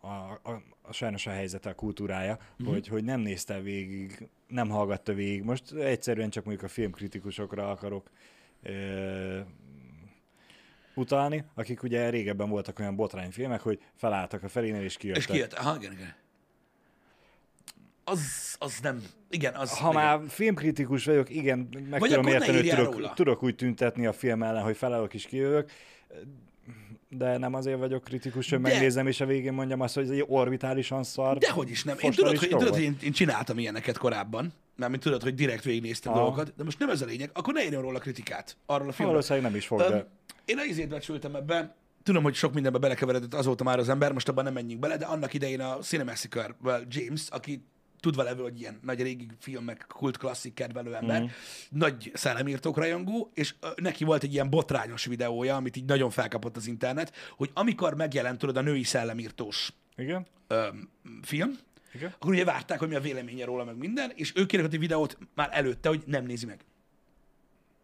a, 0.00 0.40
a, 0.42 0.62
a 0.82 0.92
sajnos 0.92 1.26
a 1.26 1.30
helyzete, 1.30 1.70
a 1.70 1.74
kultúrája, 1.74 2.38
uh-huh. 2.58 2.74
hogy, 2.74 2.88
hogy 2.88 3.04
nem 3.04 3.20
nézte 3.20 3.60
végig, 3.60 4.28
nem 4.48 4.68
hallgatta 4.68 5.12
végig. 5.12 5.42
Most 5.42 5.72
egyszerűen 5.72 6.30
csak 6.30 6.44
mondjuk 6.44 6.66
a 6.66 6.72
filmkritikusokra 6.72 7.70
akarok 7.70 8.10
ö, 8.62 9.40
utalni, 10.94 11.44
akik 11.54 11.82
ugye 11.82 12.10
régebben 12.10 12.48
voltak 12.48 12.78
olyan 12.78 12.96
botrányfilmek, 12.96 13.60
hogy 13.60 13.80
felálltak 13.94 14.42
a 14.42 14.48
felénél 14.48 14.82
és 14.82 14.84
És 14.84 14.96
kijöttek. 14.96 15.26
kijött. 15.26 15.52
Aha, 15.52 15.76
igen, 15.76 15.92
igen. 15.92 16.14
Az, 18.04 18.56
az 18.58 18.78
nem... 18.82 19.02
Igen, 19.30 19.54
az... 19.54 19.78
Ha 19.78 19.90
igen. 19.90 20.02
már 20.02 20.20
filmkritikus 20.28 21.04
vagyok, 21.04 21.30
igen, 21.30 21.68
meg 21.90 22.00
Vagy 22.00 22.10
tudom 22.10 22.26
érteni, 22.26 22.70
hogy 22.70 22.78
róla. 22.78 22.90
tudok, 22.90 23.14
tudok 23.14 23.42
úgy 23.42 23.54
tüntetni 23.54 24.06
a 24.06 24.12
film 24.12 24.42
ellen, 24.42 24.62
hogy 24.62 24.76
felállok 24.76 25.14
és 25.14 25.26
kijövök, 25.26 25.70
de 27.08 27.38
nem 27.38 27.54
azért 27.54 27.78
vagyok 27.78 28.04
kritikus, 28.04 28.50
hogy 28.50 28.60
De- 28.60 28.68
megnézem, 28.68 29.06
és 29.06 29.20
a 29.20 29.26
végén 29.26 29.52
mondjam 29.52 29.80
azt, 29.80 29.94
hogy 29.94 30.04
ez 30.04 30.10
egy 30.10 30.24
orbitálisan 30.26 31.04
szar. 31.04 31.38
Dehogy 31.38 31.70
is 31.70 31.84
nem. 31.84 31.96
Én 32.00 32.10
tudod, 32.10 32.38
hogy, 32.38 32.48
tudod, 32.48 32.68
hogy 32.68 32.82
én, 32.82 32.96
én 33.02 33.12
csináltam 33.12 33.58
ilyeneket 33.58 33.98
korábban, 33.98 34.52
mármint 34.76 35.02
tudod, 35.02 35.22
hogy 35.22 35.34
direkt 35.34 35.64
végignéztem 35.64 36.12
Aha. 36.12 36.20
dolgokat, 36.20 36.52
de 36.56 36.64
most 36.64 36.78
nem 36.78 36.90
ez 36.90 37.02
a 37.02 37.06
lényeg, 37.06 37.30
akkor 37.32 37.54
ne 37.54 37.64
írjon 37.64 37.82
róla 37.82 37.98
kritikát 37.98 38.56
arról 38.66 38.88
a 38.88 38.92
filmről. 38.92 39.14
Valószínűleg 39.14 39.50
nem 39.50 39.58
is 39.58 39.66
fog, 39.66 39.78
de 39.78 40.06
Én 40.44 40.58
a 40.58 40.64
izét 40.64 40.88
becsültem 40.88 41.34
ebbe, 41.34 41.76
tudom, 42.02 42.22
hogy 42.22 42.34
sok 42.34 42.54
mindenbe 42.54 42.78
belekeveredett 42.78 43.34
azóta 43.34 43.64
már 43.64 43.78
az 43.78 43.88
ember, 43.88 44.12
most 44.12 44.28
abban 44.28 44.44
nem 44.44 44.52
menjünk 44.52 44.80
bele, 44.80 44.96
de 44.96 45.04
annak 45.04 45.34
idején 45.34 45.60
a 45.60 45.78
Cinemassacre 45.78 46.56
James, 46.88 47.28
aki 47.28 47.64
tudva 48.00 48.22
levő, 48.22 48.42
hogy 48.42 48.60
ilyen 48.60 48.78
nagy 48.82 49.02
régi 49.02 49.26
filmek, 49.40 49.84
kult 49.88 50.16
klasszik 50.16 50.54
kedvelő 50.54 50.94
ember, 50.94 51.22
mm. 51.22 51.26
nagy 51.70 52.10
szellemírtók 52.14 52.76
rajongó, 52.76 53.30
és 53.34 53.54
neki 53.76 54.04
volt 54.04 54.22
egy 54.22 54.32
ilyen 54.32 54.50
botrányos 54.50 55.04
videója, 55.04 55.56
amit 55.56 55.76
így 55.76 55.84
nagyon 55.84 56.10
felkapott 56.10 56.56
az 56.56 56.66
internet, 56.66 57.12
hogy 57.36 57.50
amikor 57.54 57.94
megjelent, 57.94 58.38
tudod, 58.38 58.56
a 58.56 58.60
női 58.60 58.82
szellemírtós 58.82 59.72
igen, 59.96 60.26
ö, 60.46 60.68
film, 61.22 61.58
igen. 61.94 62.12
akkor 62.14 62.30
ugye 62.30 62.44
várták, 62.44 62.78
hogy 62.78 62.88
mi 62.88 62.94
a 62.94 63.00
véleménye 63.00 63.44
róla, 63.44 63.64
meg 63.64 63.76
minden, 63.76 64.12
és 64.14 64.32
ő 64.34 64.46
kirakott 64.46 64.72
egy 64.72 64.78
videót 64.78 65.18
már 65.34 65.48
előtte, 65.52 65.88
hogy 65.88 66.02
nem 66.06 66.24
nézi 66.24 66.46
meg. 66.46 66.64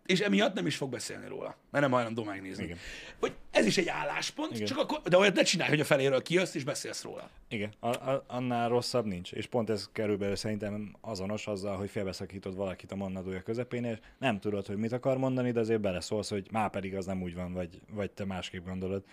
És 0.07 0.21
emiatt 0.21 0.55
nem 0.55 0.67
is 0.67 0.77
fog 0.77 0.90
beszélni 0.90 1.29
róla, 1.29 1.57
mert 1.71 1.85
nem 1.85 1.93
hajlandó 1.93 2.25
megnézni. 2.25 2.64
Igen. 2.64 2.79
Hogy 3.21 3.33
ez 3.51 3.67
is 3.67 3.77
egy 3.77 3.88
álláspont, 3.88 4.55
Igen. 4.55 4.67
csak 4.67 4.79
akkor, 4.79 5.01
de 5.03 5.17
olyat 5.17 5.35
ne 5.35 5.43
csinálj, 5.43 5.71
hogy 5.71 5.81
a 5.81 5.85
feléről 5.85 6.23
kijössz 6.23 6.55
és 6.55 6.64
beszélsz 6.64 7.03
róla. 7.03 7.31
Igen, 7.49 7.73
a, 7.81 7.88
a, 7.88 8.25
annál 8.27 8.69
rosszabb 8.69 9.05
nincs. 9.05 9.33
És 9.33 9.47
pont 9.47 9.71
ez 9.71 9.88
kerül 9.93 10.17
belőle 10.17 10.37
szerintem 10.37 10.97
azonos 11.01 11.47
azzal, 11.47 11.77
hogy 11.77 11.90
félbeszakítod 11.90 12.57
valakit 12.57 12.93
a 12.93 12.97
mondandója 12.97 13.43
közepén, 13.43 13.85
és 13.85 13.99
nem 14.19 14.40
tudod, 14.40 14.67
hogy 14.67 14.77
mit 14.77 14.93
akar 14.93 15.17
mondani, 15.17 15.51
de 15.51 15.61
azért 15.61 15.81
beleszólsz, 15.81 16.31
hogy 16.31 16.47
már 16.51 16.71
pedig 16.71 16.97
az 16.97 17.07
nem 17.07 17.23
úgy 17.23 17.35
van, 17.35 17.53
vagy, 17.53 17.81
vagy 17.90 18.11
te 18.11 18.25
másképp 18.25 18.64
gondolod. 18.64 19.05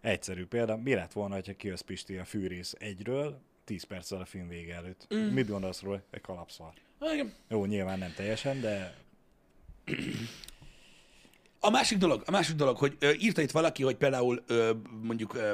Egyszerű 0.00 0.46
példa, 0.46 0.76
mi 0.76 0.94
lett 0.94 1.12
volna, 1.12 1.34
ha 1.34 1.52
kijössz 1.56 1.80
Pisti 1.80 2.16
a 2.16 2.24
Fűrész 2.24 2.74
egyről, 2.78 3.40
10 3.64 3.82
perccel 3.82 4.20
a 4.20 4.24
film 4.24 4.48
vége 4.48 4.74
előtt. 4.74 5.06
Mm. 5.14 5.18
Mit 5.18 5.48
gondolsz 5.48 5.82
róla? 5.82 6.02
Egy 6.10 6.20
kalapszar. 6.20 6.72
Ah, 6.98 7.12
igen. 7.12 7.32
Jó, 7.48 7.64
nyilván 7.64 7.98
nem 7.98 8.12
teljesen, 8.16 8.60
de 8.60 8.94
A 11.60 11.70
másik 11.70 11.98
dolog, 11.98 12.22
a 12.26 12.30
másik 12.30 12.56
dolog, 12.56 12.76
hogy 12.76 12.96
ö, 12.98 13.12
írta 13.18 13.42
itt 13.42 13.50
valaki, 13.50 13.82
hogy 13.82 13.96
például 13.96 14.42
ö, 14.46 14.72
mondjuk 15.02 15.34
ö, 15.34 15.52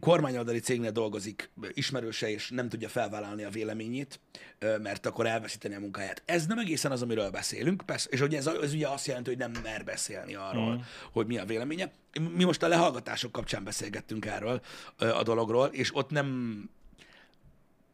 kormányoldali 0.00 0.58
cégnél 0.58 0.90
dolgozik 0.90 1.50
ismerőse, 1.72 2.30
és 2.30 2.50
nem 2.50 2.68
tudja 2.68 2.88
felvállalni 2.88 3.44
a 3.44 3.50
véleményét, 3.50 4.20
ö, 4.58 4.78
mert 4.78 5.06
akkor 5.06 5.26
elveszíteni 5.26 5.74
a 5.74 5.80
munkáját. 5.80 6.22
Ez 6.24 6.46
nem 6.46 6.58
egészen 6.58 6.92
az, 6.92 7.02
amiről 7.02 7.30
beszélünk, 7.30 7.82
persze, 7.86 8.08
és 8.10 8.20
ugye 8.20 8.38
ez, 8.38 8.46
ez 8.46 8.72
ugye 8.72 8.88
azt 8.88 9.06
jelenti, 9.06 9.28
hogy 9.28 9.38
nem 9.38 9.52
mer 9.62 9.84
beszélni 9.84 10.34
arról, 10.34 10.74
mm. 10.74 10.80
hogy 11.12 11.26
mi 11.26 11.38
a 11.38 11.44
véleménye. 11.44 11.90
Mi 12.34 12.44
most 12.44 12.62
a 12.62 12.68
lehallgatások 12.68 13.32
kapcsán 13.32 13.64
beszélgettünk 13.64 14.26
erről 14.26 14.60
ö, 14.98 15.14
a 15.14 15.22
dologról, 15.22 15.66
és 15.66 15.96
ott 15.96 16.10
nem, 16.10 16.58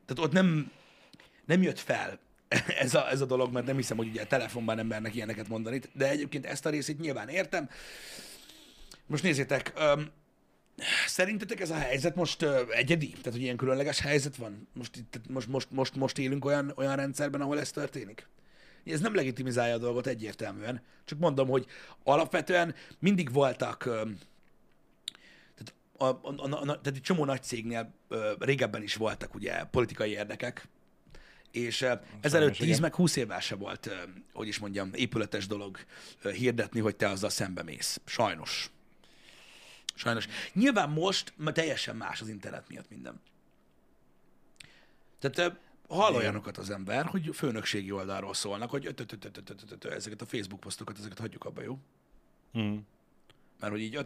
tehát 0.06 0.24
ott 0.24 0.32
nem, 0.32 0.70
nem 1.44 1.62
jött 1.62 1.78
fel 1.78 2.18
ez 2.84 2.94
a, 2.94 3.10
ez 3.10 3.20
a 3.20 3.26
dolog, 3.26 3.52
mert 3.52 3.66
nem 3.66 3.76
hiszem, 3.76 3.96
hogy 3.96 4.08
ugye 4.08 4.22
a 4.22 4.26
telefonban 4.26 4.76
nem 4.76 4.86
mernek 4.86 5.14
ilyeneket 5.14 5.48
mondani, 5.48 5.80
de 5.92 6.08
egyébként 6.08 6.46
ezt 6.46 6.66
a 6.66 6.70
részét 6.70 7.00
nyilván 7.00 7.28
értem. 7.28 7.70
Most 9.06 9.22
nézzétek, 9.22 9.72
öm, 9.76 10.10
szerintetek 11.06 11.60
ez 11.60 11.70
a 11.70 11.74
helyzet 11.74 12.14
most 12.14 12.42
ö, 12.42 12.62
egyedi? 12.70 13.08
Tehát, 13.08 13.32
hogy 13.32 13.42
ilyen 13.42 13.56
különleges 13.56 14.00
helyzet 14.00 14.36
van? 14.36 14.68
Most, 14.74 14.96
itt, 14.96 15.20
most, 15.28 15.48
most, 15.48 15.70
most, 15.70 15.94
most 15.94 16.18
élünk 16.18 16.44
olyan, 16.44 16.72
olyan 16.76 16.96
rendszerben, 16.96 17.40
ahol 17.40 17.60
ez 17.60 17.70
történik? 17.70 18.28
Ez 18.84 19.00
nem 19.00 19.14
legitimizálja 19.14 19.74
a 19.74 19.78
dolgot 19.78 20.06
egyértelműen. 20.06 20.82
Csak 21.04 21.18
mondom, 21.18 21.48
hogy 21.48 21.66
alapvetően 22.04 22.74
mindig 22.98 23.32
voltak 23.32 23.84
öm, 23.84 24.18
tehát, 25.54 25.74
a, 25.96 26.04
a, 26.04 26.34
a, 26.36 26.60
a, 26.60 26.64
tehát 26.64 26.86
egy 26.86 27.00
csomó 27.00 27.24
nagy 27.24 27.42
cégnél 27.42 27.94
ö, 28.08 28.32
régebben 28.38 28.82
is 28.82 28.94
voltak 28.94 29.34
ugye 29.34 29.64
politikai 29.64 30.10
érdekek, 30.10 30.68
és 31.50 31.86
ezelőtt 32.20 32.56
10 32.56 32.78
meg 32.78 32.94
20 32.94 33.16
évvel 33.16 33.40
se 33.40 33.54
volt, 33.54 33.90
hogy 34.32 34.48
is 34.48 34.58
mondjam, 34.58 34.90
épületes 34.94 35.46
dolog 35.46 35.78
hirdetni, 36.22 36.80
hogy 36.80 36.96
te 36.96 37.08
azzal 37.08 37.30
szembe 37.30 37.62
mész. 37.62 38.00
Sajnos. 38.04 38.70
Sajnos. 39.94 40.26
Nyilván 40.52 40.90
most 40.90 41.32
már 41.36 41.52
teljesen 41.52 41.96
más 41.96 42.20
az 42.20 42.28
internet 42.28 42.68
miatt 42.68 42.90
minden. 42.90 43.20
Tehát 45.18 45.58
hall 45.88 46.14
olyanokat 46.14 46.58
az 46.58 46.70
ember, 46.70 47.04
hogy 47.06 47.30
főnökségi 47.34 47.90
oldalról 47.90 48.34
szólnak, 48.34 48.70
hogy 48.70 48.94
ezeket 49.82 50.20
a 50.20 50.26
Facebook 50.26 50.60
posztokat, 50.60 50.98
ezeket 50.98 51.18
hagyjuk 51.18 51.44
abba, 51.44 51.62
jó? 51.62 51.78
Mert 53.60 53.72
hogy 53.72 53.80
így 53.80 53.96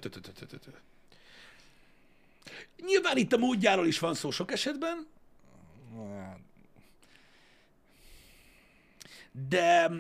Nyilván 2.85 3.17
itt 3.17 3.33
a 3.33 3.39
módjáról 3.39 3.87
is 3.87 3.99
van 3.99 4.15
szó 4.15 4.31
sok 4.31 4.53
esetben, 4.53 5.07
de, 9.49 9.91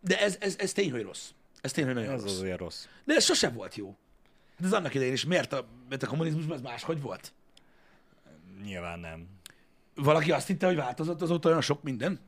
de 0.00 0.20
ez, 0.20 0.36
ez, 0.40 0.56
ez 0.58 0.72
tény, 0.72 0.90
hogy 0.90 1.02
rossz. 1.02 1.30
Ez 1.60 1.72
tény, 1.72 1.84
hogy 1.84 1.94
nagyon 1.94 2.12
ez 2.12 2.22
rossz. 2.22 2.38
azért 2.38 2.58
rossz. 2.58 2.86
De 3.04 3.14
ez 3.14 3.24
sose 3.24 3.48
volt 3.50 3.74
jó. 3.74 3.96
De 4.58 4.66
ez 4.66 4.72
annak 4.72 4.94
idején 4.94 5.12
is 5.12 5.24
miért 5.24 5.52
a, 5.52 5.66
mert 5.88 6.02
a 6.02 6.06
kommunizmusban 6.06 6.56
ez 6.56 6.62
máshogy 6.62 7.00
volt? 7.00 7.32
Nyilván 8.62 8.98
nem. 8.98 9.28
Valaki 9.94 10.32
azt 10.32 10.46
hitte, 10.46 10.66
hogy 10.66 10.76
változott 10.76 11.22
azóta 11.22 11.48
olyan 11.48 11.60
sok 11.60 11.82
minden? 11.82 12.20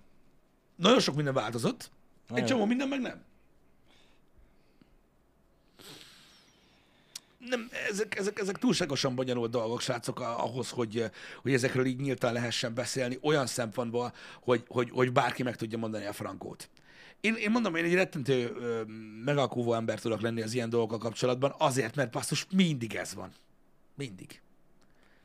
Nagyon 0.76 1.00
sok 1.00 1.14
minden 1.14 1.34
változott. 1.34 1.80
Egy 1.82 2.30
Nagyon. 2.30 2.46
csomó 2.46 2.64
minden 2.64 2.88
meg 2.88 3.00
nem. 3.00 3.24
Nem, 7.38 7.68
ezek, 7.88 8.18
ezek, 8.18 8.38
ezek 8.38 8.58
túlságosan 8.58 9.14
bonyolult 9.14 9.50
dolgok, 9.50 9.80
srácok, 9.80 10.20
ahhoz, 10.20 10.70
hogy, 10.70 11.10
hogy 11.42 11.52
ezekről 11.52 11.86
így 11.86 12.00
nyíltan 12.00 12.32
lehessen 12.32 12.74
beszélni, 12.74 13.18
olyan 13.22 13.46
szempontból, 13.46 14.12
hogy, 14.42 14.64
hogy, 14.68 14.90
hogy 14.90 15.12
bárki 15.12 15.42
meg 15.42 15.56
tudja 15.56 15.78
mondani 15.78 16.06
a 16.06 16.12
frankót. 16.12 16.68
Én, 17.20 17.34
én 17.34 17.50
mondom, 17.50 17.74
én 17.74 17.84
egy 17.84 17.94
rettentő 17.94 18.52
ö, 18.56 18.82
megalkúvó 19.24 19.74
ember 19.74 20.00
tudok 20.00 20.20
lenni 20.20 20.42
az 20.42 20.54
ilyen 20.54 20.70
dolgokkal 20.70 20.98
kapcsolatban, 20.98 21.54
azért, 21.58 21.94
mert 21.94 22.10
basszus, 22.10 22.46
mindig 22.50 22.94
ez 22.94 23.14
van. 23.14 23.32
Mindig. 23.94 24.40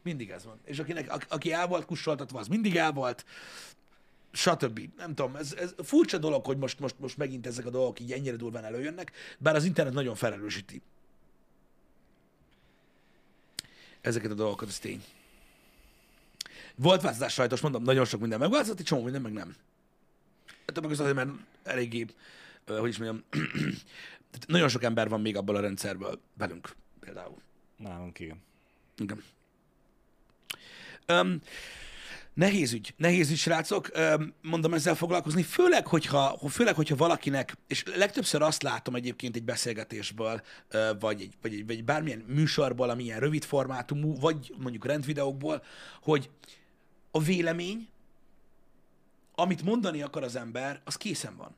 Mindig 0.01 0.29
ez 0.29 0.45
van. 0.45 0.59
És 0.65 0.79
akinek, 0.79 1.13
a- 1.13 1.33
aki 1.33 1.51
el 1.51 1.67
volt 1.67 1.85
kussoltatva, 1.85 2.39
az 2.39 2.47
mindig 2.47 2.75
el 2.75 2.91
volt, 2.91 3.25
stb. 4.31 4.89
Nem 4.97 5.15
tudom, 5.15 5.35
ez, 5.35 5.53
ez 5.53 5.73
furcsa 5.83 6.17
dolog, 6.17 6.45
hogy 6.45 6.57
most, 6.57 6.79
most, 6.79 6.95
most 6.99 7.17
megint 7.17 7.47
ezek 7.47 7.65
a 7.65 7.69
dolgok 7.69 7.99
így 7.99 8.11
ennyire 8.11 8.35
durván 8.35 8.65
előjönnek, 8.65 9.11
bár 9.39 9.55
az 9.55 9.65
internet 9.65 9.93
nagyon 9.93 10.15
felelősíti 10.15 10.81
ezeket 14.03 14.31
a 14.31 14.33
dolgokat, 14.33 14.67
ez 14.67 14.79
tény. 14.79 15.03
Volt 16.75 17.01
változás 17.01 17.33
sajtos, 17.33 17.61
mondom, 17.61 17.83
nagyon 17.83 18.05
sok 18.05 18.19
minden 18.19 18.39
megváltozott, 18.39 18.79
egy 18.79 18.85
csomó 18.85 19.03
minden 19.03 19.21
meg 19.21 19.33
nem. 19.33 19.55
Többek 20.65 20.89
között 20.89 21.05
azért, 21.05 21.25
mert 21.25 21.37
eléggé, 21.63 22.05
hogy 22.67 22.89
is 22.89 22.97
mondjam, 22.97 23.23
nagyon 24.47 24.69
sok 24.69 24.83
ember 24.83 25.09
van 25.09 25.21
még 25.21 25.37
abból 25.37 25.55
a 25.55 25.59
rendszerből 25.59 26.21
velünk 26.37 26.75
például. 26.99 27.41
Nálunk 27.77 28.19
igen. 28.19 28.41
Igen. 28.97 29.23
Um, 31.07 31.41
nehéz 32.33 32.73
ügy, 32.73 32.93
nehéz 32.97 33.31
ügy, 33.31 33.37
srácok, 33.37 33.91
mondom 34.41 34.73
ezzel 34.73 34.95
foglalkozni, 34.95 35.43
főleg 35.43 35.87
hogyha, 35.87 36.39
főleg, 36.49 36.75
hogyha 36.75 36.95
valakinek, 36.95 37.57
és 37.67 37.83
legtöbbször 37.95 38.41
azt 38.41 38.63
látom 38.63 38.95
egyébként 38.95 39.35
egy 39.35 39.43
beszélgetésből, 39.43 40.41
vagy 40.99 41.21
egy, 41.21 41.33
vagy, 41.41 41.53
egy, 41.53 41.65
vagy 41.65 41.83
bármilyen 41.83 42.23
műsorból, 42.27 42.89
ami 42.89 43.03
ilyen 43.03 43.19
rövid 43.19 43.43
formátumú, 43.43 44.19
vagy 44.19 44.53
mondjuk 44.57 44.85
rendvideókból, 44.85 45.63
hogy 46.01 46.29
a 47.11 47.21
vélemény, 47.21 47.87
amit 49.35 49.63
mondani 49.63 50.01
akar 50.01 50.23
az 50.23 50.35
ember, 50.35 50.81
az 50.83 50.95
készen 50.95 51.35
van. 51.35 51.55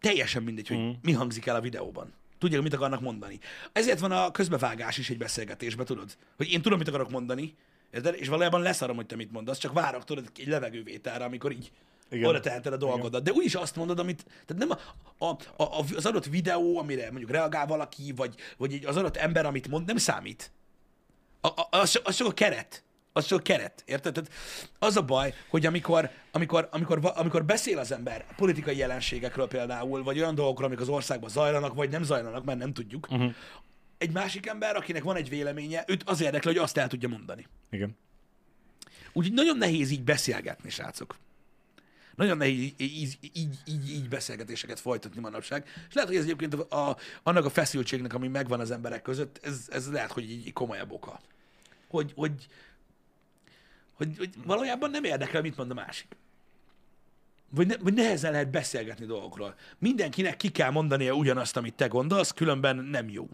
Teljesen 0.00 0.42
mindegy, 0.42 0.68
hogy 0.68 0.78
Mm. 0.78 0.90
mi 1.02 1.12
hangzik 1.12 1.46
el 1.46 1.56
a 1.56 1.60
videóban. 1.60 2.12
Hogy 2.40 2.62
mit 2.62 2.74
akarnak 2.74 3.00
mondani. 3.00 3.38
Ezért 3.72 3.98
van 3.98 4.12
a 4.12 4.30
közbevágás 4.30 4.98
is 4.98 5.10
egy 5.10 5.18
beszélgetésben, 5.18 5.86
tudod? 5.86 6.16
Hogy 6.36 6.50
én 6.50 6.62
tudom, 6.62 6.78
mit 6.78 6.88
akarok 6.88 7.10
mondani, 7.10 7.54
érted? 7.92 8.14
És 8.18 8.28
valójában 8.28 8.60
leszarom, 8.62 8.96
hogy 8.96 9.06
te 9.06 9.16
mit 9.16 9.32
mondasz, 9.32 9.58
csak 9.58 9.72
várok, 9.72 10.04
tudod, 10.04 10.30
egy 10.36 10.46
levegővételre, 10.46 11.24
amikor 11.24 11.52
így 11.52 11.72
Igen. 12.06 12.18
Igen. 12.18 12.28
oda 12.28 12.40
teheted 12.40 12.72
a 12.72 12.76
dolgodat. 12.76 13.22
De 13.22 13.32
úgyis 13.32 13.54
azt 13.54 13.76
mondod, 13.76 13.98
amit, 13.98 14.24
tehát 14.46 14.66
nem 14.66 14.78
a, 15.18 15.24
a, 15.24 15.62
a, 15.62 15.84
az 15.96 16.06
adott 16.06 16.26
videó, 16.26 16.78
amire 16.78 17.10
mondjuk 17.10 17.30
reagál 17.30 17.66
valaki, 17.66 18.12
vagy, 18.16 18.34
vagy 18.56 18.84
az 18.84 18.96
adott 18.96 19.16
ember, 19.16 19.46
amit 19.46 19.68
mond, 19.68 19.86
nem 19.86 19.96
számít. 19.96 20.52
A, 21.40 21.46
a, 21.48 21.68
az, 21.70 22.00
az 22.04 22.14
csak 22.14 22.26
a 22.26 22.32
keret. 22.32 22.84
Az 23.14 23.26
csak 23.26 23.38
a 23.38 23.42
keret, 23.42 23.82
érted? 23.86 24.12
Tehát 24.12 24.30
az 24.78 24.96
a 24.96 25.02
baj, 25.02 25.34
hogy 25.48 25.66
amikor, 25.66 26.10
amikor, 26.30 26.68
amikor, 26.70 27.12
amikor 27.14 27.44
beszél 27.44 27.78
az 27.78 27.92
ember 27.92 28.26
politikai 28.36 28.76
jelenségekről 28.76 29.48
például, 29.48 30.02
vagy 30.02 30.18
olyan 30.18 30.34
dolgokról, 30.34 30.66
amik 30.66 30.80
az 30.80 30.88
országban 30.88 31.30
zajlanak, 31.30 31.74
vagy 31.74 31.90
nem 31.90 32.02
zajlanak, 32.02 32.44
mert 32.44 32.58
nem 32.58 32.72
tudjuk, 32.72 33.06
uh-huh. 33.10 33.34
Egy 34.02 34.12
másik 34.12 34.46
ember, 34.46 34.76
akinek 34.76 35.02
van 35.02 35.16
egy 35.16 35.28
véleménye, 35.28 35.84
őt 35.86 36.02
az 36.02 36.20
érdekel, 36.20 36.52
hogy 36.52 36.60
azt 36.60 36.76
el 36.76 36.88
tudja 36.88 37.08
mondani. 37.08 37.46
Igen. 37.70 37.96
Úgyhogy 39.12 39.34
nagyon 39.34 39.56
nehéz 39.56 39.90
így 39.90 40.02
beszélgetni, 40.02 40.70
srácok. 40.70 41.16
Nagyon 42.14 42.36
nehéz 42.36 42.58
így, 42.58 42.74
így, 42.78 43.18
így, 43.32 43.58
így, 43.64 43.90
így 43.90 44.08
beszélgetéseket 44.08 44.80
folytatni 44.80 45.20
manapság. 45.20 45.66
És 45.88 45.94
lehet, 45.94 46.10
hogy 46.10 46.18
ez 46.18 46.24
egyébként 46.24 46.54
a, 46.54 46.88
a, 46.88 46.96
annak 47.22 47.44
a 47.44 47.50
feszültségnek, 47.50 48.14
ami 48.14 48.28
megvan 48.28 48.60
az 48.60 48.70
emberek 48.70 49.02
között, 49.02 49.40
ez, 49.42 49.66
ez 49.70 49.90
lehet, 49.90 50.12
hogy 50.12 50.30
így 50.30 50.52
komolyabb 50.52 50.92
oka. 50.92 51.20
Hogy, 51.88 52.12
hogy, 52.16 52.46
hogy, 53.92 54.18
hogy 54.18 54.30
valójában 54.44 54.90
nem 54.90 55.04
érdekel, 55.04 55.42
mit 55.42 55.56
mond 55.56 55.70
a 55.70 55.74
másik. 55.74 56.16
Vagy, 57.50 57.66
ne, 57.66 57.76
vagy 57.76 57.94
nehezen 57.94 58.32
lehet 58.32 58.50
beszélgetni 58.50 59.06
dolgokról. 59.06 59.54
Mindenkinek 59.78 60.36
ki 60.36 60.50
kell 60.50 60.70
mondania 60.70 61.12
ugyanazt, 61.12 61.56
amit 61.56 61.74
te 61.74 61.86
gondolsz, 61.86 62.30
különben 62.30 62.76
nem 62.76 63.08
jó. 63.08 63.28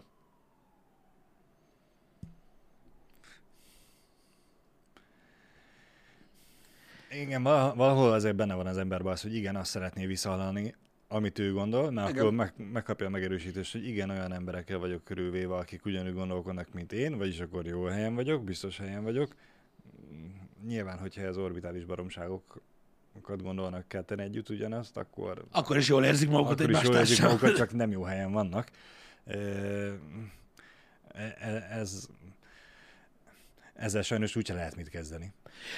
Igen, 7.09 7.43
vala- 7.43 7.75
valahol 7.75 8.11
azért 8.11 8.35
benne 8.35 8.53
van 8.53 8.67
az 8.67 8.77
emberben 8.77 9.11
az, 9.11 9.21
hogy 9.21 9.35
igen, 9.35 9.55
azt 9.55 9.69
szeretné 9.69 10.05
visszahallani, 10.05 10.75
amit 11.07 11.39
ő 11.39 11.53
gondol, 11.53 11.91
mert 11.91 12.09
Igen. 12.09 12.21
akkor 12.21 12.33
meg, 12.33 12.53
megkapja 12.57 13.05
a 13.05 13.09
megerősítést, 13.09 13.71
hogy 13.71 13.87
igen, 13.87 14.09
olyan 14.09 14.33
emberekkel 14.33 14.77
vagyok 14.77 15.03
körülvéve, 15.03 15.55
akik 15.55 15.85
ugyanúgy 15.85 16.13
gondolkodnak, 16.13 16.73
mint 16.73 16.93
én, 16.93 17.17
vagyis 17.17 17.39
akkor 17.39 17.65
jó 17.65 17.83
helyen 17.83 18.15
vagyok, 18.15 18.43
biztos 18.43 18.77
helyen 18.77 19.03
vagyok. 19.03 19.35
Nyilván, 20.65 20.97
hogyha 20.99 21.21
ez 21.21 21.37
orbitális 21.37 21.85
baromságokat 21.85 23.41
gondolnak 23.41 23.87
ketten 23.87 24.19
együtt 24.19 24.49
ugyanazt, 24.49 24.97
akkor, 24.97 25.45
Akkor 25.51 25.77
is 25.77 25.87
jól 25.87 26.05
érzik 26.05 26.29
magukat 26.29 26.59
akkor 26.59 26.71
is 26.71 26.81
jól 26.81 26.95
érzik 26.95 27.21
magukat, 27.21 27.55
csak 27.55 27.73
nem 27.83 27.91
jó 27.91 28.03
helyen 28.03 28.31
vannak. 28.31 28.69
E- 29.25 29.99
e- 31.39 31.67
Ez, 31.71 32.07
ezzel 33.79 34.01
sajnos 34.01 34.35
úgyse 34.35 34.53
lehet 34.53 34.75
mit 34.75 34.89
kezdeni. 34.89 35.31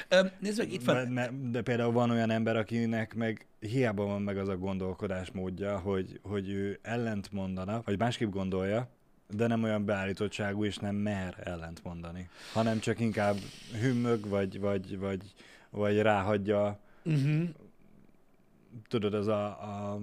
Ö, 0.07 0.25
Nézd 0.39 0.57
meg, 0.57 0.71
itt 0.71 0.83
van. 0.83 1.13
De, 1.13 1.31
de, 1.51 1.61
például 1.61 1.91
van 1.91 2.09
olyan 2.09 2.29
ember, 2.29 2.55
akinek 2.55 3.15
meg 3.15 3.45
hiába 3.59 4.05
van 4.05 4.21
meg 4.21 4.37
az 4.37 4.47
a 4.47 4.57
gondolkodásmódja, 4.57 5.79
hogy, 5.79 6.19
hogy 6.23 6.49
ő 6.49 6.79
ellent 6.81 7.31
mondana, 7.31 7.81
vagy 7.85 7.97
másképp 7.97 8.29
gondolja, 8.31 8.89
de 9.29 9.47
nem 9.47 9.63
olyan 9.63 9.85
beállítottságú, 9.85 10.65
és 10.65 10.77
nem 10.77 10.95
mer 10.95 11.35
ellent 11.43 11.83
mondani, 11.83 12.29
hanem 12.53 12.79
csak 12.79 12.99
inkább 12.99 13.35
hümmög, 13.81 14.27
vagy, 14.27 14.59
vagy, 14.59 14.97
vagy, 14.97 15.21
vagy 15.69 16.01
ráhagyja, 16.01 16.79
Uh-huh. 17.03 17.43
tudod, 18.87 19.13
az 19.13 19.27
a, 19.27 19.45
a, 19.45 19.93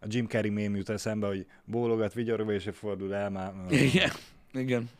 a 0.00 0.06
Jim 0.08 0.26
Carrey 0.26 0.50
mém 0.50 0.76
jut 0.76 0.88
eszembe, 0.88 1.26
hogy 1.26 1.46
bólogat 1.64 2.14
vigyorogva, 2.14 2.52
és 2.52 2.68
fordul 2.72 3.14
el 3.14 3.30
már. 3.30 3.52
Igen. 3.70 4.10
Igen. 4.52 4.90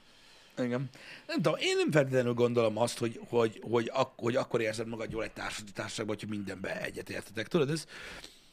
Igen. 0.58 0.88
Nem 1.26 1.36
tudom, 1.36 1.54
én 1.58 1.76
nem 1.76 1.90
feltétlenül 1.90 2.34
gondolom 2.34 2.78
azt, 2.78 2.98
hogy, 2.98 3.20
hogy, 3.28 3.60
hogy, 3.62 3.90
ak- 3.94 4.20
hogy 4.20 4.36
akkor 4.36 4.60
érzed 4.60 4.86
magad 4.88 5.10
jól 5.12 5.24
egy 5.24 5.32
társadalmi 5.32 5.72
társaságban, 5.72 6.14
hogyha 6.14 6.36
mindenbe 6.36 6.82
egyetértetek. 6.82 7.48
Tudod, 7.48 7.70
ez 7.70 7.86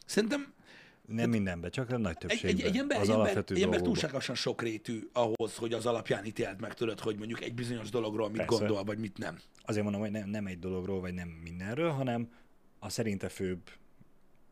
szerintem 0.06 0.54
Nem 1.08 1.30
mindenben, 1.30 1.72
csak 1.72 1.89
a 1.89 1.97
nagy 1.97 2.12
egy, 2.12 2.18
többségben. 2.18 2.51
egy, 2.51 2.62
egy 2.62 2.78
ember, 2.78 2.99
az 2.99 3.10
egy 3.10 3.16
ember, 3.16 3.43
egy 3.47 3.62
ember 3.62 3.82
túlságosan 3.82 4.36
sokrétű 4.36 5.10
ahhoz, 5.14 5.56
hogy 5.56 5.74
az 5.74 5.86
alapján 5.86 6.26
ítélt 6.26 6.60
meg 6.60 6.74
tudod, 6.74 6.99
hogy 6.99 7.18
mondjuk 7.18 7.41
egy 7.41 7.54
bizonyos 7.54 7.89
dologról 7.89 8.30
mit 8.30 8.38
Persze. 8.38 8.58
gondol, 8.58 8.84
vagy 8.84 8.97
mit 8.97 9.18
nem. 9.18 9.39
Azért 9.66 9.84
mondom, 9.84 10.01
hogy 10.01 10.12
nem, 10.12 10.30
nem 10.30 10.45
egy 10.47 10.60
dologról, 10.60 10.99
vagy 10.99 11.14
nem 11.14 11.28
mindenről, 11.28 11.89
hanem 11.89 12.30
a 12.80 12.89
szerinte 12.89 13.30
főbb 13.30 13.60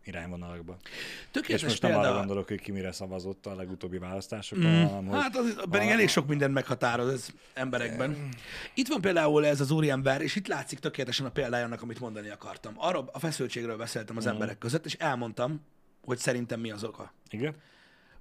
irányvonalakba. 0.04 0.78
És 0.82 0.90
Tökéletes 1.32 1.68
most 1.68 1.82
nem 1.82 1.92
arra 1.92 2.02
példa, 2.02 2.18
gondolok, 2.18 2.48
hogy 2.48 2.62
ki 2.62 2.72
mire 2.72 2.92
szavazott 2.92 3.46
a 3.46 3.56
legutóbbi 3.56 3.98
választásokon, 3.98 4.66
Mm, 4.66 4.84
hanem 4.86 5.06
hogy 5.06 5.22
hát 5.22 5.36
az, 5.38 5.56
pedig 5.70 5.88
a- 5.88 5.92
elég 5.92 6.10
sok 6.10 6.28
minden 6.28 6.52
meghatároz 6.52 7.14
ez 7.14 7.28
emberekben. 7.54 8.30
Itt 8.74 8.88
van 8.88 9.02
például 9.02 9.46
ez 9.46 9.62
az 9.62 9.72
úriember, 9.72 10.22
és 10.22 10.36
itt 10.36 10.48
látszik 10.48 10.80
tökéletesen 10.80 11.26
a 11.26 11.30
példája 11.32 11.66
annak, 11.66 11.82
amit 11.82 12.00
mondani 12.00 12.30
akartam. 12.30 12.74
Arról 12.78 13.10
a 13.14 13.20
feszültségről 13.20 13.78
beszéltem 13.78 14.18
az 14.18 14.26
emberek 14.26 14.58
között, 14.58 14.86
és 14.86 14.94
elmondtam, 14.94 15.62
hogy 16.06 16.18
szerintem 16.18 16.60
mi 16.60 16.72
az 16.72 16.84
oka. 16.84 17.14
Igen, 17.30 17.56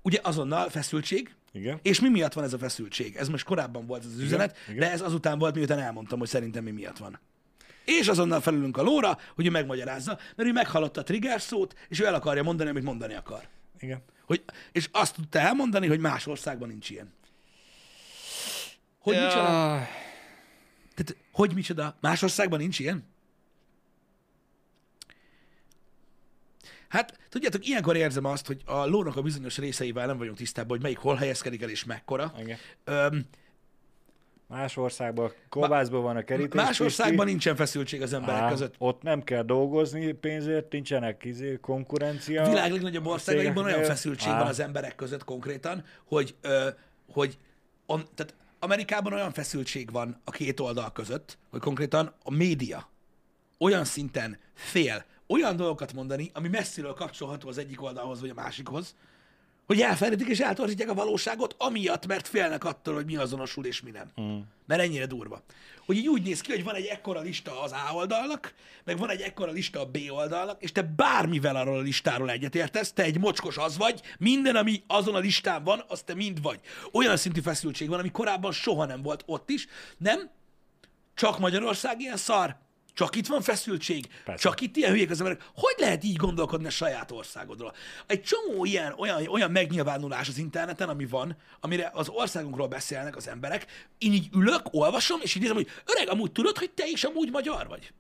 Ugye 0.03 0.19
azonnal 0.23 0.69
feszültség, 0.69 1.35
igen, 1.53 1.79
és 1.83 2.01
mi 2.01 2.09
miatt 2.09 2.33
van 2.33 2.45
ez 2.45 2.53
a 2.53 2.59
feszültség? 2.59 3.17
Ez 3.17 3.29
most 3.29 3.45
korábban 3.45 3.87
volt 3.87 4.05
ez 4.05 4.11
az 4.15 4.19
üzenet, 4.21 4.57
igen. 4.69 4.79
de 4.81 4.91
ez 4.91 5.01
azután 5.01 5.39
volt, 5.39 5.55
miután 5.55 5.79
elmondtam, 5.79 6.19
hogy 6.19 6.29
szerintem 6.29 6.65
mi 6.65 6.71
miatt 6.71 6.99
van. 6.99 7.19
És 7.99 8.09
azonnal 8.09 8.41
felülünk 8.41 8.77
a 8.77 8.83
lóra, 8.83 9.19
hogy 9.35 9.47
ő 9.47 9.51
megmagyarázza, 9.51 10.19
mert 10.37 10.49
ő 10.49 10.53
meghallotta 10.53 11.01
a 11.01 11.03
trigger 11.03 11.41
szót, 11.41 11.75
és 11.89 12.01
ő 12.01 12.07
el 12.07 12.15
akarja 12.15 12.43
mondani, 12.43 12.71
amit 12.71 12.83
mondani 12.83 13.15
akar. 13.15 13.49
igen. 13.79 14.03
Hogy, 14.27 14.45
és 14.73 14.89
azt 14.93 15.15
tudta 15.15 15.39
elmondani, 15.39 15.87
hogy 15.87 15.99
más 15.99 16.27
országban 16.27 16.69
nincs 16.69 16.91
ilyen. 16.91 17.13
Hogy 18.99 19.15
ja. 19.15 19.23
micsoda? 19.23 19.49
Tehát, 20.95 21.17
hogy 21.33 21.55
micsoda? 21.55 21.97
Más 22.01 22.23
országban 22.23 22.59
nincs 22.59 22.79
ilyen? 22.79 23.09
Hát, 26.89 27.19
tudjátok, 27.29 27.67
ilyenkor 27.67 27.97
érzem 27.97 28.25
azt, 28.25 28.47
hogy 28.47 28.63
a 28.65 28.87
lónak 28.87 29.17
a 29.17 29.23
bizonyos 29.23 29.59
részeivel 29.59 30.07
nem 30.07 30.19
vagyunk 30.19 30.37
tisztában, 30.37 30.71
hogy 30.71 30.83
melyik 30.83 30.99
hol 30.99 31.17
helyezkedik 31.17 31.63
el 31.63 31.71
és 31.71 31.85
mekkora. 31.85 32.35
Igen. 32.39 32.59
Öm, 32.85 33.27
Más 34.51 34.77
országban 34.77 35.33
kolbászban 35.49 36.03
van 36.03 36.17
a 36.17 36.23
kerítés. 36.23 36.63
más 36.63 36.81
országban 36.81 37.27
nincsen 37.27 37.57
feszültség 37.57 38.03
az 38.03 38.13
emberek 38.13 38.41
Á, 38.41 38.49
között. 38.49 38.75
Ott 38.79 39.03
nem 39.03 39.23
kell 39.23 39.43
dolgozni 39.43 40.13
pénzért, 40.13 40.73
nincsenek 40.73 41.25
izé, 41.25 41.59
konkurencia. 41.61 42.43
A 42.43 42.49
világ 42.49 42.73
legnagyobb 42.73 43.07
országaiban 43.07 43.65
olyan 43.65 43.85
feszültség 43.85 44.33
Á, 44.33 44.39
van 44.39 44.47
az 44.47 44.61
emberek 44.61 44.95
között 44.95 45.25
konkrétan, 45.25 45.85
hogy, 46.05 46.35
ö, 46.41 46.69
hogy 47.13 47.39
on, 47.87 48.05
tehát 48.15 48.35
Amerikában 48.59 49.13
olyan 49.13 49.33
feszültség 49.33 49.91
van 49.93 50.21
a 50.25 50.31
két 50.31 50.61
oldal 50.61 50.93
között, 50.93 51.39
hogy 51.51 51.61
konkrétan 51.61 52.15
a 52.23 52.31
média 52.31 52.89
olyan 53.59 53.85
szinten 53.85 54.39
fél 54.55 55.05
olyan 55.27 55.57
dolgokat 55.57 55.93
mondani, 55.93 56.31
ami 56.35 56.49
messziről 56.49 56.95
kapcsolható 56.95 57.49
az 57.49 57.59
egyik 57.59 57.83
oldalhoz 57.83 58.21
vagy 58.21 58.31
a 58.31 58.35
másikhoz, 58.35 58.95
hogy 59.71 59.81
elfelejtik 59.81 60.29
és 60.29 60.39
eltorzítják 60.39 60.89
a 60.91 60.95
valóságot, 60.95 61.55
amiatt, 61.59 62.07
mert 62.07 62.29
félnek 62.29 62.65
attól, 62.65 62.95
hogy 62.95 63.05
mi 63.05 63.17
azonosul 63.17 63.65
és 63.65 63.81
mi 63.81 63.91
nem. 63.91 64.11
Mm. 64.21 64.39
Mert 64.67 64.81
ennyire 64.81 65.07
durva. 65.07 65.43
Hogy 65.87 65.97
így 65.97 66.09
úgy 66.09 66.23
néz 66.23 66.41
ki, 66.41 66.51
hogy 66.51 66.65
van 66.65 66.75
egy 66.75 66.85
ekkora 66.85 67.21
lista 67.21 67.63
az 67.63 67.73
A 67.73 67.95
oldalnak, 67.95 68.55
meg 68.85 68.99
van 68.99 69.11
egy 69.11 69.21
ekkora 69.21 69.51
lista 69.51 69.81
a 69.81 69.87
B 69.87 69.99
oldalnak, 70.09 70.63
és 70.63 70.73
te 70.73 70.83
bármivel 70.83 71.57
arról 71.57 71.79
a 71.79 71.81
listáról 71.81 72.31
egyetértesz, 72.31 72.93
te 72.93 73.03
egy 73.03 73.19
mocskos 73.19 73.57
az 73.57 73.77
vagy, 73.77 74.01
minden, 74.19 74.57
ami 74.57 74.83
azon 74.87 75.15
a 75.15 75.19
listán 75.19 75.65
van, 75.65 75.85
az 75.89 76.03
te 76.03 76.15
mind 76.15 76.43
vagy. 76.43 76.61
Olyan 76.93 77.17
szintű 77.17 77.41
feszültség 77.41 77.89
van, 77.89 77.99
ami 77.99 78.11
korábban 78.11 78.53
soha 78.53 78.85
nem 78.85 79.03
volt 79.03 79.23
ott 79.27 79.51
is, 79.51 79.67
nem? 79.99 80.31
Csak 81.15 81.39
Magyarország 81.39 82.01
ilyen 82.01 82.17
szar? 82.17 82.57
Csak 82.95 83.17
itt 83.17 83.27
van 83.27 83.41
feszültség? 83.41 84.07
Persze. 84.25 84.49
Csak 84.49 84.61
itt 84.61 84.77
ilyen 84.77 84.91
hülyék 84.91 85.11
az 85.11 85.21
emberek? 85.21 85.51
Hogy 85.55 85.75
lehet 85.79 86.05
így 86.05 86.17
gondolkodni 86.17 86.67
a 86.67 86.71
saját 86.71 87.11
országodról? 87.11 87.75
Egy 88.07 88.23
csomó 88.23 88.65
ilyen, 88.65 88.95
olyan, 88.99 89.27
olyan 89.27 89.51
megnyilvánulás 89.51 90.29
az 90.29 90.39
interneten, 90.39 90.89
ami 90.89 91.07
van, 91.07 91.37
amire 91.61 91.91
az 91.95 92.09
országunkról 92.09 92.69
beszélnek 92.69 93.17
az 93.17 93.29
emberek. 93.29 93.89
Én 93.99 94.13
így 94.13 94.29
ülök, 94.33 94.63
olvasom, 94.71 95.21
és 95.23 95.35
így 95.35 95.41
nézem, 95.41 95.57
hogy 95.57 95.69
öreg, 95.87 96.09
amúgy 96.09 96.33
tudod, 96.33 96.59
hogy 96.59 96.71
te 96.71 96.87
is 96.87 97.05
amúgy 97.05 97.31
magyar 97.31 97.69
vagy. 97.69 97.93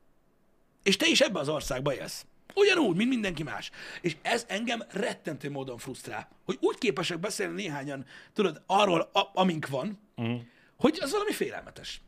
És 0.82 0.96
te 0.96 1.06
is 1.06 1.20
ebbe 1.20 1.38
az 1.38 1.48
országba 1.48 1.94
élsz. 1.94 2.24
Ugyanúgy, 2.54 2.96
mint 2.96 3.08
mindenki 3.08 3.42
más. 3.42 3.70
És 4.00 4.16
ez 4.22 4.44
engem 4.48 4.82
rettentő 4.90 5.50
módon 5.50 5.78
frusztrál, 5.78 6.28
hogy 6.44 6.58
úgy 6.60 6.78
képesek 6.78 7.20
beszélni 7.20 7.62
néhányan, 7.62 8.04
tudod, 8.32 8.62
arról, 8.66 9.10
a, 9.12 9.30
amink 9.34 9.68
van, 9.68 10.00
uh-huh. 10.16 10.40
hogy 10.76 10.98
az 11.00 11.10
valami 11.10 11.32
félelmetes. 11.32 12.00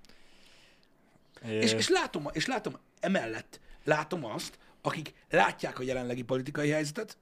És, 1.45 1.73
és, 1.73 1.89
látom, 1.89 2.29
és 2.33 2.47
látom 2.47 2.77
emellett, 3.01 3.61
látom 3.85 4.25
azt, 4.25 4.59
akik 4.83 5.15
látják 5.31 5.79
a 5.79 5.83
jelenlegi 5.83 6.23
politikai 6.23 6.71
helyzetet, 6.71 7.17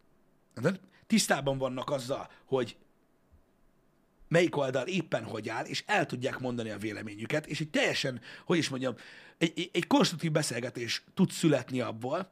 tisztában 1.07 1.59
vannak 1.59 1.91
azzal, 1.91 2.31
hogy 2.45 2.77
melyik 4.29 4.57
oldal 4.57 4.87
éppen 4.87 5.25
hogy 5.25 5.49
áll, 5.49 5.64
és 5.64 5.85
el 5.87 6.07
tudják 6.07 6.39
mondani 6.39 6.71
a 6.71 6.79
véleményüket, 6.79 7.47
és 7.47 7.61
egy 7.61 7.71
teljesen, 7.71 8.21
hogy 8.45 8.59
is 8.59 8.68
mondjam, 8.68 8.95
egy, 9.39 9.71
egy 9.73 9.87
konstruktív 9.87 10.31
beszélgetés 10.31 11.05
tud 11.14 11.31
születni 11.31 11.81
abból, 11.81 12.31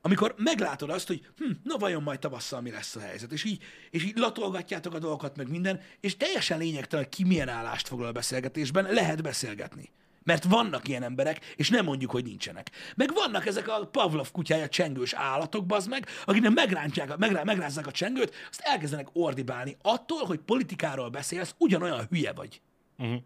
amikor 0.00 0.34
meglátod 0.36 0.90
azt, 0.90 1.06
hogy 1.06 1.26
hm, 1.36 1.50
na 1.62 1.76
vajon 1.76 2.02
majd 2.02 2.18
tavasszal 2.18 2.60
mi 2.60 2.70
lesz 2.70 2.96
a 2.96 3.00
helyzet, 3.00 3.32
és 3.32 3.44
így, 3.44 3.62
és 3.90 4.04
így 4.04 4.16
latolgatjátok 4.16 4.94
a 4.94 4.98
dolgokat, 4.98 5.36
meg 5.36 5.48
minden, 5.48 5.80
és 6.00 6.16
teljesen 6.16 6.58
lényegtelen, 6.58 7.04
hogy 7.04 7.14
ki 7.14 7.24
milyen 7.24 7.48
állást 7.48 7.88
foglal 7.88 8.08
a 8.08 8.12
beszélgetésben, 8.12 8.92
lehet 8.92 9.22
beszélgetni. 9.22 9.90
Mert 10.28 10.44
vannak 10.44 10.88
ilyen 10.88 11.02
emberek, 11.02 11.54
és 11.56 11.70
nem 11.70 11.84
mondjuk, 11.84 12.10
hogy 12.10 12.24
nincsenek. 12.24 12.70
Meg 12.94 13.12
vannak 13.14 13.46
ezek 13.46 13.68
a 13.68 13.86
Pavlov 13.86 14.30
kutyája 14.30 14.68
csengős 14.68 15.12
állatok, 15.12 15.66
bazd 15.66 15.88
meg, 15.88 16.06
akiknek 16.24 16.52
megrántják, 16.52 17.16
megrá, 17.16 17.42
megrázzák 17.42 17.86
a 17.86 17.90
csengőt, 17.90 18.34
azt 18.50 18.60
elkezdenek 18.60 19.08
ordibálni. 19.12 19.76
Attól, 19.82 20.24
hogy 20.24 20.38
politikáról 20.38 21.08
beszélsz, 21.08 21.54
ugyanolyan 21.58 22.06
hülye 22.10 22.32
vagy. 22.32 22.60
Uh-huh. 22.98 23.22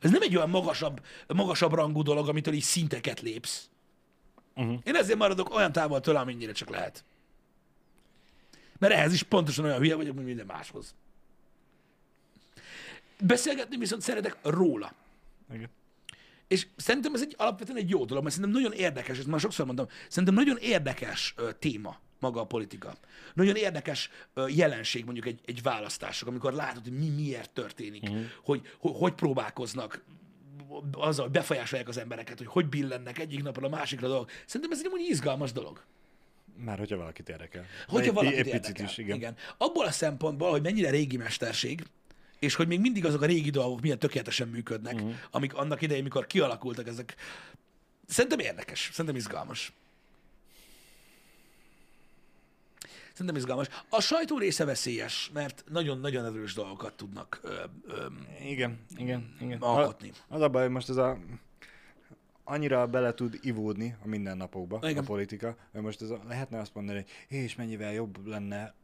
Ez 0.00 0.10
nem 0.10 0.22
egy 0.22 0.36
olyan 0.36 0.50
magasabb, 0.50 1.00
magasabb 1.26 1.72
rangú 1.72 2.02
dolog, 2.02 2.28
amitől 2.28 2.54
így 2.54 2.62
szinteket 2.62 3.20
lépsz. 3.20 3.68
Uh-huh. 4.54 4.78
Én 4.84 4.94
ezért 4.94 5.18
maradok 5.18 5.54
olyan 5.54 5.72
távol 5.72 6.00
tőle, 6.00 6.18
amennyire 6.18 6.52
csak 6.52 6.68
lehet. 6.68 7.04
Mert 8.78 8.92
ehhez 8.92 9.12
is 9.12 9.22
pontosan 9.22 9.64
olyan 9.64 9.78
hülye 9.78 9.94
vagyok, 9.94 10.14
mint 10.14 10.26
minden 10.26 10.46
máshoz. 10.46 10.94
Beszélgetni 13.20 13.76
viszont 13.76 14.02
szeretek 14.02 14.36
róla. 14.42 14.92
Igen. 15.52 15.68
És 16.48 16.66
szerintem 16.76 17.14
ez 17.14 17.22
egy 17.22 17.34
alapvetően 17.38 17.78
egy 17.78 17.90
jó 17.90 18.04
dolog, 18.04 18.22
mert 18.22 18.34
szerintem 18.34 18.62
nagyon 18.62 18.78
érdekes, 18.78 19.18
ezt 19.18 19.26
már 19.26 19.40
sokszor 19.40 19.66
mondtam, 19.66 19.86
szerintem 20.08 20.34
nagyon 20.34 20.56
érdekes 20.56 21.34
ö, 21.36 21.52
téma 21.52 22.00
maga 22.20 22.40
a 22.40 22.46
politika. 22.46 22.96
Nagyon 23.34 23.56
érdekes 23.56 24.10
ö, 24.34 24.46
jelenség 24.48 25.04
mondjuk 25.04 25.26
egy, 25.26 25.40
egy 25.44 25.62
választások, 25.62 26.28
amikor 26.28 26.52
látod, 26.52 26.82
hogy 26.82 26.98
mi 26.98 27.08
miért 27.08 27.50
történik, 27.50 28.02
uh-huh. 28.02 28.20
hogy, 28.42 28.60
hogy 28.78 28.92
hogy 28.96 29.12
próbálkoznak 29.12 30.04
azzal 30.92 31.28
befolyásolják 31.28 31.88
az 31.88 31.98
embereket, 31.98 32.38
hogy 32.38 32.46
hogy 32.46 32.66
billennek 32.66 33.18
egyik 33.18 33.42
napról 33.42 33.64
a 33.64 33.76
másikra 33.76 34.08
dolog. 34.08 34.28
Szerintem 34.46 34.78
ez 34.78 34.84
egy 34.84 34.90
úgy 34.92 35.06
izgalmas 35.08 35.52
dolog. 35.52 35.84
Már 36.56 36.78
hogyha 36.78 36.96
valakit 36.96 37.28
érdekel. 37.28 37.64
Hogyha 37.88 38.12
valakit 38.12 38.38
egy 38.38 38.46
érdekel. 38.46 38.84
Is, 38.84 38.98
igen. 38.98 39.16
igen. 39.16 39.36
Abból 39.56 39.86
a 39.86 39.90
szempontból, 39.90 40.50
hogy 40.50 40.62
mennyire 40.62 40.90
régi 40.90 41.16
mesterség, 41.16 41.84
és 42.38 42.54
hogy 42.54 42.66
még 42.66 42.80
mindig 42.80 43.04
azok 43.04 43.22
a 43.22 43.26
régi 43.26 43.50
dolgok 43.50 43.80
milyen 43.80 43.98
tökéletesen 43.98 44.48
működnek, 44.48 44.94
uh-huh. 44.94 45.14
amik 45.30 45.54
annak 45.54 45.82
idején, 45.82 46.02
mikor 46.02 46.26
kialakultak 46.26 46.86
ezek. 46.86 47.14
Szerintem 48.06 48.38
érdekes, 48.38 48.90
szerintem 48.92 49.16
izgalmas. 49.16 49.72
Szerintem 53.12 53.36
izgalmas. 53.36 53.68
A 53.88 54.00
sajtó 54.00 54.38
része 54.38 54.64
veszélyes, 54.64 55.30
mert 55.32 55.64
nagyon-nagyon 55.70 56.24
erős 56.24 56.54
dolgokat 56.54 56.94
tudnak 56.94 57.40
ö, 57.42 57.54
ö, 57.86 58.06
igen, 58.44 58.78
igen, 58.96 59.36
igen. 59.40 59.58
alkotni. 59.60 60.12
Az 60.28 60.40
a 60.40 60.48
baj, 60.48 60.68
most 60.68 60.88
ez 60.88 60.96
a 60.96 61.18
annyira 62.44 62.86
bele 62.86 63.14
tud 63.14 63.38
ivódni 63.42 63.96
a 64.04 64.08
mindennapokba 64.08 64.78
igen. 64.82 65.02
a 65.02 65.06
politika, 65.06 65.56
hogy 65.72 65.80
most 65.80 66.02
ez 66.02 66.10
a, 66.10 66.20
lehetne 66.28 66.58
azt 66.58 66.74
mondani, 66.74 67.04
hogy 67.28 67.38
és 67.38 67.54
mennyivel 67.54 67.92
jobb 67.92 68.26
lenne 68.26 68.74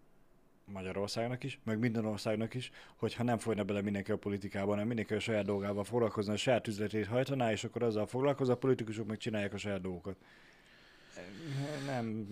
Magyarországnak 0.65 1.45
is, 1.45 1.59
meg 1.65 1.79
minden 1.79 2.05
országnak 2.05 2.55
is, 2.55 2.71
hogyha 2.97 3.23
nem 3.23 3.39
folyna 3.39 3.65
bele 3.65 3.81
mindenki 3.81 4.11
a 4.11 4.17
politikában, 4.17 4.71
hanem 4.71 4.87
mindenki 4.87 5.15
a 5.15 5.21
saját 5.21 5.45
dolgával 5.45 5.85
foglalkozna, 5.85 6.33
a 6.33 6.37
saját 6.37 6.67
üzletét 6.67 7.07
hajtaná, 7.07 7.53
és 7.53 7.65
akkor 7.65 7.83
azzal 7.83 8.07
foglalkozza, 8.07 8.53
a 8.53 8.57
politikusok 8.57 9.07
meg 9.07 9.17
csinálják 9.17 9.55
a 9.55 9.59
saját 9.59 9.81
dolgokat. 9.81 10.17
Nem 11.87 12.27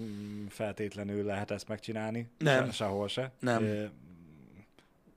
feltétlenül 0.49 1.25
lehet 1.25 1.51
ezt 1.51 1.69
megcsinálni. 1.69 2.31
Nem. 2.39 2.65
Se, 2.67 2.73
sehol 2.73 3.09
se. 3.09 3.33
Nem. 3.39 3.91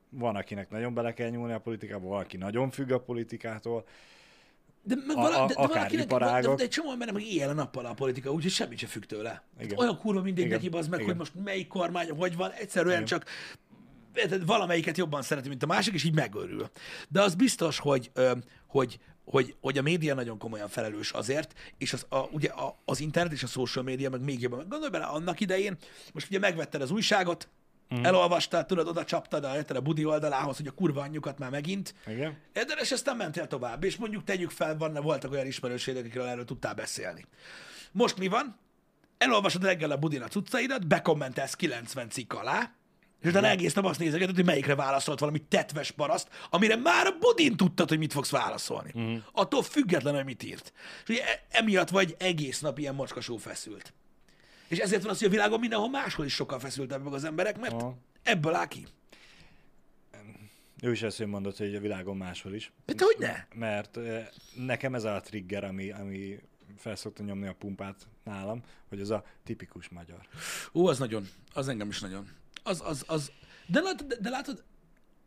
Van, 0.10 0.36
akinek 0.36 0.70
nagyon 0.70 0.94
bele 0.94 1.14
kell 1.14 1.30
nyúlni 1.30 1.54
a 1.54 1.60
politikába, 1.60 2.08
van, 2.08 2.22
aki 2.22 2.38
nagyon 2.38 2.70
függ 2.70 2.92
a 2.92 3.00
politikától. 3.00 3.86
De, 4.86 4.96
meg 5.08 5.16
vala, 5.16 5.38
a, 5.38 5.44
a, 5.44 5.48
de, 5.48 5.54
de 5.54 5.68
valakinek, 5.68 6.08
de, 6.08 6.56
de 6.56 6.64
egy 6.64 6.70
csomó 6.70 6.92
ember 6.92 7.12
meg 7.12 7.24
éjjel 7.24 7.50
a 7.50 7.54
nappal 7.54 7.86
a 7.86 7.94
politika, 7.94 8.32
úgyhogy 8.32 8.52
semmit 8.52 8.78
se 8.78 8.88
függ 8.88 9.04
tőle. 9.04 9.30
Hát 9.30 9.66
Igen. 9.66 9.78
olyan 9.78 9.98
kurva 9.98 10.22
mindegy 10.22 10.48
neki 10.48 10.68
az 10.68 10.88
meg, 10.88 11.00
Igen. 11.00 11.12
hogy 11.12 11.20
most 11.20 11.32
melyik 11.44 11.68
kormány, 11.68 12.10
hogy 12.10 12.36
van, 12.36 12.52
egyszerűen 12.52 12.94
Igen. 12.94 13.06
csak 13.06 13.26
valamelyiket 14.46 14.98
jobban 14.98 15.22
szereti, 15.22 15.48
mint 15.48 15.64
a 15.64 15.66
másik, 15.66 15.94
és 15.94 16.04
így 16.04 16.16
megörül. 16.16 16.70
De 17.10 17.22
az 17.22 17.36
biztos, 17.36 17.80
hogy, 17.80 18.12
hogy, 18.68 19.00
hogy, 19.26 19.56
hogy 19.62 19.78
a 19.78 19.82
média 19.82 20.14
nagyon 20.14 20.38
komolyan 20.38 20.68
felelős 20.68 21.12
azért, 21.12 21.54
és 21.78 21.94
az, 21.94 22.06
a, 22.10 22.18
ugye 22.18 22.50
a, 22.50 22.78
az 22.86 23.00
internet 23.00 23.34
és 23.34 23.44
a 23.44 23.48
social 23.48 23.84
média 23.84 24.10
meg 24.10 24.22
még 24.22 24.42
jobban. 24.42 24.66
Gondolj 24.70 24.92
bele, 24.92 25.06
annak 25.06 25.40
idején, 25.40 25.78
most 26.14 26.28
ugye 26.28 26.40
megvetted 26.40 26.82
az 26.82 26.92
újságot, 26.92 27.48
Mm. 27.96 28.06
Elolvastál, 28.06 28.66
tudod, 28.66 28.88
oda 28.88 29.04
csaptad 29.04 29.44
a, 29.44 29.76
a 29.76 29.82
budi 29.82 30.06
oldalához, 30.06 30.58
hogy 30.58 30.68
a 30.68 30.72
kurva 30.72 31.02
anyjukat 31.02 31.40
már 31.40 31.50
megint. 31.50 31.96
Igen. 32.08 32.38
És 32.82 32.92
aztán 32.92 33.18
mentél 33.18 33.48
tovább, 33.48 33.84
és 33.84 33.96
mondjuk 33.96 34.24
tegyük 34.24 34.52
fel, 34.52 34.78
van, 34.78 34.94
voltak 34.94 35.32
olyan 35.32 35.46
ismerőségek, 35.46 36.02
akikről 36.02 36.28
erről 36.28 36.46
tudtál 36.46 36.74
beszélni. 36.74 37.26
Most 37.92 38.18
mi 38.18 38.28
van? 38.28 38.60
Elolvasod 39.18 39.64
reggel 39.64 39.92
a 39.92 39.98
budin 39.98 40.22
a 40.22 40.28
cuccaidat, 40.28 40.88
bekommentelsz 40.88 41.56
90 41.56 42.10
cikk 42.10 42.34
alá, 42.34 42.72
és 43.24 43.30
utána 43.30 43.48
egész 43.48 43.74
nap 43.74 43.86
azt 43.86 44.00
nézegeted, 44.00 44.36
hogy 44.36 44.46
melyikre 44.46 44.76
válaszolt 44.76 45.20
valami 45.20 45.40
tetves 45.40 45.92
paraszt, 45.92 46.28
amire 46.50 46.76
már 46.76 47.06
a 47.06 47.18
budin 47.20 47.58
tudtad, 47.58 47.90
hogy 47.90 47.98
mit 47.98 48.12
fogsz 48.14 48.30
válaszolni. 48.30 48.92
Mm. 49.00 49.16
Attól 49.32 49.64
függetlenül, 49.64 50.18
hogy 50.20 50.28
mit 50.28 50.44
írt. 50.44 50.74
És 51.04 51.10
ugye 51.10 51.24
e- 51.24 51.44
emiatt 51.50 51.90
vagy 51.90 52.16
egész 52.20 52.60
nap 52.60 52.80
ilyen 52.80 52.96
mocskasó 52.96 53.38
feszült. 53.38 53.94
És 54.74 54.80
ezért 54.80 55.02
van 55.02 55.12
az, 55.12 55.18
hogy 55.18 55.28
a 55.28 55.32
világon 55.32 55.60
mindenhol 55.60 55.90
máshol 55.90 56.26
is 56.26 56.34
sokkal 56.34 56.60
feszültebb 56.60 57.04
meg 57.04 57.14
az 57.14 57.24
emberek, 57.24 57.60
mert 57.60 57.74
Aha. 57.74 57.98
ebből 58.24 58.54
áll 58.56 58.68
ki. 58.68 58.88
Ő 60.82 60.92
is 60.92 61.02
ezt 61.02 61.26
mondott, 61.26 61.58
hogy 61.58 61.76
a 61.76 61.80
világon 61.80 62.18
máshol 62.18 62.54
is. 62.54 62.72
De 62.86 62.94
hogy 62.98 63.16
ne? 63.20 63.46
Mert 63.56 64.00
nekem 64.56 64.96
ez 64.96 65.04
a 65.04 65.22
trigger, 65.22 65.64
ami, 65.64 65.92
ami 65.92 66.40
felszokta 66.78 67.24
nyomni 67.24 67.48
a 67.48 67.54
pumpát 67.54 68.08
nálam, 68.24 68.62
hogy 68.90 69.02
az 69.02 69.10
a 69.10 69.26
tipikus 69.44 69.90
magyar. 69.90 70.28
Ó, 70.74 70.88
az 70.88 71.00
nagyon. 71.00 71.28
Az 71.54 71.68
engem 71.68 71.90
is 71.90 72.00
nagyon. 72.00 72.28
Az, 72.64 72.82
az, 72.86 73.04
az. 73.08 73.32
De, 73.68 73.80
látod, 73.80 74.08
de, 74.08 74.16
de 74.22 74.30
látod, 74.30 74.64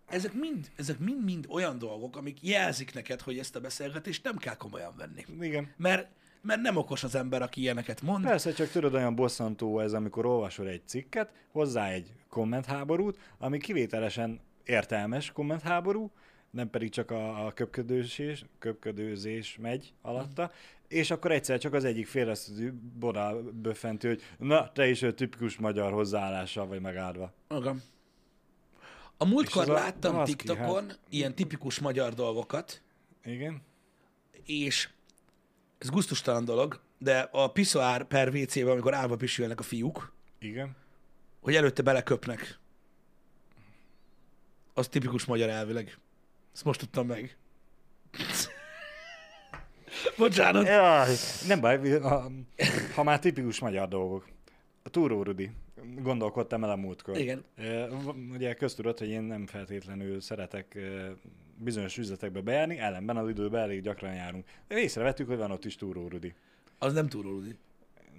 ezek 0.06 0.32
mind, 0.32 0.70
ezek 0.76 0.98
mind, 0.98 1.24
mind 1.24 1.46
olyan 1.48 1.78
dolgok, 1.78 2.16
amik 2.16 2.42
jelzik 2.42 2.94
neked, 2.94 3.20
hogy 3.20 3.38
ezt 3.38 3.56
a 3.56 3.60
beszélgetést 3.60 4.24
nem 4.24 4.36
kell 4.36 4.56
komolyan 4.56 4.94
venni. 4.96 5.24
Igen. 5.40 5.72
Mert 5.76 6.08
mert 6.46 6.60
nem 6.60 6.76
okos 6.76 7.04
az 7.04 7.14
ember, 7.14 7.42
aki 7.42 7.60
ilyeneket 7.60 8.02
mond. 8.02 8.24
Persze, 8.24 8.52
csak 8.52 8.68
tudod, 8.68 8.94
olyan 8.94 9.14
bosszantó 9.14 9.80
ez, 9.80 9.92
amikor 9.92 10.26
olvasol 10.26 10.68
egy 10.68 10.82
cikket, 10.86 11.30
hozzá 11.52 11.88
egy 11.88 12.12
kommentháborút, 12.28 13.18
ami 13.38 13.58
kivételesen 13.58 14.40
értelmes 14.64 15.32
kommentháború, 15.32 16.10
nem 16.50 16.70
pedig 16.70 16.90
csak 16.90 17.10
a, 17.10 17.46
a 17.46 17.52
köpködőzés, 17.52 18.44
köpködőzés 18.58 19.58
megy 19.60 19.92
alatta, 20.02 20.50
és 20.88 21.10
akkor 21.10 21.32
egyszer 21.32 21.58
csak 21.58 21.72
az 21.72 21.84
egyik 21.84 22.06
fél 22.06 22.30
azt 22.30 22.72
borál 22.72 23.34
böffentő, 23.42 24.08
hogy 24.08 24.22
na, 24.38 24.72
te 24.72 24.88
is 24.88 25.02
a 25.02 25.14
tipikus 25.14 25.56
magyar 25.56 25.92
hozzáállással 25.92 26.66
vagy 26.66 26.80
megáldva. 26.80 27.32
Igen. 27.58 27.82
A 29.16 29.24
múltkor 29.24 29.70
a 29.70 29.72
láttam 29.72 30.14
baszki, 30.14 30.36
TikTokon 30.36 30.88
hát- 30.88 30.98
ilyen 31.08 31.34
tipikus 31.34 31.78
magyar 31.78 32.14
dolgokat, 32.14 32.82
Igen. 33.24 33.62
és 34.44 34.88
ez 35.78 35.88
guztustalan 35.88 36.44
dolog, 36.44 36.80
de 36.98 37.28
a 37.32 37.52
piszoár 37.52 38.04
per 38.04 38.28
WC-ben, 38.28 38.70
amikor 38.70 38.94
állva 38.94 39.16
pisülnek 39.16 39.60
a 39.60 39.62
fiúk, 39.62 40.12
Igen. 40.38 40.76
hogy 41.40 41.54
előtte 41.54 41.82
beleköpnek. 41.82 42.58
Az 44.74 44.88
tipikus 44.88 45.24
magyar 45.24 45.48
elvileg. 45.48 45.98
Ezt 46.54 46.64
most 46.64 46.80
tudtam 46.80 47.06
meg. 47.06 47.36
Bocsánat. 50.18 50.66
Jaj, 50.66 51.14
nem 51.46 51.60
baj, 51.60 51.98
ha, 51.98 52.30
ha 52.94 53.02
már 53.02 53.18
tipikus 53.18 53.58
magyar 53.58 53.88
dolgok. 53.88 54.28
A 54.82 54.88
Túró 54.88 55.22
Rudi. 55.22 55.50
Gondolkodtam 56.02 56.64
el 56.64 56.70
a 56.70 56.76
múltkor. 56.76 57.18
Igen. 57.18 57.44
Ugye 58.32 58.54
köztudott, 58.54 58.98
hogy 58.98 59.08
én 59.08 59.22
nem 59.22 59.46
feltétlenül 59.46 60.20
szeretek 60.20 60.78
bizonyos 61.58 61.98
üzletekbe 61.98 62.40
bejárni, 62.40 62.78
ellenben 62.78 63.16
az 63.16 63.28
időben 63.28 63.62
elég 63.62 63.82
gyakran 63.82 64.14
járunk. 64.14 64.44
Észrevettük, 64.68 65.28
hogy 65.28 65.36
van 65.36 65.50
ott 65.50 65.64
is 65.64 65.76
Túró 65.76 66.08
Rudi. 66.08 66.34
Az 66.78 66.92
nem 66.92 67.08
túl 67.08 67.22
rudi. 67.22 67.56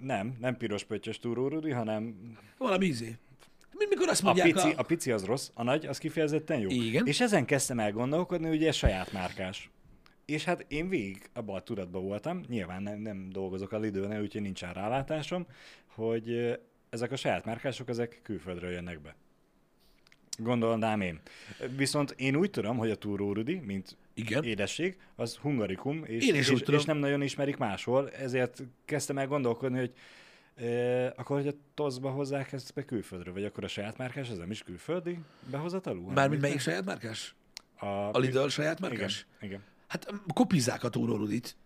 Nem, 0.00 0.36
nem 0.40 0.56
piros 0.56 0.84
pöttyös 0.84 1.18
Túró 1.18 1.48
Rudi, 1.48 1.70
hanem 1.70 2.16
Valami. 2.58 2.92
Mi- 3.72 3.86
Mikor 3.88 4.08
azt 4.08 4.22
a 4.22 4.24
mondják 4.24 4.52
pici, 4.52 4.70
a... 4.70 4.78
a 4.78 4.82
pici 4.82 5.12
az 5.12 5.24
rossz, 5.24 5.50
a 5.54 5.62
nagy 5.62 5.86
az 5.86 5.98
kifejezetten 5.98 6.58
jó. 6.58 6.68
Igen. 6.70 7.06
És 7.06 7.20
ezen 7.20 7.44
kezdtem 7.44 7.78
el 7.78 7.92
gondolkodni, 7.92 8.46
hogy 8.46 8.56
ugye 8.56 8.72
saját 8.72 9.12
márkás. 9.12 9.70
És 10.24 10.44
hát 10.44 10.64
én 10.68 10.88
végig 10.88 11.30
abban 11.32 11.56
a 11.56 11.60
tudatban 11.60 12.04
voltam, 12.04 12.40
nyilván 12.48 12.82
nem, 12.82 12.98
nem 12.98 13.28
dolgozok 13.30 13.72
a 13.72 13.78
Lidőnél, 13.78 14.20
úgyhogy 14.20 14.42
nincsen 14.42 14.72
rálátásom, 14.72 15.46
hogy 15.86 16.58
ezek 16.90 17.12
a 17.12 17.16
saját 17.16 17.44
márkások, 17.44 17.88
ezek 17.88 18.20
külföldről 18.22 18.70
jönnek 18.70 19.00
be. 19.00 19.14
Gondolnám 20.38 21.00
én. 21.00 21.20
Viszont 21.76 22.14
én 22.16 22.36
úgy 22.36 22.50
tudom, 22.50 22.76
hogy 22.76 22.90
a 22.90 22.94
Túró 22.96 23.32
Rudi, 23.32 23.54
mint 23.58 23.96
Igen. 24.14 24.44
édesség, 24.44 24.98
az 25.16 25.36
hungarikum, 25.36 26.04
és, 26.04 26.26
Én 26.26 26.34
is 26.34 26.48
és, 26.50 26.60
és 26.60 26.84
nem 26.84 26.96
nagyon 26.98 27.22
ismerik 27.22 27.56
máshol, 27.56 28.10
ezért 28.10 28.62
kezdtem 28.84 29.18
el 29.18 29.26
gondolkodni, 29.26 29.78
hogy 29.78 29.92
e, 30.64 31.06
akkor, 31.16 31.36
hogy 31.36 31.48
a 31.48 31.52
tozba 31.74 32.10
hozzák 32.10 32.52
ezt 32.52 32.74
be 32.74 32.84
külföldről, 32.84 33.32
vagy 33.32 33.44
akkor 33.44 33.64
a 33.64 33.68
saját 33.68 33.96
márkás, 33.96 34.28
ez 34.28 34.36
nem 34.36 34.50
is 34.50 34.62
külföldi 34.62 35.18
behozatalú? 35.50 36.08
Mármint 36.08 36.40
melyik 36.40 36.60
saját 36.60 36.84
márkás? 36.84 37.34
A, 37.76 37.86
A 37.86 38.18
Lidl 38.18 38.46
saját 38.46 38.78
igen, 38.78 38.90
márkás? 38.90 39.26
igen. 39.40 39.62
Hát 39.86 40.10
m, 40.12 40.16
kopizzák 40.34 40.84
a 40.84 40.88
túró 40.88 41.16
rudit. 41.16 41.56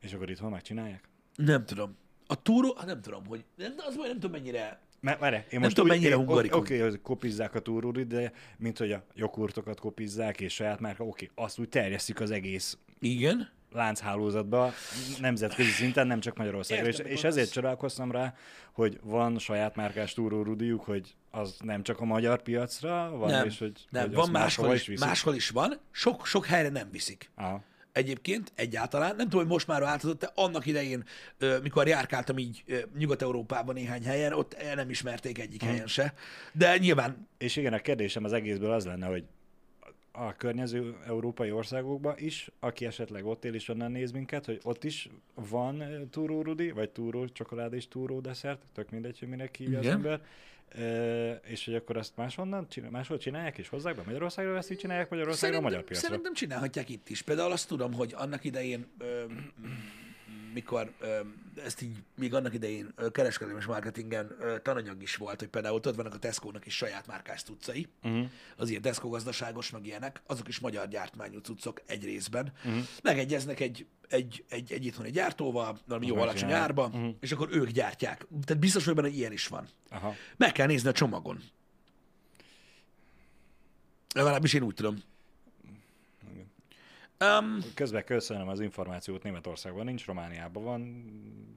És 0.00 0.12
akkor 0.12 0.30
itthon 0.30 0.50
megcsinálják? 0.50 1.08
Nem 1.34 1.64
tudom. 1.64 1.96
A 2.26 2.42
túró, 2.42 2.74
hát 2.76 2.86
nem 2.86 3.00
tudom, 3.00 3.26
hogy... 3.26 3.44
Nem, 3.56 3.74
az 3.76 3.96
majd 3.96 4.08
nem 4.08 4.20
tudom 4.20 4.30
mennyire... 4.30 4.80
Mert, 5.00 5.18
várj, 5.18 5.34
én 5.34 5.44
Nem 5.50 5.60
most 5.60 5.74
tudom, 5.74 5.90
úgy- 5.90 5.96
mennyire 5.96 6.16
hungarikum. 6.16 6.60
Oké, 6.60 6.74
okay, 6.74 6.88
hogy 6.88 7.00
kopizzák 7.02 7.54
a 7.54 7.60
túrórit, 7.60 8.06
de 8.06 8.32
mint 8.56 8.78
hogy 8.78 8.92
a 8.92 9.04
joghurtokat 9.14 9.80
kopizzák, 9.80 10.40
és 10.40 10.54
saját 10.54 10.80
márka, 10.80 11.04
oké, 11.04 11.30
okay, 11.30 11.44
azt 11.44 11.58
úgy 11.58 11.68
terjesztjük 11.68 12.20
az 12.20 12.30
egész 12.30 12.78
Igen. 12.98 13.50
lánchálózatba, 13.72 14.72
nemzetközi 15.20 15.70
szinten, 15.70 16.06
nem 16.06 16.20
csak 16.20 16.36
Magyarországra. 16.36 16.86
És, 16.86 16.98
Értem, 16.98 17.12
és 17.12 17.20
hogy 17.20 17.30
ezért 17.30 17.52
csodálkoztam 17.52 18.10
rá, 18.10 18.34
hogy 18.72 18.98
van 19.02 19.38
saját 19.38 19.76
márkás 19.76 20.14
túrórudiuk, 20.14 20.84
hogy 20.84 21.14
az 21.30 21.56
nem 21.64 21.82
csak 21.82 22.00
a 22.00 22.04
magyar 22.04 22.42
piacra 22.42 23.10
van, 23.16 23.30
Nem, 23.30 23.46
és 23.46 23.58
hogy, 23.58 23.86
nem 23.90 24.06
hogy 24.06 24.14
van 24.14 24.30
máshol 24.30 24.74
is, 24.74 24.86
viszik. 24.86 25.04
máshol 25.04 25.34
is 25.34 25.48
van. 25.48 25.80
Sok, 25.90 26.26
sok 26.26 26.46
helyre 26.46 26.68
nem 26.68 26.88
viszik. 26.90 27.30
Aha. 27.34 27.62
Egyébként 27.96 28.52
egyáltalán. 28.54 29.16
Nem 29.16 29.28
tudom, 29.28 29.40
hogy 29.40 29.50
most 29.52 29.66
már 29.66 29.80
változott, 29.80 30.20
de 30.20 30.30
annak 30.34 30.66
idején, 30.66 31.04
mikor 31.62 31.86
járkáltam 31.86 32.38
így 32.38 32.64
Nyugat-Európában 32.98 33.74
néhány 33.74 34.04
helyen, 34.04 34.32
ott 34.32 34.56
nem 34.74 34.90
ismerték 34.90 35.38
egyik 35.38 35.60
Hm. 35.62 35.66
helyen 35.68 35.86
se. 35.86 36.14
De 36.52 36.76
nyilván 36.76 37.28
És 37.38 37.56
igen, 37.56 37.72
a 37.72 37.78
kérdésem 37.78 38.24
az 38.24 38.32
egészből 38.32 38.72
az 38.72 38.84
lenne, 38.84 39.06
hogy 39.06 39.24
a 40.12 40.36
környező 40.36 40.96
európai 41.06 41.50
országokban 41.50 42.14
is, 42.18 42.50
aki 42.60 42.86
esetleg 42.86 43.26
ott 43.26 43.44
él 43.44 43.54
és 43.54 43.68
onnan 43.68 43.90
néz 43.90 44.10
minket, 44.10 44.44
hogy 44.44 44.60
ott 44.62 44.84
is 44.84 45.08
van 45.34 46.08
túró 46.10 46.42
rudi, 46.42 46.70
vagy 46.70 46.90
túró 46.90 47.28
csokolád 47.28 47.72
és 47.72 47.88
túró 47.88 48.20
desszert, 48.20 48.62
tök 48.72 48.90
mindegy, 48.90 49.18
hogy 49.18 49.28
minek 49.28 49.56
hívja 49.56 49.78
az 49.78 49.86
ember, 49.86 50.20
és 51.42 51.64
hogy 51.64 51.74
akkor 51.74 51.96
azt 51.96 52.16
máshonnan, 52.16 52.68
csinál, 52.68 52.90
máshol 52.90 53.18
csinálják 53.18 53.58
és 53.58 53.68
hozzák 53.68 53.96
be 53.96 54.02
Magyarországra, 54.04 54.56
ezt 54.56 54.70
így 54.70 54.78
csinálják 54.78 55.10
Magyarországra 55.10 55.58
a 55.58 55.60
magyar 55.60 55.78
szerintem, 55.78 56.00
piacra. 56.00 56.08
szerintem 56.08 56.34
csinálhatják 56.34 56.88
itt 56.88 57.08
is. 57.08 57.22
Például 57.22 57.52
azt 57.52 57.68
tudom, 57.68 57.92
hogy 57.92 58.14
annak 58.16 58.44
idején, 58.44 58.86
ö, 58.98 59.24
mikor 60.52 60.92
ezt 61.64 61.82
így, 61.82 61.96
még 62.14 62.34
annak 62.34 62.54
idején 62.54 62.94
kereskedelmi 63.12 63.60
és 63.60 63.66
marketingen 63.66 64.36
tananyag 64.62 65.02
is 65.02 65.16
volt, 65.16 65.38
hogy 65.38 65.48
például 65.48 65.74
ott 65.74 65.94
vannak 65.94 66.14
a 66.14 66.18
Tesco-nak 66.18 66.66
is 66.66 66.76
saját 66.76 67.06
márkás 67.06 67.42
cuccai, 67.42 67.88
Uh-huh. 68.02 68.26
az 68.56 68.68
ilyen 68.68 68.82
Tesco 68.82 69.08
gazdaságos, 69.08 69.70
meg 69.70 69.86
ilyenek, 69.86 70.22
azok 70.26 70.48
is 70.48 70.58
magyar 70.58 70.88
gyártmányú 70.88 71.38
cuccok 71.38 71.82
egy 71.86 72.04
részben. 72.04 72.52
Mhm. 72.62 72.72
Uh-huh. 72.72 72.86
Megegyeznek 73.02 73.60
egy, 73.60 73.86
egy, 74.08 74.44
egy, 74.48 74.72
egy 74.72 74.84
itthoni 74.84 75.10
gyártóval, 75.10 75.78
valami 75.86 76.06
jó 76.06 76.16
alacsony 76.16 76.52
árba, 76.52 76.86
uh-huh. 76.86 77.14
és 77.20 77.32
akkor 77.32 77.48
ők 77.50 77.68
gyártják. 77.68 78.26
Tehát 78.44 78.58
biztos, 78.58 78.84
hogy 78.84 78.94
benne 78.94 79.08
ilyen 79.08 79.32
is 79.32 79.46
van. 79.46 79.68
Aha. 79.88 80.14
Meg 80.36 80.52
kell 80.52 80.66
nézni 80.66 80.88
a 80.88 80.92
csomagon. 80.92 81.42
Legalábbis 84.14 84.52
én 84.54 84.62
úgy 84.62 84.74
tudom. 84.74 84.96
Um, 87.20 87.58
Közben 87.74 88.04
köszönöm 88.04 88.48
az 88.48 88.60
információt, 88.60 89.22
Németországban 89.22 89.84
nincs, 89.84 90.06
Romániában 90.06 90.64
van, 90.64 90.80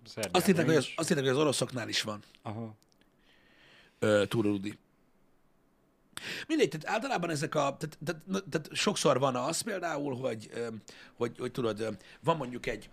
Szerbiában 0.05 0.41
azt 0.41 0.45
hittek, 0.45 0.65
hogy 0.65 0.75
az, 0.75 0.87
azt 0.95 1.07
hittek, 1.07 1.23
hogy 1.23 1.33
az 1.33 1.39
oroszoknál 1.39 1.89
is 1.89 2.01
van 2.01 2.23
Aha. 2.41 2.75
uh, 4.01 4.27
túrorudi. 4.27 4.77
Mindegy, 6.47 6.69
tehát 6.69 6.87
általában 6.87 7.29
ezek 7.29 7.55
a, 7.55 7.77
tehát, 7.79 7.97
tehát, 8.05 8.43
tehát 8.49 8.69
sokszor 8.71 9.19
van 9.19 9.35
az 9.35 9.61
például, 9.61 10.15
hogy, 10.15 10.49
ö, 10.53 10.67
hogy, 11.13 11.37
hogy 11.37 11.51
tudod, 11.51 11.79
ö, 11.79 11.89
van 12.19 12.37
mondjuk 12.37 12.65
egy, 12.65 12.89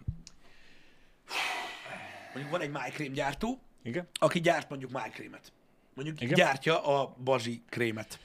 mondjuk 2.32 2.50
van 2.52 2.60
egy 2.60 2.70
májkrém 2.70 3.12
gyártó, 3.12 3.60
Igen? 3.82 4.08
aki 4.14 4.40
gyárt 4.40 4.68
mondjuk 4.68 4.90
májkrémet. 4.90 5.52
Mondjuk. 5.94 6.20
Igen? 6.20 6.34
gyártja 6.34 6.84
a 6.84 7.16
bazsi 7.24 7.62
krémet. 7.68 8.18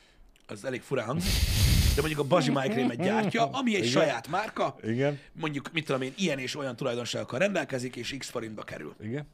Az 0.47 0.65
elég 0.65 0.81
furán 0.81 1.05
hangzik. 1.05 1.50
De 1.95 2.01
mondjuk 2.01 2.19
a 2.19 2.23
bazsi 2.27 2.51
májkrémet 2.51 3.01
gyártja, 3.01 3.45
ami 3.49 3.75
egy 3.75 3.79
Igen. 3.85 3.91
saját 3.91 4.27
márka, 4.27 4.75
Igen? 4.83 5.19
mondjuk, 5.33 5.71
mit 5.71 5.85
tudom 5.85 6.01
én, 6.01 6.13
ilyen 6.17 6.39
és 6.39 6.55
olyan 6.55 6.75
tulajdonságokkal 6.75 7.39
rendelkezik, 7.39 7.95
és 7.95 8.15
x 8.17 8.29
forintba 8.29 8.63
kerül. 8.63 8.95
Igen? 9.01 9.27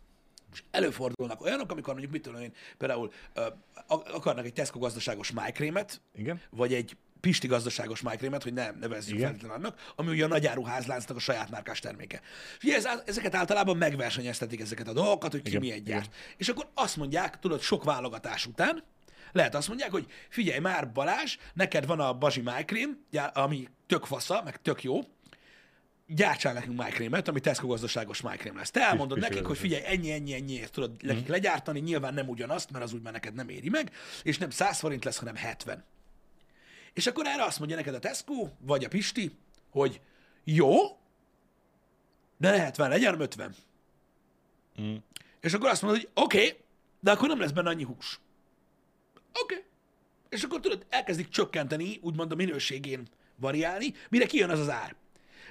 És 0.54 0.64
előfordulnak 0.72 1.42
olyanok, 1.42 1.72
amikor 1.72 1.92
mondjuk, 1.94 2.14
mit 2.14 2.22
tudom 2.22 2.42
én, 2.42 2.54
például 2.78 3.12
ö, 3.34 3.46
ak- 3.88 4.10
akarnak 4.10 4.46
egy 4.46 4.54
Tesco 4.54 4.80
gazdaságos 4.80 5.32
májkrémet, 5.32 6.02
Igen? 6.16 6.42
vagy 6.50 6.74
egy 6.74 6.98
Pisti 7.20 7.48
gazdaságos 7.48 8.02
májkrémet, 8.02 8.44
hogy 8.44 8.54
ne 8.54 8.72
nevezzük 8.72 9.16
Igen. 9.16 9.28
feltétlenül 9.30 9.56
annak, 9.58 9.94
ami 9.96 10.10
ugye 10.10 10.24
a 10.24 10.28
nagyáruházláncnak 10.28 11.18
a 11.18 11.20
saját 11.20 11.50
márkás 11.50 11.80
terméke. 11.80 12.22
És 12.58 12.64
ugye 12.64 12.76
ez, 12.76 12.86
ezeket 13.06 13.36
általában 13.36 13.78
megversenyeztetik 13.78 14.60
ezeket 14.62 14.88
a 14.88 14.94
dolgokat, 14.94 15.32
hogy 15.32 15.42
ki 15.42 15.50
Igen, 15.50 15.62
milyen 15.62 15.78
igen. 15.78 15.98
gyárt. 15.98 16.14
És 16.38 16.48
akkor 16.50 16.68
azt 16.74 16.98
mondják, 16.98 17.40
tudod, 17.40 17.62
sok 17.62 17.84
válogatás 17.84 18.46
után, 18.46 18.84
lehet 19.32 19.56
azt 19.56 19.68
mondják, 19.68 19.92
hogy 19.92 20.06
figyelj 20.30 20.60
már 20.60 20.92
Balázs, 20.92 21.38
neked 21.54 21.86
van 21.86 22.00
a 22.00 22.14
bazsi 22.14 22.42
májkrém, 22.42 23.06
ami 23.34 23.68
tök 23.88 24.06
fasza, 24.06 24.42
meg 24.44 24.62
tök 24.62 24.84
jó, 24.84 25.00
gyártsál 26.08 26.54
nekünk 26.54 26.78
májkrémet, 26.78 27.28
ami 27.28 27.40
Tesco 27.40 27.68
gazdaságos 27.68 28.22
májkrém 28.22 28.56
lesz. 28.58 28.72
Te 28.72 28.82
elmondod 28.82 29.20
nekik, 29.20 29.46
hogy 29.46 29.58
figyelj, 29.58 29.84
ennyi, 29.86 30.12
ennyi, 30.12 30.34
ennyiért 30.34 30.72
tudod 30.72 31.04
nekik 31.04 31.22
Mhm. 31.22 31.32
legyártani, 31.32 31.80
nyilván 31.80 32.14
nem 32.14 32.28
ugyanazt, 32.30 32.72
mert 32.72 32.84
az 32.84 32.94
úgy 32.94 33.02
már 33.02 33.14
neked 33.14 33.34
nem 33.34 33.50
éri 33.50 33.70
meg, 33.70 33.92
és 34.24 34.38
nem 34.38 34.50
100 34.50 34.80
forint 34.80 35.04
lesz, 35.04 35.18
hanem 35.18 35.36
70. 35.36 35.84
És 36.94 37.08
akkor 37.08 37.26
erre 37.28 37.44
azt 37.44 37.60
mondja 37.60 37.76
neked 37.76 37.94
a 37.94 38.00
Tesco, 38.00 38.50
vagy 38.60 38.84
a 38.84 38.88
Pisti, 38.88 39.38
hogy 39.70 40.02
jó, 40.44 40.72
de 42.38 42.50
ne 42.50 42.60
70 42.60 42.90
legyen, 42.90 43.06
hanem 43.06 43.22
50. 43.26 43.56
Mm. 44.82 44.96
És 45.40 45.54
akkor 45.54 45.70
azt 45.70 45.82
mondod, 45.82 46.02
hogy 46.02 46.10
oké, 46.24 46.38
okay, 46.38 46.58
de 47.00 47.12
akkor 47.12 47.28
nem 47.28 47.40
lesz 47.40 47.52
benne 47.52 47.70
annyi 47.70 47.84
hús. 47.84 48.20
Oké. 49.42 49.54
Okay. 49.54 49.66
És 50.30 50.44
akkor 50.44 50.60
tudod, 50.60 50.86
elkezdik 50.90 51.30
csökkenteni, 51.30 52.00
úgymond 52.02 52.32
a 52.32 52.36
minőségén 52.36 53.08
variálni, 53.36 53.94
mire 54.10 54.26
kijön 54.26 54.50
az 54.50 54.60
az 54.60 54.70
ár. 54.70 54.96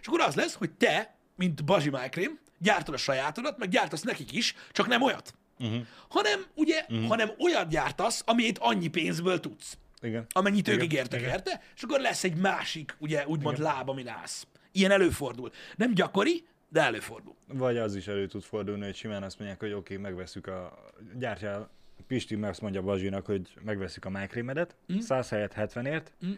És 0.00 0.06
akkor 0.06 0.20
az 0.20 0.34
lesz, 0.34 0.54
hogy 0.54 0.70
te, 0.70 1.16
mint 1.34 1.64
Bazsi 1.64 1.90
Májkrém, 1.90 2.38
gyártod 2.58 2.94
a 2.94 2.98
sajátodat, 2.98 3.58
meg 3.58 3.68
gyártasz 3.68 4.02
nekik 4.02 4.32
is, 4.32 4.54
csak 4.72 4.86
nem 4.86 5.02
olyat. 5.02 5.34
Uh-huh. 5.58 5.86
Hanem, 6.08 6.44
ugye, 6.54 6.84
uh-huh. 6.88 7.08
hanem 7.08 7.30
olyat 7.38 7.68
gyártasz, 7.68 8.22
amit 8.26 8.58
annyi 8.58 8.88
pénzből 8.88 9.40
tudsz 9.40 9.78
Igen. 10.00 10.26
amennyit 10.28 10.68
ők 10.68 10.74
Igen, 10.74 10.86
ígértek 10.86 11.20
igen. 11.20 11.32
érte, 11.32 11.62
és 11.76 11.82
akkor 11.82 12.00
lesz 12.00 12.24
egy 12.24 12.36
másik, 12.36 12.96
ugye, 12.98 13.26
úgymond 13.26 13.58
láb, 13.58 13.88
amin 13.88 14.08
állsz. 14.08 14.46
Ilyen 14.72 14.90
előfordul. 14.90 15.50
Nem 15.76 15.94
gyakori, 15.94 16.46
de 16.68 16.80
előfordul. 16.80 17.34
Vagy 17.46 17.76
az 17.76 17.94
is 17.94 18.06
elő 18.06 18.26
tud 18.26 18.42
fordulni, 18.42 18.84
hogy 18.84 18.94
simán 18.96 19.22
azt 19.22 19.38
mondják, 19.38 19.60
hogy 19.60 19.72
oké, 19.72 19.78
okay, 19.78 19.96
megveszük 19.96 20.46
a... 20.46 20.78
Gyártjál, 21.18 21.70
Pisti 22.06 22.34
azt 22.34 22.60
mondja 22.60 22.82
Bazsinak, 22.82 23.26
hogy 23.26 23.54
megveszük 23.64 24.04
a 24.04 24.10
májkrémedet, 24.10 24.76
mm. 24.92 24.98
100 24.98 25.28
helyett 25.28 25.54
70-ért, 25.56 26.12
Mm. 26.26 26.32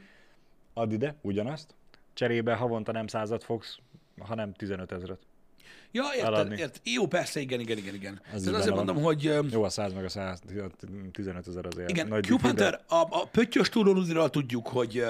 add 0.73 0.91
ide 0.93 1.15
ugyanazt, 1.21 1.75
cserébe 2.13 2.55
havonta 2.55 2.93
nem 2.93 3.07
százat 3.07 3.45
fogsz, 3.45 3.79
hanem 4.19 4.53
15 4.53 4.93
ezeret. 4.93 5.19
Ja, 5.91 6.05
érted, 6.15 6.33
Eladni. 6.33 6.59
érted. 6.59 6.81
Jó, 6.85 7.07
persze, 7.07 7.41
igen, 7.41 7.61
igen, 7.61 7.79
igen, 7.79 7.95
igen. 7.95 8.21
Az 8.35 8.43
Tehát 8.43 8.59
azért 8.61 8.75
van. 8.75 8.85
mondom, 8.85 9.05
hogy 9.05 9.23
Jó, 9.51 9.63
a 9.63 9.69
100 9.69 9.93
meg 9.93 10.05
a 10.05 10.09
115 10.09 11.49
ezer 11.49 11.67
azért 11.67 11.91
igen, 11.91 12.09
nagy 12.09 12.25
Cube 12.25 12.43
Hunter, 12.43 12.81
a, 12.89 12.95
a 12.95 13.27
pöttyös 13.27 13.69
túlónudiral 13.69 14.31
tudjuk, 14.31 14.67
hogy 14.69 15.05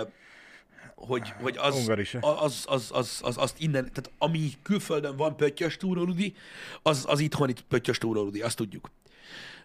hogy, 0.94 1.28
hogy 1.40 1.56
az, 1.58 1.74
Ungarise. 1.76 2.18
az, 2.20 2.64
az, 2.68 2.90
az, 2.94 3.20
az, 3.22 3.36
azt 3.36 3.60
innen, 3.60 3.82
tehát 3.84 4.10
ami 4.18 4.50
külföldön 4.62 5.16
van 5.16 5.36
pöttyös 5.36 5.76
túróludi, 5.76 6.34
az, 6.82 7.04
az 7.08 7.20
itthon 7.20 7.48
itt 7.48 7.60
pöttyös 7.60 7.98
túróludi, 7.98 8.40
azt 8.40 8.56
tudjuk. 8.56 8.90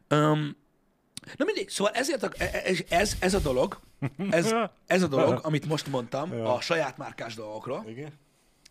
Um, 0.10 0.56
na 1.38 1.46
mindegy, 1.46 1.70
szóval 1.70 1.94
ezért 1.94 2.24
a, 2.24 2.30
ez, 2.38 2.80
ez, 2.90 3.16
ez 3.20 3.34
a 3.34 3.40
dolog, 3.40 3.80
ez, 4.30 4.54
ez 4.88 5.04
a 5.04 5.08
dolog, 5.08 5.40
amit 5.44 5.66
most 5.66 5.88
mondtam 5.88 6.34
Ja. 6.34 6.54
a 6.54 6.62
saját 6.62 6.98
márkás 6.98 7.36
dolgokról, 7.36 7.84
Igen? 7.88 8.12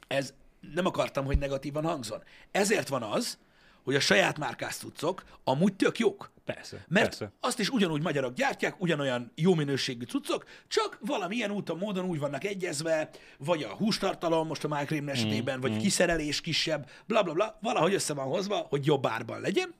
ez 0.06 0.34
nem 0.74 0.86
akartam, 0.86 1.24
hogy 1.24 1.38
negatívan 1.38 1.84
hangzon. 1.84 2.22
Ezért 2.50 2.88
van 2.88 3.02
az, 3.02 3.38
hogy 3.84 3.94
a 3.94 4.00
saját 4.00 4.38
márkás 4.38 4.74
cuccok 4.76 5.22
amúgy 5.44 5.74
tök 5.74 5.98
jók. 5.98 6.30
Persze, 6.44 6.84
Mert 6.88 7.08
persze. 7.08 7.32
azt 7.40 7.58
is 7.58 7.68
ugyanúgy 7.68 8.02
magyarok 8.02 8.34
gyártják, 8.34 8.80
ugyanolyan 8.80 9.32
jó 9.34 9.54
minőségű 9.54 10.04
cuccok, 10.04 10.44
csak 10.68 10.98
valamilyen 11.00 11.50
úton, 11.50 11.78
módon 11.78 12.04
úgy 12.04 12.18
vannak 12.18 12.44
egyezve, 12.44 13.10
vagy 13.38 13.62
a 13.62 13.68
hústartalom 13.74 14.46
most 14.46 14.64
a 14.64 14.68
májkrém 14.68 15.08
esetében, 15.08 15.60
vagy 15.60 15.76
kiszerelés 15.76 16.40
kisebb, 16.40 16.88
bla 17.06 17.22
bla 17.22 17.32
bla, 17.32 17.58
valahogy 17.60 17.94
össze 17.94 18.14
van 18.14 18.26
hozva, 18.26 18.66
hogy 18.68 18.86
jobb 18.86 19.06
árban 19.06 19.40
legyen. 19.40 19.74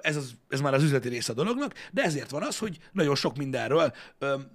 Ez, 0.00 0.16
az, 0.16 0.34
ez 0.48 0.60
már 0.60 0.74
az 0.74 0.82
üzleti 0.82 1.08
része 1.08 1.32
a 1.32 1.34
dolognak, 1.34 1.74
de 1.92 2.02
ezért 2.02 2.30
van 2.30 2.42
az, 2.42 2.58
hogy 2.58 2.78
nagyon 2.92 3.14
sok 3.14 3.36
mindenről 3.36 3.94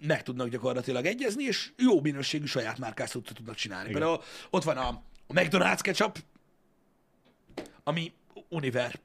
meg 0.08 0.24
tudnak 0.24 0.48
gyakorlatilag 0.48 1.06
egyezni, 1.06 1.44
és 1.44 1.72
jó 1.78 2.02
minőségű 2.02 2.46
saját 2.46 2.78
márkás 2.78 3.10
cuccot 3.10 3.36
tudnak 3.36 3.56
csinálni. 3.56 3.90
Igen. 3.90 4.00
Például 4.00 4.24
ott 4.50 4.64
van 4.64 4.78
a, 4.78 4.88
a 5.28 5.34
McDonald's 5.34 5.80
ketchup, 5.82 6.24
ami 7.84 8.14
Univer. 8.50 9.00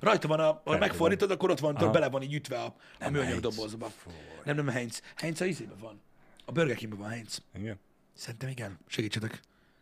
Rajta 0.00 0.28
van, 0.28 0.40
a, 0.40 0.60
ha 0.64 0.78
megfordítod, 0.78 1.30
akkor 1.30 1.50
ott 1.50 1.58
van, 1.58 1.74
tudod, 1.74 1.92
bele 1.92 2.08
van 2.08 2.22
így 2.22 2.34
ütve 2.34 2.62
a, 2.62 2.74
a 3.00 3.10
műanyag 3.10 3.40
dobozba. 3.40 3.92
Nem, 4.44 4.56
nem 4.56 4.68
Heinz. 4.68 5.02
Heinz 5.16 5.40
a 5.40 5.44
izében 5.44 5.78
van. 5.78 6.00
A 6.44 6.52
Burger 6.52 6.76
Kingben 6.76 7.00
van 7.00 7.08
Heinz. 7.08 7.42
Igen? 7.54 7.78
Szerintem 8.14 8.48
igen. 8.48 8.78
Segítsetek. 8.86 9.40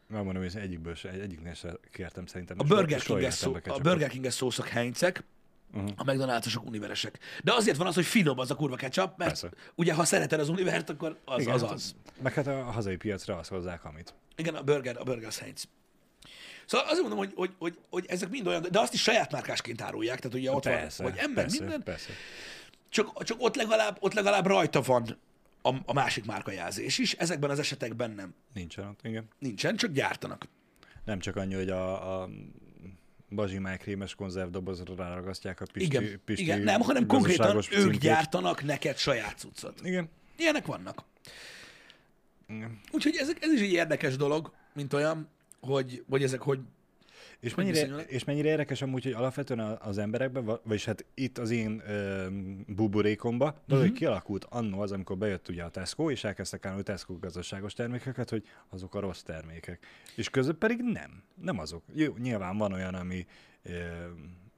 Megmondom, 0.09 0.43
hogy 0.43 0.57
egyikből 0.57 0.95
se, 0.95 1.09
egyiknél 1.11 1.55
se 1.55 1.73
kértem 1.93 2.27
szerintem. 2.27 2.57
A 2.61 2.65
Burger 2.65 3.01
King-es, 3.01 3.35
szó, 3.35 3.55
a. 3.65 3.79
Burger 3.79 4.09
King-es 4.09 4.35
szószok 4.35 4.69
Heinzek, 4.69 5.25
Mhm. 5.73 5.87
a 5.97 6.05
McDonald's-osok 6.05 6.65
univeresek. 6.65 7.19
De 7.45 7.53
azért 7.53 7.77
van 7.77 7.87
az, 7.87 7.95
hogy 7.95 8.05
finom 8.07 8.39
az 8.39 8.51
a 8.51 8.55
kurva 8.55 8.77
ketchup, 8.77 9.17
mert 9.17 9.31
Persze. 9.31 9.49
ugye 9.75 9.95
ha 9.95 10.05
szereted 10.05 10.41
az 10.41 10.49
univert, 10.49 10.91
akkor 10.91 11.19
az 11.25 11.41
Igen, 11.41 11.55
az. 11.55 11.63
az. 11.63 11.95
Meg 12.23 12.35
hát 12.35 12.47
a 12.47 12.63
hazai 12.65 12.97
piacra 12.97 13.37
azt 13.37 13.51
hozzák, 13.51 13.85
amit. 13.85 14.15
Igen, 14.37 14.55
a 14.55 14.63
burger, 14.63 14.97
a 14.97 15.03
burger 15.05 15.27
az 15.29 15.39
Heinz. 15.39 15.65
Szóval 16.67 16.87
azért 16.87 17.01
mondom, 17.01 17.19
hogy, 17.19 17.33
hogy, 17.35 17.55
hogy, 17.59 17.79
hogy 17.91 18.05
ezek 18.09 18.29
mind 18.31 18.47
olyan, 18.47 18.67
de 18.71 18.81
azt 18.81 18.93
is 18.95 19.03
saját 19.03 19.33
márkásként 19.33 19.83
árulják, 19.83 20.19
tehát 20.21 20.37
ugye 20.37 20.53
ott 20.53 20.63
Persze, 20.63 21.03
van, 21.03 21.13
hogy 21.13 21.21
ember 21.21 21.45
persze, 21.45 21.61
minden, 21.61 21.83
persze. 21.83 22.11
csak, 22.89 23.25
csak 23.25 23.43
ott, 23.43 23.57
legalább, 23.57 23.97
ott 24.01 24.13
legalább 24.15 24.47
rajta 24.47 24.81
van 24.83 25.19
a, 25.69 25.83
a 25.87 25.93
másik 25.93 26.25
márkajelzés 26.25 26.99
is, 26.99 27.13
ezekben 27.13 27.51
az 27.51 27.59
esetekben 27.59 28.11
nem. 28.11 28.35
Nincsen 28.55 28.87
ott, 28.89 29.01
igen. 29.03 29.29
Nincsen, 29.39 29.77
csak 29.77 29.91
gyártanak. 29.91 30.49
Nem 31.05 31.19
csak 31.19 31.37
annyi, 31.37 31.55
hogy 31.55 31.69
a, 31.71 32.21
a 32.23 32.29
bazsimáj 33.31 33.77
krémes 33.77 34.15
konzervdobozra 34.15 34.95
ráragasztják 34.97 35.61
a 35.61 35.65
Pisti, 35.73 35.97
Igen, 35.97 36.21
Pisti 36.25 36.43
igen 36.43 36.61
nem, 36.61 36.81
hanem 36.81 37.07
konkrétan 37.07 37.57
ők 37.57 37.63
címkét. 37.63 38.01
gyártanak 38.01 38.65
neked 38.65 38.97
saját 38.97 39.39
cuccot. 39.39 39.81
Igen. 39.85 40.09
Ilyenek 40.37 40.67
vannak. 40.67 41.05
igen. 42.49 42.81
Úgyhogy 42.91 43.17
ez, 43.17 43.29
ez 43.41 43.53
is 43.53 43.61
egy 43.61 43.73
érdekes 43.73 44.17
dolog, 44.17 44.53
mint 44.75 44.93
olyan, 44.93 45.29
hogy, 45.61 46.05
hogy 46.09 46.23
ezek 46.23 46.41
hogy... 46.41 46.61
És 47.41 47.55
mennyire, 47.55 47.97
és 48.07 48.25
mennyire 48.25 48.49
érdekes 48.49 48.83
amúgy, 48.83 49.03
hogy 49.05 49.13
alapvetően 49.13 49.59
az 49.61 49.99
emberekben, 49.99 50.45
va- 50.45 50.61
vagyis 50.65 50.85
hát 50.85 51.05
itt 51.15 51.39
az 51.39 51.51
én 51.51 51.83
ö, 51.89 52.27
buborékomba, 52.67 53.63
de 53.67 53.75
Mhm. 53.75 53.83
uh-huh. 53.83 53.97
kialakult 53.97 54.45
annó 54.45 54.81
az, 54.81 54.93
amikor 54.93 55.17
bejött 55.19 55.49
ugye 55.49 55.63
a 55.63 55.69
Tesco, 55.69 56.11
és 56.11 56.25
elkezdtek 56.25 56.67
állni 56.67 56.81
a 56.81 56.83
Tesco 56.83 57.19
gazdaságos 57.19 57.73
termékeket, 57.73 58.31
hogy 58.31 58.45
azok 58.69 58.95
a 58.95 59.01
rossz 59.01 59.23
termékek. 59.23 59.87
És 60.17 60.31
közben 60.31 60.59
pedig 60.59 60.81
nem. 60.83 61.23
Nem 61.43 61.59
azok. 61.59 61.83
Jó, 61.95 62.17
nyilván 62.17 62.57
van 62.57 62.73
olyan, 62.73 62.95
ami 62.95 63.27
ö, 63.63 63.71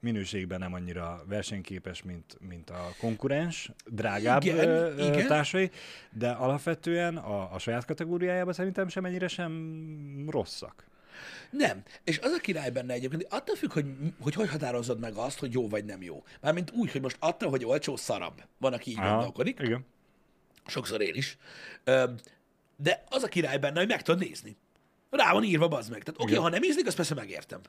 minőségben 0.01 0.59
nem 0.59 0.73
annyira 0.75 1.25
versenyképes, 1.29 2.03
mint, 2.03 2.37
mint 2.49 2.71
a 2.71 2.89
konkurens, 3.01 3.71
drágább 3.87 4.43
Igen, 4.43 4.69
ö, 4.69 4.95
ö, 4.97 5.07
igen. 5.07 5.27
társai, 5.27 5.71
de 6.13 6.31
alapvetően 6.31 7.17
a, 7.17 7.55
a 7.55 7.59
saját 7.59 7.85
kategóriájában 7.85 8.53
szerintem 8.53 8.89
sem 8.89 9.05
ennyire 9.05 9.29
sem 9.29 10.27
rosszak. 10.31 10.89
Nem. 11.51 11.83
És 12.05 12.19
az 12.19 12.33
a 12.33 12.39
király 12.39 12.71
benne 12.71 12.93
egyébként, 12.93 13.27
attól 13.29 13.57
függ, 13.57 13.73
hogy 13.73 13.87
hogy, 14.21 14.35
hogy 14.35 14.49
határozod 14.49 15.01
meg 15.01 15.15
azt, 15.15 15.39
hogy 15.39 15.53
jó 15.53 15.69
vagy 15.69 15.85
nem 15.85 16.03
jó. 16.03 16.25
Mármint 16.41 16.71
úgy, 16.71 16.93
hogy 16.93 17.01
most 17.01 17.17
attól, 17.19 17.51
hogy 17.51 17.65
olcsó 17.65 17.97
szarabb. 17.97 18.43
Van, 18.59 18.73
aki 18.73 18.91
így 18.91 18.99
Aha, 18.99 19.11
gondolkodik. 19.11 19.59
Igen. 19.63 19.87
Sokszor 20.67 21.01
én 21.01 21.15
is. 21.15 21.39
De 22.77 23.05
az 23.09 23.23
a 23.23 23.29
király 23.29 23.59
benne, 23.59 23.79
hogy 23.79 23.89
meg 23.89 24.03
tudod 24.03 24.21
nézni. 24.21 24.57
Rá 25.11 25.33
van 25.33 25.45
írva, 25.45 25.69
bazd 25.69 25.91
meg. 25.91 26.03
Tehát 26.03 26.21
oké, 26.21 26.31
Igen. 26.31 26.43
ha 26.43 26.49
nem 26.49 26.63
ízlik, 26.63 26.87
azt 26.87 26.97
persze 26.97 27.15
megértem. 27.15 27.61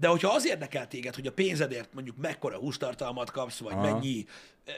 De 0.00 0.08
hogyha 0.08 0.34
az 0.34 0.46
érdekel 0.46 0.88
téged, 0.88 1.14
hogy 1.14 1.26
a 1.26 1.32
pénzedért 1.32 1.94
mondjuk 1.94 2.16
mekkora 2.16 2.56
hústartalmat 2.56 3.30
kapsz, 3.30 3.58
vagy 3.58 3.72
Aha. 3.72 3.82
mennyi 3.92 4.24
eh, 4.64 4.74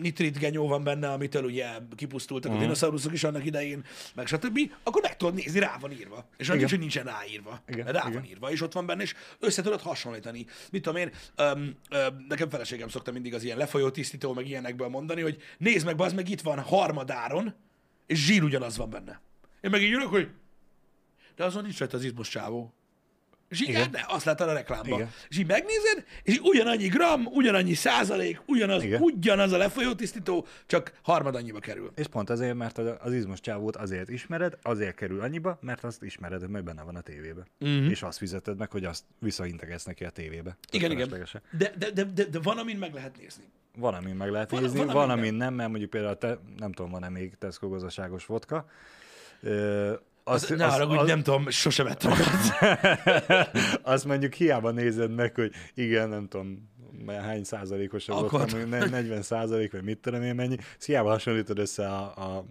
nitrit 0.00 0.38
genyó 0.38 0.66
van 0.68 0.84
benne, 0.84 1.10
amitől 1.12 1.44
ugye 1.44 1.68
kipusztultak 1.96 2.50
a 2.50 2.54
Mhm. 2.54 2.62
dinoszauruszok 2.62 3.12
is 3.12 3.24
annak 3.24 3.44
idején, 3.44 3.84
meg 4.14 4.26
stb., 4.26 4.58
akkor 4.82 5.02
meg 5.02 5.16
tudod 5.16 5.34
nézni, 5.34 5.58
rá 5.60 5.76
van 5.80 5.92
írva. 5.92 6.28
És 6.36 6.46
Igen. 6.46 6.58
nincs, 6.58 6.70
hogy 6.70 6.78
nincsen 6.78 7.04
ráírva. 7.04 7.62
Igen, 7.68 7.86
Rá 7.86 8.00
igen. 8.08 8.12
van 8.12 8.24
írva, 8.24 8.50
és 8.50 8.60
ott 8.62 8.72
van 8.72 8.86
benne, 8.86 9.02
és 9.02 9.14
össze 9.38 9.62
tudod 9.62 9.80
hasonlítani. 9.80 10.46
Mit 10.70 10.82
tudom 10.82 11.00
én, 11.00 11.10
öm, 11.36 11.74
öm, 11.90 12.24
nekem 12.28 12.48
feleségem 12.48 12.88
szokta 12.88 13.12
mindig 13.12 13.34
az 13.34 13.42
ilyen 13.42 13.56
lefolyó 13.56 13.90
tisztító, 13.90 14.32
meg 14.32 14.48
ilyenekből 14.48 14.88
mondani, 14.88 15.20
hogy 15.20 15.42
nézd 15.58 15.86
meg, 15.86 16.00
az 16.00 16.12
meg 16.12 16.28
itt 16.28 16.40
van 16.40 16.60
harmadáron, 16.60 17.54
és 18.06 18.24
zsír 18.24 18.42
ugyanaz 18.42 18.76
van 18.76 18.90
benne. 18.90 19.20
Én 19.60 19.70
meg 19.70 19.82
így 19.82 19.92
ülök, 19.92 20.08
hogy 20.08 20.28
de 21.36 21.44
azon 21.44 21.62
nincs 21.62 21.78
rajta 21.78 21.96
az 21.96 22.04
izmos 22.04 22.28
csávó. 22.28 22.74
Így, 23.52 23.60
Igen. 23.68 23.80
hát 23.80 23.90
ne, 23.90 24.00
azt 24.08 24.24
láttad 24.24 24.48
a 24.48 24.52
reklámban. 24.52 24.98
Igen. 24.98 25.10
És 25.28 25.38
így 25.38 25.46
megnézed, 25.46 26.04
és 26.22 26.32
így 26.34 26.40
ugyanannyi 26.42 26.86
gram, 26.86 27.26
ugyanannyi 27.26 27.74
százalék, 27.74 28.40
ugyanaz, 28.46 28.82
Igen. 28.82 29.00
ugyanaz 29.00 29.52
a 29.52 29.56
lefolyó 29.56 29.92
tisztító, 29.92 30.46
csak 30.66 30.92
harmad 31.02 31.34
annyiba 31.34 31.58
kerül. 31.58 31.92
És 31.94 32.06
pont 32.06 32.30
azért, 32.30 32.54
mert 32.54 32.78
az 32.78 33.12
izmos 33.12 33.40
csávót 33.40 33.76
azért 33.76 34.08
ismered, 34.08 34.58
azért 34.62 34.94
kerül 34.94 35.20
annyiba, 35.20 35.58
mert 35.60 35.84
azt 35.84 36.02
ismered, 36.02 36.48
mert 36.48 36.64
benne 36.64 36.82
van 36.82 36.96
a 36.96 37.00
tévébe. 37.00 37.46
Mhm. 37.58 37.88
És 37.90 38.02
azt 38.02 38.18
fizeted 38.18 38.58
meg, 38.58 38.70
hogy 38.70 38.84
azt 38.84 39.04
visszaintegetsz 39.18 39.84
neki 39.84 40.04
a 40.04 40.10
tévébe. 40.10 40.56
Igen, 40.70 40.90
igen. 40.90 41.08
De, 41.50 41.72
de, 41.78 41.90
de, 41.90 42.04
de, 42.04 42.24
de 42.24 42.38
van, 42.42 42.58
amin 42.58 42.76
meg 42.76 42.94
lehet 42.94 43.16
nézni. 43.18 43.44
Van, 43.76 43.94
amin 43.94 44.14
meg 44.14 44.30
lehet 44.30 44.50
Van- 44.50 44.62
nézni, 44.62 44.78
van, 44.78 44.86
van, 44.86 45.10
amin 45.10 45.34
nem. 45.34 45.36
nem, 45.36 45.54
mert 45.54 45.68
mondjuk 45.68 45.90
például, 45.90 46.18
te, 46.18 46.38
nem 46.58 46.72
tudom, 46.72 46.90
van-e 46.90 47.08
még 47.08 47.34
Tesco 47.38 47.68
gazdaságos 47.68 48.26
vodka. 48.26 48.66
Az, 50.30 50.42
azt, 50.42 50.56
ne 50.56 50.66
arra, 50.66 50.86
hogy 50.86 51.06
nem 51.06 51.22
tudom, 51.22 51.50
sose 51.50 51.82
vettem 51.82 52.10
magad. 52.10 52.78
azt 53.94 54.04
mondjuk 54.04 54.34
hiába 54.34 54.70
nézed 54.70 55.14
meg, 55.14 55.34
hogy 55.34 55.52
igen, 55.74 56.08
nem 56.08 56.28
tudom, 56.28 56.70
hány 57.06 57.44
százalékos 57.44 58.08
a 58.08 58.16
Akkor- 58.16 58.30
vodka, 58.30 58.56
mondjuk 58.56 58.70
ne- 58.70 58.88
40 58.88 59.22
százalék, 59.22 59.72
vagy 59.72 59.82
mit 59.82 59.98
tudom 59.98 60.22
én 60.22 60.34
mennyi, 60.34 60.56
ezt 60.78 60.86
hiába 60.86 61.08
hasonlítod 61.10 61.58
össze 61.58 61.88
a, 61.88 62.36
a 62.36 62.44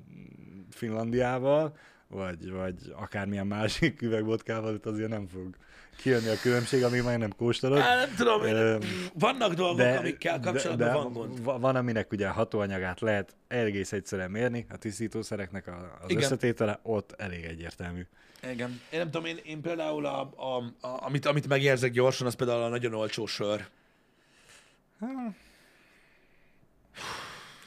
Finlandiával, 0.72 1.76
vagy, 2.08 2.52
vagy 2.52 2.76
akármilyen 2.96 3.48
másik 3.48 4.02
üvegvodkával, 4.02 4.74
itt 4.74 4.86
azért 4.86 5.10
nem 5.10 5.28
fog 5.28 5.56
kijönni 6.02 6.28
a 6.28 6.36
különbség, 6.42 6.84
amíg 6.84 7.04
meg 7.04 7.18
nem 7.18 7.36
kóstolod. 7.38 7.80
Á, 7.80 7.96
nem 7.96 8.16
tudom, 8.16 8.46
én, 8.46 8.54
Ö, 8.56 8.78
vannak 9.14 9.54
dolgok, 9.54 9.78
De, 9.78 9.98
amikkel 9.98 10.40
kapcsolatban 10.40 10.78
de, 10.88 10.94
de 10.94 10.94
van 10.94 11.14
gond. 11.14 11.44
va- 11.44 11.60
Van, 11.62 11.76
aminek 11.76 12.12
ugye 12.12 12.28
a 12.28 12.32
hatóanyagát 12.32 13.00
lehet 13.00 13.36
egész 13.48 13.92
egyszerűen 13.92 14.32
mérni, 14.32 14.66
a 14.70 14.78
tisztítószereknek 14.78 15.68
az 15.68 15.74
Igen. 16.10 16.24
összetétele 16.24 16.80
ott 16.84 17.12
elég 17.18 17.44
egyértelmű. 17.44 18.06
Igen. 18.52 18.82
Én 18.92 19.00
nem 19.00 19.12
tudom, 19.12 19.26
én, 19.26 19.38
én 19.44 19.62
például, 19.62 20.06
a, 20.06 20.22
a, 20.36 20.58
a, 20.88 21.06
amit, 21.06 21.26
amit 21.26 21.48
megérzek 21.48 21.92
gyorsan, 21.92 22.28
az 22.28 22.34
például 22.34 22.62
a 22.64 22.68
nagyon 22.70 22.94
olcsó 22.94 23.26
sör. 23.26 23.66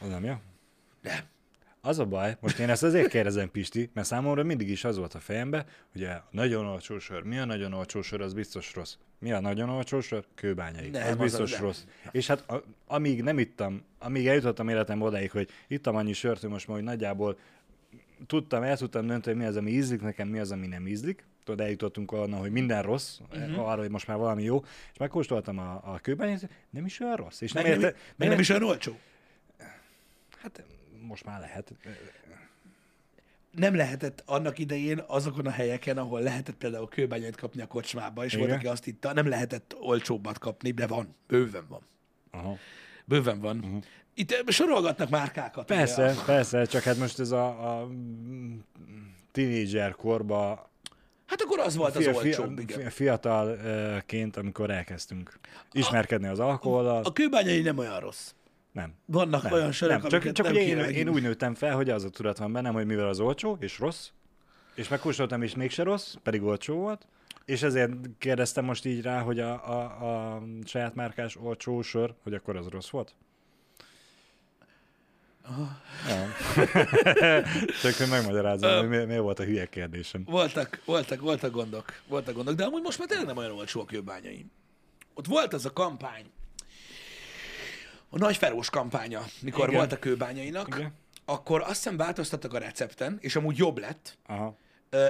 Az 0.01 0.09
nem 0.09 0.25
jó? 0.25 0.35
Nem. 1.03 1.21
Az 1.85 1.99
a 1.99 2.05
baj, 2.05 2.37
most 2.41 2.59
én 2.59 2.71
ezt 2.71 2.83
azért 2.83 3.09
kérdezem, 3.09 3.51
Pisti, 3.51 3.91
mert 3.95 4.07
számomra 4.07 4.43
mindig 4.43 4.69
is 4.69 4.85
az 4.85 4.97
volt 4.97 5.15
a 5.15 5.19
fejembe, 5.19 5.67
hogy 5.93 6.05
a 6.05 6.29
nagyon 6.31 6.67
olcsó 6.67 6.99
sör, 6.99 7.23
mi 7.23 7.39
a 7.39 7.45
nagyon 7.45 7.73
olcsó 7.73 8.03
sör, 8.03 8.21
az 8.21 8.35
biztos 8.35 8.75
rossz. 8.75 8.97
Mi 9.19 9.33
a 9.33 9.41
nagyon 9.41 9.69
olcsó 9.69 10.01
sör? 10.01 10.25
Kőbányai. 10.35 10.89
Nem, 10.89 11.03
az 11.03 11.09
az 11.09 11.17
biztos 11.17 11.53
nem. 11.53 11.61
rossz. 11.61 11.85
És 12.11 12.27
hát 12.27 12.51
a, 12.51 12.63
amíg 12.87 13.23
nem 13.23 13.39
ittam, 13.39 13.83
amíg 13.99 14.27
eljutottam 14.27 14.69
életem 14.69 15.01
odáig, 15.01 15.31
hogy 15.31 15.49
ittam 15.69 15.97
annyi 15.97 16.13
sört, 16.13 16.41
hogy 16.41 16.51
most 16.51 16.69
majd 16.69 16.85
nagyjából 16.85 17.39
tudtam, 18.27 18.63
el 18.63 18.77
tudtam 18.77 19.07
dönteni, 19.07 19.39
mi 19.39 19.45
az, 19.45 19.57
ami 19.57 19.71
ízlik 19.71 20.01
nekem, 20.01 20.29
mi 20.29 20.39
az, 20.39 20.53
ami 20.53 20.67
nem 20.67 20.87
ízlik. 20.87 21.25
Tudod, 21.45 21.61
eljutottunk 21.61 22.13
onnan, 22.13 22.41
hogy 22.41 22.51
minden 22.51 22.83
rossz, 22.83 23.19
uh-huh. 23.31 23.69
arra, 23.69 23.81
hogy 23.81 23.91
most 23.91 24.07
már 24.07 24.17
valami 24.17 24.43
jó, 24.43 24.65
és 24.93 24.99
megkóstoltam 24.99 25.59
a, 25.59 25.81
a 25.85 25.99
kőbányát, 26.03 26.49
nem 26.71 26.85
is 26.85 27.01
olyan 27.01 27.17
rossz. 27.17 27.41
És 27.41 27.53
Meg 27.53 27.63
nem, 27.63 27.73
nem, 27.73 27.83
érte, 27.83 27.99
meg 28.17 28.29
nem 28.29 28.39
is 28.39 28.49
olyan 28.49 28.63
olcsó. 28.63 28.99
Hát 30.43 30.65
most 31.07 31.25
már 31.25 31.41
lehet. 31.41 31.73
nem 33.51 33.75
lehetett 33.77 34.23
annak 34.27 34.59
idején 34.59 35.03
azokon 35.07 35.47
a 35.47 35.51
helyeken, 35.51 35.99
ahol 35.99 36.21
lehetett 36.21 36.55
például 36.55 36.89
kőbányait 36.89 37.37
kapni 37.37 37.63
a 37.63 37.67
kocsmába, 37.67 38.25
és 38.25 38.35
volt, 38.35 38.47
Igen. 38.47 38.59
aki 38.59 38.67
azt 38.67 38.87
itta, 38.87 39.13
nem 39.13 39.29
lehetett 39.29 39.77
olcsóbbat 39.81 40.39
kapni, 40.39 40.71
de 40.71 40.87
van, 40.87 41.15
bőven 41.27 41.67
van. 41.69 41.81
Aha. 42.31 42.57
Bőven 43.05 43.41
van. 43.41 43.59
Uh-huh. 43.59 43.83
Itt 44.15 44.51
sorolgatnak 44.51 45.09
márkákat. 45.09 45.71
ugye. 45.71 45.79
Persze, 45.79 46.15
persze, 46.27 46.65
csak 46.65 46.83
hát 46.83 46.97
most 46.97 47.19
ez 47.19 47.31
a, 47.31 47.79
a 47.81 47.89
tínédzser 49.33 49.93
korba 49.93 50.71
Hát 51.27 51.41
akkor 51.41 51.59
az 51.59 51.77
volt 51.77 51.97
az 51.97 52.07
olcsóbb, 52.07 52.59
igen. 52.59 52.81
fi- 52.81 52.93
fiatalként, 52.93 54.37
amikor 54.37 54.71
elkezdtünk 54.71 55.39
ismerkedni 55.73 56.27
az 56.27 56.39
alkohollal, 56.39 57.03
A 57.05 57.13
kőbányai 57.13 57.61
nem 57.61 57.79
olyan 57.79 58.01
rossz. 58.01 58.33
Nem. 58.73 58.95
Vannak 59.07 59.43
Nem, 59.43 59.53
olyan 59.53 59.73
sörök, 59.73 60.01
nem. 60.01 60.11
Csak, 60.11 60.33
csak 60.33 60.47
nem 60.47 60.55
én, 60.57 60.79
én 60.79 61.09
úgy 61.09 61.23
nőttem 61.23 61.55
fel, 61.55 61.75
hogy 61.75 61.91
az 61.91 62.05
a 62.05 62.11
tudat 62.11 62.39
van 62.39 62.53
bennem, 62.53 62.73
hogy 62.73 62.87
mivel 62.87 63.09
az 63.09 63.21
olcsó 63.21 63.57
és 63.61 63.79
rossz, 63.79 64.09
és 64.75 64.89
megkóstoltam, 64.89 65.43
és 65.43 65.55
mégse 65.55 65.83
rossz, 65.83 66.15
pedig 66.23 66.43
olcsó 66.43 66.75
volt, 66.75 67.07
és 67.45 67.63
ezért 67.63 67.93
kérdeztem 68.19 68.65
most 68.65 68.85
így 68.85 69.03
rá, 69.03 69.21
hogy 69.21 69.41
a, 69.41 69.69
a, 69.69 70.35
a 70.35 70.43
saját 70.65 70.95
márkás 70.95 71.37
olcsó 71.37 71.83
sör, 71.83 72.15
hogy 72.23 72.35
akkor 72.35 72.57
az 72.57 72.67
rossz 72.67 72.91
volt? 72.91 73.15
Nem. 76.07 76.33
Csak 77.83 77.95
hogy 77.95 78.09
megmagyarázom, 78.09 78.79
hogy 78.79 78.89
mi, 78.89 79.05
mi 79.05 79.19
volt 79.19 79.39
a 79.39 79.45
hülye 79.45 79.67
kérdésem. 79.67 80.25
Voltak, 80.25 80.83
voltak, 80.85 81.21
voltak 81.21 81.53
gondok, 81.53 81.85
voltak 82.09 82.35
gondok, 82.35 82.55
de 82.55 82.65
amúgy 82.65 82.83
most 82.83 82.99
már 82.99 83.09
tényleg 83.09 83.27
nem 83.27 83.37
olyan 83.37 83.53
olcsó 83.53 83.81
a 83.81 83.85
kőbányai. 83.85 84.47
Ott 85.15 85.27
volt 85.27 85.53
az 85.53 85.67
a 85.67 85.73
kampány, 85.73 86.31
a 88.13 88.19
nagy 88.19 88.37
ferós 88.37 88.71
kampánya, 88.71 89.25
mikor 89.41 89.69
Igen. 89.69 89.79
volt 89.79 89.93
a 89.93 89.99
kőbányainak, 89.99 90.67
Igen. 90.69 90.93
akkor 91.25 91.61
azt 91.61 91.71
hiszem 91.71 91.97
változtattak 91.97 92.55
a 92.55 92.59
recepten, 92.59 93.19
és 93.21 93.37
amúgy 93.37 93.57
jobb 93.57 93.79
lett, 93.79 94.19
Aha. 94.27 94.57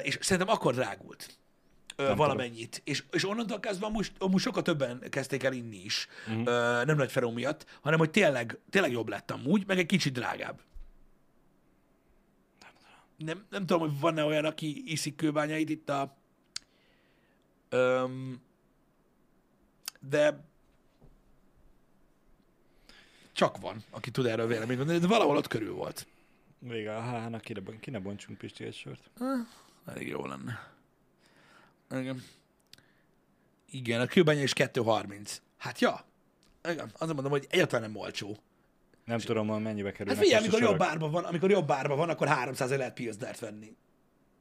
és 0.02 0.18
szerintem 0.20 0.54
akkor 0.54 0.74
drágult 0.74 1.36
ö, 1.96 2.14
valamennyit. 2.14 2.80
És, 2.84 3.04
és 3.10 3.28
onnantól 3.28 3.60
kezdve 3.60 3.86
amúgy, 3.86 4.12
amúgy 4.18 4.40
sokkal 4.40 4.62
többen 4.62 5.02
kezdték 5.10 5.42
el 5.42 5.52
inni 5.52 5.84
is, 5.84 6.08
uh-huh. 6.28 6.46
ö, 6.46 6.84
nem 6.84 6.96
nagy 6.96 7.12
feró 7.12 7.30
miatt, 7.30 7.66
hanem 7.80 7.98
hogy 7.98 8.10
tényleg, 8.10 8.58
tényleg 8.70 8.92
jobb 8.92 9.08
lett 9.08 9.30
amúgy, 9.30 9.66
meg 9.66 9.78
egy 9.78 9.86
kicsit 9.86 10.12
drágább. 10.12 10.60
Nem, 13.16 13.46
nem 13.50 13.66
tudom, 13.66 13.88
hogy 13.88 14.00
van-e 14.00 14.24
olyan, 14.24 14.44
aki 14.44 14.82
iszik 14.86 15.14
kőbányait 15.14 15.68
itt 15.68 15.88
a... 15.88 16.16
Öm, 17.68 18.40
de 20.00 20.51
csak 23.32 23.58
van, 23.58 23.84
aki 23.90 24.10
tud 24.10 24.26
erről 24.26 24.46
véleményt 24.46 24.78
mondani, 24.78 24.98
de 24.98 25.06
valahol 25.06 25.36
ott 25.36 25.46
körül 25.48 25.72
volt. 25.74 26.06
Vége 26.58 26.96
a 26.96 27.00
hának, 27.00 27.40
ki, 27.40 27.52
ne- 27.52 27.78
ki 27.80 27.90
ne 27.90 27.98
bontsunk 27.98 28.38
Pisti 28.38 28.64
egy 28.64 28.74
sört. 28.74 29.10
Elég 29.86 30.08
jó 30.08 30.26
lenne. 30.26 30.72
Igen. 31.90 32.22
Igen, 33.70 34.00
a 34.00 34.06
kőbánya 34.06 34.42
is 34.42 34.52
2,30. 34.52 35.36
Hát 35.56 35.80
ja. 35.80 36.04
Igen, 36.68 36.90
azt 36.98 37.12
mondom, 37.12 37.30
hogy 37.30 37.46
egyáltalán 37.50 37.90
nem 37.90 38.00
olcsó. 38.00 38.36
Nem 39.04 39.18
tudom, 39.18 39.48
hogy 39.48 39.62
mennyibe 39.62 39.92
kerül. 39.92 40.14
Hát 40.14 40.22
figyelj, 40.22 40.42
amikor 40.42 40.62
jobb 40.62 40.82
árban 40.82 41.10
van, 41.10 41.24
amikor 41.24 41.50
jobb 41.50 41.70
árban 41.70 41.96
van, 41.96 42.08
akkor 42.08 42.26
300 42.26 42.70
lehet 42.70 42.94
Pilsnert 42.94 43.38
venni. 43.38 43.76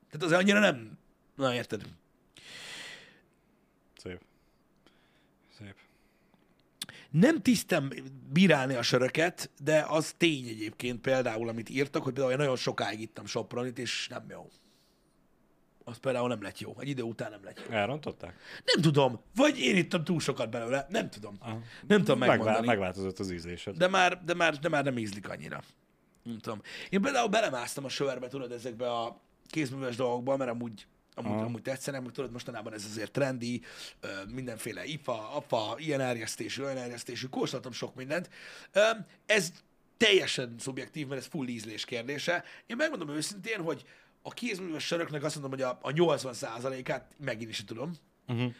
Tehát 0.09 0.25
azért 0.25 0.41
annyira 0.41 0.59
nem... 0.59 0.97
Na, 1.35 1.53
érted? 1.53 1.81
Szép. 3.97 4.21
Szép. 5.57 5.75
Nem 7.11 7.41
tisztem 7.41 7.89
bírálni 8.33 8.73
a 8.75 8.81
söröket, 8.81 9.49
de 9.63 9.85
az 9.89 10.13
tény 10.17 10.47
egyébként 10.47 11.01
például, 11.01 11.49
amit 11.49 11.69
írtak, 11.69 12.03
hogy 12.03 12.13
például 12.13 12.33
én 12.33 12.39
nagyon 12.39 12.55
sokáig 12.55 12.99
ittam 13.01 13.25
sopronit, 13.25 13.79
és 13.79 14.07
nem 14.07 14.25
jó. 14.29 14.49
Az 15.83 15.97
például 15.97 16.27
nem 16.27 16.41
lett 16.41 16.59
jó. 16.59 16.75
Egy 16.79 16.87
idő 16.87 17.01
után 17.01 17.31
nem 17.31 17.43
lett 17.43 17.61
jó. 17.67 17.73
Elrontották? 17.75 18.35
Nem 18.65 18.81
tudom. 18.81 19.19
Vagy 19.35 19.59
én 19.59 19.75
ittam 19.75 20.03
túl 20.03 20.19
sokat 20.19 20.49
belőle. 20.49 20.85
Nem 20.89 21.09
tudom. 21.09 21.35
Aha. 21.39 21.59
Nem 21.87 21.99
tudom 21.99 22.17
Megvá- 22.19 22.37
megmondani. 22.37 22.67
megváltozott 22.67 23.19
az 23.19 23.31
ízlésed. 23.31 23.77
De 23.77 23.87
már, 23.87 24.23
de, 24.23 24.33
már, 24.33 24.57
de 24.59 24.69
már 24.69 24.83
nem 24.83 24.97
ízlik 24.97 25.29
annyira. 25.29 25.61
Nem 26.23 26.37
tudom. 26.37 26.61
Én 26.89 27.01
például 27.01 27.27
belemásztam 27.29 27.85
a 27.85 27.89
sörbe, 27.89 28.27
tudod, 28.27 28.51
ezekbe 28.51 28.91
a 28.91 29.21
kézműves 29.47 29.95
dolgokba, 29.95 30.37
mert 30.37 30.51
amúgy, 30.51 30.87
amúgy, 31.25 31.37
Aha. 31.37 31.45
amúgy 31.45 31.61
tetszenek, 31.61 32.01
meg 32.01 32.11
tudod, 32.11 32.31
mostanában 32.31 32.73
ez 32.73 32.85
azért 32.89 33.11
trendi, 33.11 33.61
mindenféle 34.27 34.85
ifa, 34.85 35.35
apa, 35.35 35.75
ilyen 35.77 36.01
erjesztésű, 36.01 36.63
olyan 36.63 36.77
erjesztésű, 36.77 37.27
kóstoltam 37.27 37.71
sok 37.71 37.95
mindent. 37.95 38.29
Ez 39.25 39.51
teljesen 39.97 40.55
szubjektív, 40.59 41.07
mert 41.07 41.21
ez 41.21 41.27
full 41.27 41.47
ízlés 41.47 41.85
kérdése. 41.85 42.43
Én 42.65 42.75
megmondom 42.75 43.09
őszintén, 43.09 43.61
hogy 43.61 43.85
a 44.21 44.29
kézműves 44.29 44.85
söröknek 44.85 45.23
azt 45.23 45.39
mondom, 45.39 45.59
hogy 45.59 45.61
a, 45.61 45.79
a 45.81 46.17
80%-át 46.17 47.11
megint 47.17 47.49
is 47.49 47.63
tudom. 47.63 47.91
Uh-huh. 48.27 48.53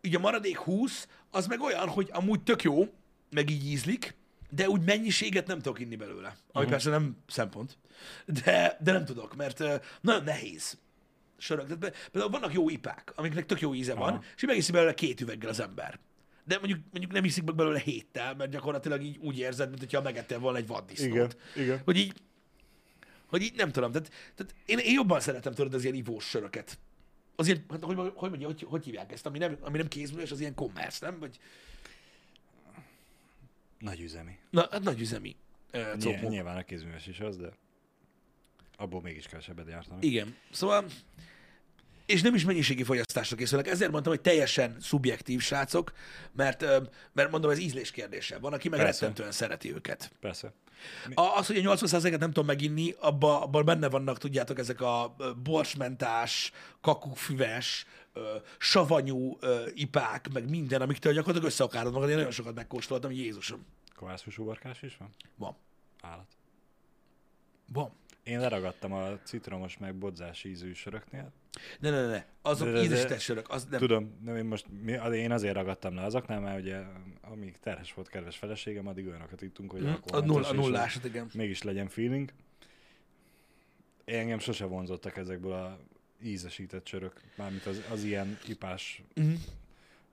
Így 0.00 0.14
a 0.14 0.18
maradék 0.18 0.56
20, 0.56 1.08
az 1.30 1.46
meg 1.46 1.60
olyan, 1.60 1.88
hogy 1.88 2.08
amúgy 2.12 2.42
tök 2.42 2.62
jó, 2.62 2.88
meg 3.30 3.50
így 3.50 3.66
ízlik, 3.66 4.14
de 4.50 4.68
úgy 4.68 4.84
mennyiséget 4.84 5.46
nem 5.46 5.60
tudok 5.60 5.80
inni 5.80 5.96
belőle. 5.96 6.28
Ami 6.28 6.36
uh-huh. 6.52 6.70
persze 6.70 6.90
nem 6.90 7.16
szempont, 7.26 7.78
de, 8.26 8.78
de 8.80 8.92
nem 8.92 9.04
tudok, 9.04 9.36
mert 9.36 9.60
uh, 9.60 9.74
nagyon 10.00 10.24
nehéz 10.24 10.78
sörök. 11.38 11.66
Tehát 11.66 12.08
például 12.10 12.32
vannak 12.32 12.52
jó 12.52 12.68
ipák, 12.68 13.12
amiknek 13.14 13.46
tök 13.46 13.60
jó 13.60 13.74
íze 13.74 13.94
van, 13.94 14.12
Aha. 14.12 14.22
és 14.36 14.42
így 14.42 14.48
megiszi 14.48 14.72
belőle 14.72 14.94
két 14.94 15.20
üveggel 15.20 15.50
az 15.50 15.60
ember. 15.60 15.98
De 16.44 16.58
mondjuk, 16.58 16.80
mondjuk 16.90 17.12
nem 17.12 17.24
iszik 17.24 17.44
meg 17.44 17.54
belőle 17.54 17.78
héttel, 17.78 18.34
mert 18.34 18.50
gyakorlatilag 18.50 19.02
így 19.02 19.16
úgy 19.18 19.38
érzed, 19.38 19.68
mint 19.68 19.80
hogyha 19.80 20.02
megettél 20.02 20.38
volna 20.38 20.58
egy 20.58 20.66
vaddisznót. 20.66 21.36
Igen, 21.54 21.64
igen. 21.64 21.80
Hogy 21.84 21.96
így, 21.96 22.12
hogy 23.26 23.42
így 23.42 23.54
nem 23.56 23.70
tudom, 23.72 23.92
tehát, 23.92 24.10
tehát 24.34 24.54
én, 24.66 24.78
én 24.78 24.92
jobban 24.92 25.20
szeretem 25.20 25.52
tudod 25.52 25.74
az 25.74 25.82
ilyen 25.82 25.94
ivós 25.94 26.24
söröket. 26.24 26.78
Azért, 27.36 27.70
hát, 27.70 27.84
hogy, 27.84 27.96
hogy, 28.14 28.30
mondja, 28.30 28.46
hogy, 28.46 28.66
hogy 28.68 28.84
hívják 28.84 29.12
ezt, 29.12 29.26
ami 29.26 29.38
nem, 29.38 29.56
ami 29.60 29.78
nem 29.78 29.88
kézműves, 29.88 30.30
az 30.30 30.40
ilyen 30.40 30.54
commerce, 30.54 31.06
nem? 31.06 31.18
Vagy, 31.18 31.38
Nagy 33.78 34.00
üzemi. 34.00 34.38
na, 34.50 34.68
hát 34.70 34.82
nagy 34.82 35.00
üzemi 35.00 35.36
uh, 35.72 35.96
Nyilván, 35.96 36.24
nyilván 36.24 36.56
a 36.56 36.62
kézműves 36.62 37.06
is 37.06 37.20
az, 37.20 37.36
de 37.36 37.52
abból 38.76 39.00
mégis 39.00 39.26
kevesebbet 39.26 39.66
gyártanak. 39.66 40.04
Igen. 40.04 40.36
Szóval, 40.50 40.84
és 42.06 42.22
nem 42.22 42.34
is 42.34 42.44
mennyiségi 42.44 42.82
fogyasztásra 42.82 43.36
készülnek. 43.36 43.68
Ezért 43.70 43.90
mondtam, 43.90 44.12
hogy 44.12 44.22
teljesen 44.22 44.76
szubjektív 44.80 45.40
srácok, 45.40 45.92
mert, 46.32 46.64
mert 47.12 47.30
mondom, 47.30 47.50
ez 47.50 47.58
ízlés 47.58 47.90
kérdése. 47.90 48.38
Van, 48.38 48.52
aki 48.52 48.68
meg 48.68 48.80
Persze. 48.80 49.00
rettentően 49.00 49.32
szereti 49.32 49.74
őket. 49.74 50.12
Persze. 50.20 50.52
A, 51.14 51.20
az, 51.20 51.46
hogy 51.46 51.56
a 51.56 51.74
80%-et 51.74 52.20
nem 52.20 52.30
tudom 52.30 52.46
meginni, 52.46 52.94
abban 53.00 53.42
abba 53.42 53.62
benne 53.62 53.88
vannak, 53.88 54.18
tudjátok, 54.18 54.58
ezek 54.58 54.80
a 54.80 55.16
borsmentás, 55.42 56.52
kakukfüves, 56.80 57.86
ö, 58.12 58.36
savanyú 58.58 59.38
ipák, 59.74 60.28
meg 60.32 60.50
minden, 60.50 60.80
amiktől 60.80 61.12
gyakorlatilag 61.12 61.50
összeakárod 61.50 61.92
magad. 61.92 62.08
Én 62.08 62.16
nagyon 62.16 62.30
sokat 62.30 62.54
megkóstoltam, 62.54 63.10
Jézusom. 63.10 63.66
Kovászos 63.94 64.38
uborkás 64.38 64.82
is 64.82 64.96
van? 64.96 65.10
Van. 65.36 65.56
Állat. 66.00 66.36
Van. 67.72 67.92
Én 68.24 68.40
leragadtam 68.40 68.92
a 68.92 69.18
citromos 69.22 69.78
meg 69.78 69.94
bodzás 69.94 70.44
ízű 70.44 70.72
söröknél. 70.72 71.32
Ne, 71.80 71.90
ne, 71.90 72.06
ne. 72.06 72.24
Azok 72.42 72.66
De- 72.66 72.72
de- 72.72 72.78
de- 72.78 72.84
ízesített 72.84 73.18
sörök. 73.20 73.50
Az 73.50 73.64
nem. 73.70 73.78
Tudom, 73.80 74.18
nem, 74.24 74.36
én 74.36 74.44
most 74.44 74.66
én 75.12 75.30
azért 75.32 75.54
ragadtam 75.54 75.94
le 75.94 76.02
azoknál, 76.02 76.40
mert 76.40 76.60
ugye 76.60 76.82
amíg 77.20 77.58
terhes 77.58 77.94
volt 77.94 78.08
kedves 78.08 78.36
feleségem, 78.36 78.86
addig 78.86 79.06
olyanokat 79.06 79.42
ittunk, 79.42 79.70
hogy 79.70 79.80
Mhm. 79.82 79.92
A, 80.12 80.20
null, 80.20 80.42
a 80.44 80.52
nullásat, 80.52 81.04
igen. 81.04 81.30
mégis 81.34 81.62
legyen 81.62 81.88
feeling. 81.88 82.30
Engem 84.04 84.38
sose 84.38 84.64
vonzottak 84.64 85.16
ezekből 85.16 85.52
a 85.52 85.78
ízesített 86.22 86.86
sörök, 86.86 87.20
mármint 87.36 87.66
az, 87.66 87.82
az 87.92 88.04
ilyen 88.04 88.38
ipás 88.48 89.02
Mhm. 89.14 89.32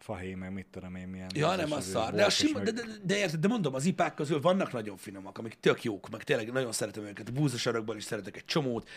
Fahé, 0.02 0.34
meg 0.34 0.54
mit 0.54 0.66
tudom 0.72 0.95
én, 0.95 1.08
milyen 1.08 1.30
Ja, 1.34 1.56
nem 1.56 1.72
az 1.72 1.89
szar. 1.89 2.14
De, 2.14 2.26
a 2.26 2.30
sima, 2.30 2.60
meg- 2.60 2.64
de, 2.66 2.72
de, 2.72 2.86
de, 3.04 3.18
érted, 3.18 3.39
de 3.39 3.47
mondom, 3.47 3.74
az 3.74 3.86
ipák 3.86 4.14
közül 4.14 4.41
vannak 4.41 4.72
nagyon 4.72 4.97
finomak, 4.97 5.38
amik 5.38 5.58
tök 5.60 5.84
jók, 5.84 6.10
meg 6.10 6.24
tényleg 6.24 6.52
nagyon 6.52 6.72
szeretem 6.72 7.04
őket. 7.04 7.30
A 7.30 7.32
búzasarokból 7.32 7.95
is 7.95 8.04
szeretek 8.04 8.36
egy 8.38 8.45
csomót. 8.45 8.89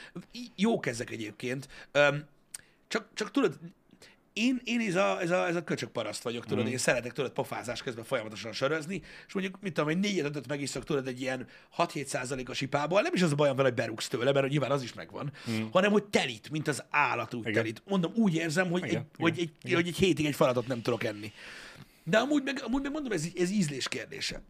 Jók 0.56 0.86
ezek 0.86 1.10
egyébként. 1.10 1.68
Um, 1.94 2.24
csak, 2.88 3.08
csak 3.14 3.30
tudod, 3.30 3.58
én, 4.34 4.60
én 4.64 4.80
ez, 4.80 4.94
a, 4.94 5.20
ez, 5.20 5.30
a, 5.30 5.46
ez 5.46 5.56
a 5.56 5.64
köcsök 5.64 5.90
paraszt 5.90 6.22
vagyok, 6.22 6.46
tudod, 6.46 6.64
mm. 6.64 6.68
én 6.68 6.78
szeretek 6.78 7.12
tudod 7.12 7.30
pofázás 7.30 7.82
közben 7.82 8.04
folyamatosan 8.04 8.52
sörözni, 8.52 9.02
és 9.26 9.32
mondjuk, 9.32 9.58
mit 9.60 9.72
tudom, 9.72 9.88
egy 9.88 9.98
négyet 9.98 10.24
ötöt 10.24 10.48
megiszok, 10.48 10.84
tudod, 10.84 11.06
egy 11.06 11.20
ilyen 11.20 11.46
6-7 11.76 12.04
százalékos 12.04 12.60
ipából, 12.60 13.00
nem 13.00 13.14
is 13.14 13.22
az 13.22 13.32
a 13.32 13.34
bajom 13.34 13.56
vele, 13.56 13.68
hogy 13.68 13.76
berúgsz 13.76 14.08
tőle, 14.08 14.32
mert 14.32 14.48
nyilván 14.48 14.70
az 14.70 14.82
is 14.82 14.92
megvan, 14.92 15.32
mm. 15.50 15.62
hanem 15.72 15.90
hogy 15.90 16.04
telít, 16.04 16.50
mint 16.50 16.68
az 16.68 16.84
állat 16.90 17.34
úgy 17.34 17.40
Igen. 17.40 17.52
telít. 17.52 17.82
Mondom, 17.86 18.12
úgy 18.14 18.34
érzem, 18.34 18.70
hogy, 18.70 18.84
Igen, 18.84 18.96
egy, 18.96 19.06
hogy, 19.18 19.38
igen, 19.38 19.54
egy, 19.62 19.74
hogy 19.74 19.86
egy 19.86 19.96
hétig 19.96 20.26
egy 20.26 20.34
falatot 20.34 20.66
nem 20.66 20.82
tudok 20.82 21.04
enni. 21.04 21.32
De 22.04 22.18
amúgy 22.18 22.42
meg, 22.42 22.60
amúgy 22.64 22.82
meg 22.82 22.92
mondom, 22.92 23.12
ez, 23.12 23.26
ez 23.36 23.50
ízlés 23.50 23.88
kérdése. 23.88 24.42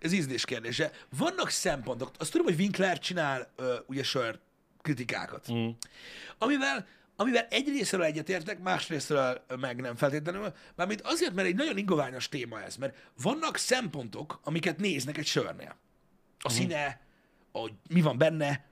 Ez 0.00 0.12
ízlés 0.12 0.44
kérdése. 0.44 0.90
Vannak 1.18 1.50
szempontok. 1.50 2.10
Azt 2.18 2.30
tudom, 2.30 2.46
hogy 2.46 2.58
Winkler 2.58 2.98
csinál 2.98 3.52
uh, 3.58 3.66
ugye 3.86 4.02
sör 4.02 4.38
kritikákat. 4.82 5.52
Mm. 5.52 5.68
Amivel, 6.38 6.86
amivel 7.20 7.46
egy 7.50 7.68
részről 7.68 8.02
egyetértek, 8.02 8.58
más 8.58 8.88
részről 8.88 9.44
meg 9.60 9.80
nem 9.80 9.96
feltétlenül. 9.96 10.52
Mármint 10.74 11.00
azért, 11.00 11.34
mert 11.34 11.48
egy 11.48 11.54
nagyon 11.54 11.76
ingoványos 11.76 12.28
téma 12.28 12.62
ez. 12.62 12.76
Mert 12.76 12.96
vannak 13.22 13.56
szempontok, 13.56 14.40
amiket 14.44 14.78
néznek 14.78 15.18
egy 15.18 15.26
sörnél. 15.26 15.76
A 16.38 16.48
színe, 16.48 17.00
a, 17.52 17.70
mi 17.88 18.00
van 18.00 18.18
benne, 18.18 18.66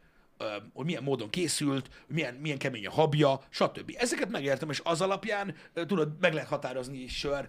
hogy 0.73 0.85
milyen 0.85 1.03
módon 1.03 1.31
készült, 1.31 2.05
milyen, 2.07 2.35
milyen 2.35 2.59
kemény 2.59 2.87
a 2.87 2.91
habja, 2.91 3.41
stb. 3.49 3.95
Ezeket 3.99 4.29
megértem, 4.29 4.71
és 4.71 4.81
az 4.85 5.01
alapján 5.01 5.55
tudod, 5.73 6.21
meg 6.21 6.33
lehet 6.33 6.49
határozni 6.49 7.07
sör, 7.07 7.49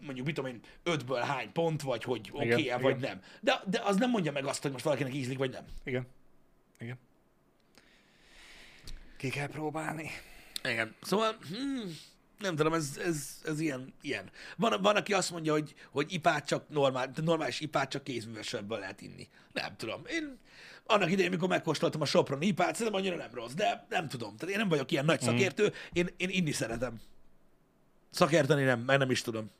mondjuk, 0.00 0.26
mit 0.26 0.34
tudom 0.34 0.50
én, 0.50 0.60
ötből 0.82 1.20
hány 1.20 1.52
pont, 1.52 1.82
vagy 1.82 2.04
hogy 2.04 2.30
oké 2.32 2.52
okay 2.52 2.82
vagy 2.82 2.96
igen. 2.96 3.10
nem. 3.10 3.20
De, 3.40 3.62
de 3.66 3.80
az 3.84 3.96
nem 3.96 4.10
mondja 4.10 4.32
meg 4.32 4.44
azt, 4.44 4.62
hogy 4.62 4.72
most 4.72 4.84
valakinek 4.84 5.14
ízlik, 5.14 5.38
vagy 5.38 5.50
nem. 5.50 5.64
Igen. 5.84 6.06
Igen. 6.78 6.98
Ki 9.16 9.28
kell 9.28 9.48
próbálni. 9.48 10.10
Igen. 10.64 10.94
Szóval, 11.02 11.36
hmm, 11.48 11.96
nem 12.38 12.56
tudom, 12.56 12.72
ez, 12.72 13.00
ez, 13.04 13.40
ez 13.44 13.60
ilyen, 13.60 13.94
ilyen. 14.00 14.30
Van, 14.56 14.82
van, 14.82 14.96
aki 14.96 15.12
azt 15.12 15.30
mondja, 15.30 15.52
hogy, 15.52 15.74
hogy 15.90 16.12
ipát 16.12 16.46
csak 16.46 16.68
normál, 16.68 17.10
normális 17.24 17.60
ipát 17.60 17.90
csak 17.90 18.04
kézművesebből 18.04 18.78
lehet 18.78 19.00
inni. 19.00 19.28
Nem 19.52 19.76
tudom. 19.76 20.02
Én 20.06 20.38
annak 20.86 21.10
idején, 21.10 21.30
mikor 21.30 21.48
megkóstoltam 21.48 22.00
a 22.00 22.04
Sopron 22.04 22.42
ipát, 22.42 22.76
szerintem 22.76 23.00
annyira 23.00 23.16
nem 23.16 23.30
rossz, 23.34 23.52
de 23.52 23.86
nem 23.88 24.08
tudom. 24.08 24.36
Tehát 24.36 24.54
én 24.54 24.60
nem 24.60 24.68
vagyok 24.68 24.90
ilyen 24.90 25.04
nagy 25.04 25.20
szakértő, 25.20 25.72
én, 25.92 26.08
én 26.16 26.28
inni 26.28 26.52
szeretem. 26.52 27.00
Szakérteni 28.10 28.62
nem, 28.62 28.80
mert 28.80 28.98
nem 28.98 29.10
is 29.10 29.22
tudom. 29.22 29.50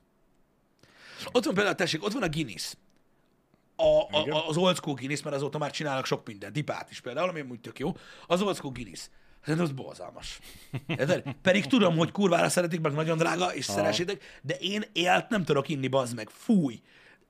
Ott 1.32 1.44
van 1.44 1.54
például, 1.54 1.74
tessék, 1.74 2.04
ott 2.04 2.12
van 2.12 2.22
a 2.22 2.28
Guinness. 2.28 2.74
A, 3.76 4.20
Igen. 4.20 4.34
a, 4.34 4.48
az 4.48 4.56
old 4.56 4.76
school 4.76 4.94
Guinness, 4.94 5.22
mert 5.22 5.36
azóta 5.36 5.58
már 5.58 5.70
csinálnak 5.70 6.06
sok 6.06 6.26
mindent, 6.26 6.56
ipát 6.56 6.90
is 6.90 7.00
például, 7.00 7.28
ami 7.28 7.40
úgy 7.40 7.60
tök 7.60 7.78
jó. 7.78 7.96
Az 8.26 8.42
old 8.42 8.56
school 8.56 8.72
Guinness. 8.72 9.08
Szerintem 9.44 9.64
az 9.68 9.72
borzalmas. 9.84 10.38
Érted? 10.86 11.22
Pedig 11.42 11.66
tudom, 11.66 11.96
hogy 11.96 12.12
kurvára 12.12 12.48
szeretik, 12.48 12.80
meg 12.80 12.92
nagyon 12.92 13.16
drága, 13.16 13.54
és 13.54 13.64
szeressétek, 13.64 14.38
de 14.42 14.54
én 14.54 14.84
élt 14.92 15.28
nem 15.28 15.44
tudok 15.44 15.68
inni, 15.68 15.88
bazd 15.88 16.14
meg. 16.14 16.28
Fúj. 16.30 16.80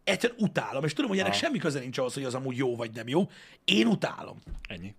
Egyszerűen 0.04 0.38
utálom, 0.42 0.84
és 0.84 0.92
tudom, 0.92 1.10
hogy 1.10 1.18
ennek 1.18 1.30
Aha. 1.30 1.40
semmi 1.40 1.58
köze 1.58 1.78
nincs 1.78 1.98
ahhoz, 1.98 2.14
hogy 2.14 2.24
az 2.24 2.34
amúgy 2.34 2.56
jó 2.56 2.76
vagy 2.76 2.90
nem 2.94 3.08
jó. 3.08 3.30
Én 3.64 3.86
utálom. 3.86 4.38
Ennyi. 4.68 4.94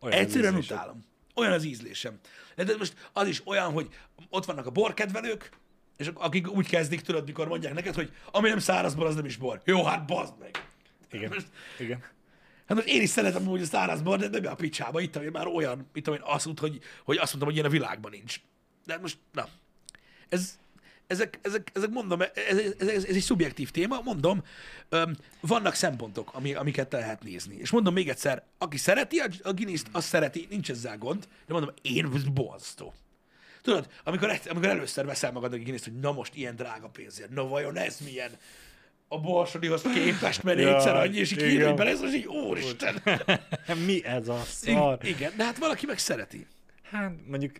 Olyan 0.00 0.18
Egyszerűen 0.18 0.52
ízlésed. 0.52 0.76
utálom. 0.76 1.04
Olyan 1.34 1.52
az 1.52 1.64
ízlésem. 1.64 2.18
De 2.56 2.76
most 2.78 2.94
az 3.12 3.28
is 3.28 3.46
olyan, 3.46 3.72
hogy 3.72 3.88
ott 4.28 4.44
vannak 4.44 4.66
a 4.66 4.70
borkedvelők, 4.70 5.50
és 5.96 6.10
akik 6.14 6.50
úgy 6.50 6.68
kezdik, 6.68 7.00
tudod, 7.00 7.26
mikor 7.26 7.48
mondják 7.48 7.74
neked, 7.74 7.94
hogy 7.94 8.12
ami 8.30 8.48
nem 8.48 8.58
száraz 8.58 8.94
bor, 8.94 9.06
az 9.06 9.14
nem 9.14 9.24
is 9.24 9.36
bor. 9.36 9.60
Jó, 9.64 9.84
hát 9.84 10.06
bazd 10.06 10.34
meg. 10.38 10.68
Igen. 11.10 11.30
Most, 11.34 11.46
Igen. 11.78 12.04
Hát 12.66 12.76
most 12.76 12.88
én 12.88 13.02
is 13.02 13.10
szeretem 13.10 13.48
úgy 13.48 13.62
a 13.62 13.64
száraz 13.64 14.02
de 14.02 14.28
nem 14.28 14.46
a 14.46 14.54
picsába. 14.54 15.00
Itt 15.00 15.16
én 15.16 15.30
már 15.32 15.46
olyan, 15.46 15.90
itt 15.94 16.08
én 16.08 16.20
azt 16.22 16.44
mondtam, 16.44 16.70
hogy, 16.70 16.80
hogy 17.04 17.16
azt 17.16 17.34
mondtam, 17.34 17.44
hogy 17.44 17.54
ilyen 17.54 17.66
a 17.66 17.70
világban 17.70 18.10
nincs. 18.10 18.40
De 18.86 18.98
most, 18.98 19.18
na. 19.32 19.48
Ez, 20.28 20.58
ezek, 21.06 21.38
ezek, 21.42 21.70
ezek 21.74 21.90
mondom, 21.90 22.20
ez, 22.20 22.28
ez, 22.34 22.74
ez, 22.78 22.88
ez 22.88 23.14
egy 23.14 23.20
szubjektív 23.20 23.70
téma, 23.70 24.00
mondom, 24.00 24.42
öm, 24.88 25.16
vannak 25.40 25.74
szempontok, 25.74 26.34
ami, 26.34 26.54
amiket 26.54 26.92
lehet 26.92 27.22
nézni. 27.22 27.56
És 27.56 27.70
mondom 27.70 27.94
még 27.94 28.08
egyszer, 28.08 28.42
aki 28.58 28.76
szereti 28.76 29.18
a, 29.18 29.28
a 29.42 29.52
Guinness-t, 29.52 29.88
azt 29.92 30.08
szereti, 30.08 30.46
nincs 30.50 30.70
ezzel 30.70 30.98
gond, 30.98 31.28
de 31.46 31.52
mondom, 31.52 31.74
én 31.82 32.10
ez 32.14 32.22
borzasztó. 32.22 32.94
Tudod, 33.62 33.88
amikor, 34.04 34.40
amikor 34.48 34.68
először 34.68 35.04
veszel 35.04 35.32
magadnak 35.32 35.58
egy 35.58 35.64
Guinness-t, 35.64 35.90
hogy 35.90 36.00
na 36.00 36.12
most 36.12 36.34
ilyen 36.34 36.56
drága 36.56 36.88
pénzért, 36.88 37.30
na 37.30 37.46
vajon 37.46 37.76
ez 37.76 37.98
milyen? 38.04 38.30
A 39.08 39.20
borsodihoz 39.20 39.82
képest, 39.82 40.42
mert 40.42 40.58
Ja, 40.58 40.70
négyszer 40.70 40.96
annyi, 40.96 41.16
és 41.18 41.32
így 41.32 41.38
igen. 41.38 41.48
kiírni 41.50 41.74
bele, 41.74 41.90
ez 41.90 42.00
most 42.00 42.14
így, 42.14 42.26
úristen. 42.26 43.02
Mi 43.86 44.04
ez 44.04 44.28
a 44.28 44.38
szar? 44.44 44.98
I- 45.02 45.08
igen, 45.08 45.32
de 45.36 45.44
hát 45.44 45.58
valaki 45.58 45.86
meg 45.86 45.98
szereti. 45.98 46.46
Hát 46.82 47.12
mondjuk 47.26 47.52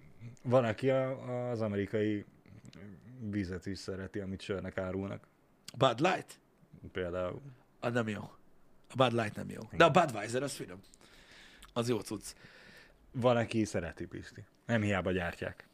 van, 0.43 0.65
aki 0.65 0.91
a, 0.91 1.51
az 1.51 1.61
amerikai 1.61 2.25
vizet 3.31 3.67
is 3.67 3.79
szereti, 3.79 4.19
amit 4.19 4.41
sörnek 4.43 4.79
árulnak. 4.79 5.27
Bud 5.79 6.01
Light? 6.01 6.39
Például. 6.93 7.41
Az 7.81 7.93
nem 7.93 8.09
jó. 8.09 8.31
A 8.89 8.95
Bud 8.97 9.13
Light 9.13 9.35
nem 9.37 9.51
jó. 9.51 9.61
De 9.73 9.85
a 9.85 9.91
Budweiser, 9.91 10.43
az 10.43 10.53
finom. 10.53 10.81
Az 11.73 11.89
jó 11.89 12.01
cucc. 12.01 12.27
Van, 13.13 13.37
aki 13.37 13.65
szereti, 13.65 14.07
Pisti. 14.07 14.45
Nem 14.67 14.83
hiába 14.83 15.13
gyártják. 15.13 15.67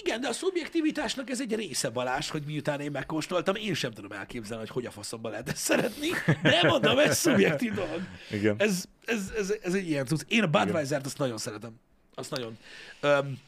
Igen, 0.00 0.20
de 0.20 0.28
a 0.28 0.32
szubjektivitásnak 0.32 1.30
ez 1.30 1.40
egy 1.40 1.54
része 1.54 1.88
Balázs, 1.88 2.28
hogy 2.28 2.42
miután 2.46 2.80
én 2.80 2.90
megkóstoltam, 2.90 3.54
én 3.54 3.74
sem 3.74 3.92
tudom 3.92 4.12
elképzelni, 4.12 4.62
hogy 4.62 4.72
hogy 4.72 4.86
a 4.86 4.90
faszomba 4.90 5.28
lehet 5.28 5.48
ezt 5.48 5.56
szeretni. 5.56 6.08
De 6.42 6.62
mondom, 6.62 6.98
ez 6.98 7.18
szubjektív 7.18 7.74
dolog. 7.74 8.00
Igen. 8.30 8.54
Ez, 8.58 8.84
ez, 9.04 9.32
ez, 9.36 9.54
ez 9.62 9.74
egy 9.74 9.88
ilyen 9.88 10.06
cucc. 10.06 10.20
Én 10.28 10.42
a 10.42 10.46
Budweiser-t 10.46 11.06
azt 11.06 11.18
nagyon 11.18 11.38
szeretem. 11.38 11.80
Azt 12.14 12.30
nagyon. 12.30 12.58
Um, 13.02 13.40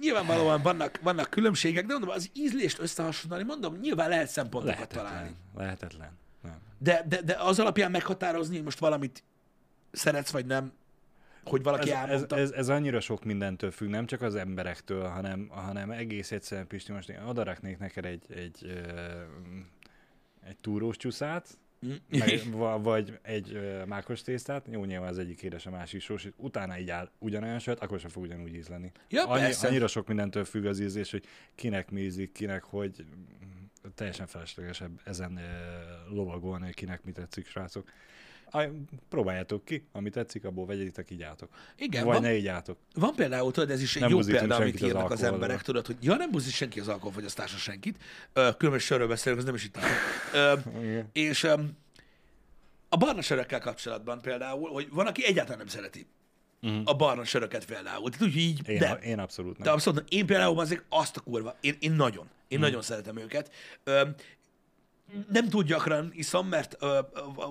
nyilvánvalóan 0.00 0.62
vannak, 0.62 0.98
vannak 1.02 1.30
különbségek, 1.30 1.86
de 1.86 1.92
mondom, 1.92 2.10
az 2.10 2.30
ízlést 2.32 2.78
összehasonlítani, 2.78 3.42
mondom, 3.42 3.76
nyilván 3.76 4.08
lehet 4.08 4.28
szempontokat 4.28 4.88
találni. 4.88 5.36
Lehetetlen. 5.54 5.64
Lehetetlen. 5.64 6.18
Nem. 6.42 6.58
De, 6.78 7.04
de, 7.08 7.22
de 7.22 7.36
az 7.38 7.58
alapján 7.58 7.90
meghatározni, 7.90 8.54
hogy 8.54 8.64
most 8.64 8.78
valamit 8.78 9.22
szeretsz 9.92 10.30
vagy 10.30 10.46
nem, 10.46 10.72
hogy 11.44 11.62
valaki 11.62 11.90
Ez, 11.90 11.96
ez, 11.96 12.08
elmondta. 12.10 12.36
ez, 12.36 12.50
ez, 12.50 12.68
annyira 12.68 13.00
sok 13.00 13.24
mindentől 13.24 13.70
függ, 13.70 13.88
nem 13.88 14.06
csak 14.06 14.22
az 14.22 14.34
emberektől, 14.34 15.08
hanem, 15.08 15.48
hanem 15.48 15.90
egész 15.90 16.32
egyszerűen, 16.32 16.66
Pisti, 16.66 16.92
most 16.92 17.08
én 17.08 17.22
odaraknék 17.22 17.78
neked 17.78 18.04
egy, 18.04 18.22
egy, 18.34 18.82
egy 20.46 20.56
túrós 20.60 20.96
csúszát, 20.96 21.58
Mm. 21.86 21.92
meg, 22.18 22.40
va- 22.52 22.82
vagy 22.84 23.18
egy 23.22 23.60
mákos 23.86 24.22
tésztát, 24.22 24.66
jó, 24.70 24.84
nyilván 24.84 25.08
az 25.08 25.18
egyik 25.18 25.42
édes, 25.42 25.66
a 25.66 25.70
másik 25.70 26.00
sós, 26.00 26.24
és 26.24 26.32
utána 26.36 26.78
így 26.78 26.90
áll 26.90 27.10
ugyanolyan 27.18 27.58
sört, 27.58 27.80
akkor 27.82 28.00
sem 28.00 28.10
fog 28.10 28.22
ugyanúgy 28.22 28.54
ízleni. 28.54 28.92
Ja, 29.08 29.26
Annyi, 29.28 29.40
persze. 29.42 29.68
annyira 29.68 29.86
sok 29.86 30.06
mindentől 30.06 30.44
függ 30.44 30.64
az 30.64 30.80
ízlés, 30.80 31.10
hogy 31.10 31.24
kinek 31.54 31.90
mi 31.90 32.00
ízik, 32.00 32.32
kinek 32.32 32.62
hogy 32.62 33.04
teljesen 33.94 34.26
feleslegesebb 34.26 35.00
ezen 35.04 35.36
ö, 35.36 36.14
lovagolni, 36.14 36.72
kinek 36.72 37.02
mi 37.02 37.12
tetszik, 37.12 37.46
srácok. 37.46 37.92
Próbáljátok 39.08 39.64
ki, 39.64 39.86
ami 39.92 40.10
tetszik, 40.10 40.44
abból 40.44 40.66
vegyétek, 40.66 41.10
így 41.10 41.22
álltok. 41.22 41.48
Igen, 41.76 42.04
Vagy 42.04 42.12
van, 42.14 42.22
ne 42.22 42.36
így 42.36 42.46
álltok. 42.46 42.78
van 42.94 43.14
például, 43.14 43.52
tudod, 43.52 43.70
ez 43.70 43.82
is 43.82 43.94
egy 43.94 44.00
Nem 44.02 44.10
jó 44.10 44.18
példa, 44.18 44.54
amit 44.56 44.74
az 44.74 44.82
írnak 44.82 45.02
az 45.04 45.10
alkoholra. 45.10 45.34
emberek, 45.34 45.62
tudod, 45.62 45.86
hogy 45.86 45.96
ja, 46.00 46.16
nem 46.16 46.30
buzdít 46.30 46.52
senki 46.52 46.80
az 46.80 46.88
alkoholfogyasztásra 46.88 47.58
senkit, 47.58 47.96
Ö, 48.32 48.48
különben 48.56 48.80
sörről 48.82 49.08
beszélünk, 49.08 49.40
az 49.40 49.46
nem 49.46 49.54
is 49.54 49.64
itt. 49.64 49.76
Ö. 50.34 50.54
És 51.12 51.44
a 52.88 52.96
barna 52.96 53.22
sörökkel 53.22 53.60
kapcsolatban 53.60 54.20
például, 54.20 54.68
hogy 54.72 54.88
van, 54.90 55.06
aki 55.06 55.24
egyáltalán 55.26 55.58
nem 55.58 55.66
szereti 55.68 56.06
Mhm. 56.62 56.80
a 56.84 56.94
barna 56.94 57.24
söröket 57.24 57.64
például. 57.64 58.10
Tehát 58.10 58.26
úgy 58.26 58.36
így, 58.36 58.68
Én, 58.68 58.78
de, 58.78 58.98
én 59.02 59.18
abszolút 59.18 59.52
nem. 59.52 59.62
de 59.66 59.70
abszolút, 59.70 60.04
én 60.08 60.26
például 60.26 60.60
azért 60.60 60.82
azt 60.88 61.16
a 61.16 61.20
kurva, 61.20 61.56
én, 61.60 61.76
én 61.80 61.92
nagyon, 61.92 62.28
én 62.48 62.58
Mhm. 62.58 62.66
nagyon 62.66 62.82
szeretem 62.82 63.16
őket. 63.18 63.50
Öm, 63.84 64.14
nem 65.28 65.48
túl 65.48 65.62
gyakran 65.62 66.10
iszom, 66.14 66.48
mert 66.48 66.74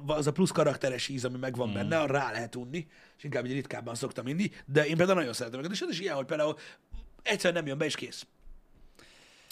az 0.05 0.27
a 0.27 0.31
plusz 0.31 0.51
karakteres 0.51 1.07
íz, 1.07 1.25
ami 1.25 1.37
megvan 1.37 1.67
Mhm. 1.67 1.77
benne, 1.77 1.99
arra 1.99 2.13
rá 2.13 2.31
lehet 2.31 2.55
unni, 2.55 2.87
és 3.17 3.23
inkább 3.23 3.45
egy 3.45 3.51
ritkábban 3.51 3.95
szoktam 3.95 4.27
inni, 4.27 4.51
de 4.65 4.85
én 4.87 4.97
például 4.97 5.17
nagyon 5.17 5.33
szeretem 5.33 5.59
őket, 5.59 5.71
és 5.71 5.81
ez 5.81 5.89
is 5.89 5.99
ilyen, 5.99 6.15
hogy 6.15 6.25
például 6.25 6.57
egyszer 7.23 7.53
nem 7.53 7.65
jön 7.67 7.77
be, 7.77 7.85
és 7.85 7.95
kész. 7.95 8.25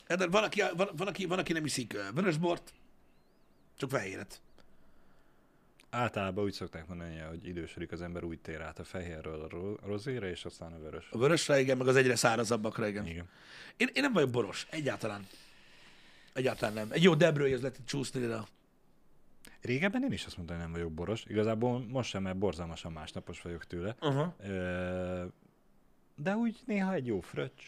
Hát, 0.07 0.17
de 0.17 0.27
van, 0.27 0.43
aki, 0.43 0.63
van, 0.75 0.89
van, 0.97 1.07
aki, 1.07 1.25
van, 1.25 1.39
aki 1.39 1.53
nem 1.53 1.65
iszik 1.65 1.97
vörösbort, 2.13 2.73
csak 3.77 3.89
fehéret. 3.89 4.41
Általában 5.89 6.43
úgy 6.43 6.53
szokták 6.53 6.87
mondani, 6.87 7.17
hogy 7.19 7.47
idősödik 7.47 7.91
az 7.91 8.01
ember, 8.01 8.23
úgy 8.23 8.39
tér 8.39 8.61
át 8.61 8.79
a 8.79 8.83
fehérről 8.83 9.41
a 9.41 9.47
ro- 9.49 9.79
rozére, 9.85 10.29
és 10.29 10.45
aztán 10.45 10.73
a 10.73 10.79
vörös. 10.79 11.07
A 11.11 11.17
vörösre, 11.17 11.59
igen, 11.59 11.77
meg 11.77 11.87
az 11.87 11.95
egyre 11.95 12.15
szárazabbakra, 12.15 12.87
igen. 12.87 13.07
Igen. 13.07 13.29
Én, 13.77 13.89
én 13.93 14.01
nem 14.01 14.13
vagyok 14.13 14.29
boros, 14.29 14.67
egyáltalán. 14.69 15.27
Egyáltalán 16.37 16.73
nem. 16.73 16.91
Egy 16.91 17.03
jó 17.03 17.15
debrőjöz 17.15 17.61
lehet 17.61 17.79
csúszni, 17.85 18.19
de 18.19 18.39
Régebben 19.61 20.03
én 20.03 20.11
is 20.11 20.25
azt 20.25 20.37
mondtam, 20.37 20.57
hogy 20.57 20.65
nem 20.65 20.75
vagyok 20.75 20.91
boros. 20.91 21.25
Igazából 21.25 21.85
most 21.87 22.09
sem, 22.09 22.23
mert 22.23 22.37
borzalmasan 22.37 22.91
másnapos 22.91 23.41
vagyok 23.41 23.65
tőle. 23.65 23.95
uh-huh. 24.01 24.33
De 26.15 26.35
úgy 26.35 26.59
néha 26.65 26.93
egy 26.93 27.05
jó 27.05 27.19
fröccs. 27.19 27.61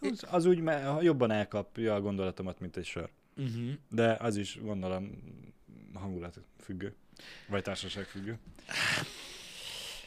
Az, 0.00 0.24
az 0.30 0.44
úgy 0.46 0.60
me- 0.60 1.02
jobban 1.02 1.30
elkapja 1.30 1.94
a 1.94 2.00
gondolatomat, 2.00 2.60
mint 2.60 2.76
egy 2.76 2.84
sör. 2.84 3.10
Uh-huh. 3.36 3.72
De 3.88 4.16
az 4.20 4.36
is 4.36 4.60
gondolom 4.60 5.10
hangulat 5.94 6.40
függő. 6.60 6.94
Vagy 7.48 7.62
társaság 7.62 8.04
függő. 8.04 8.38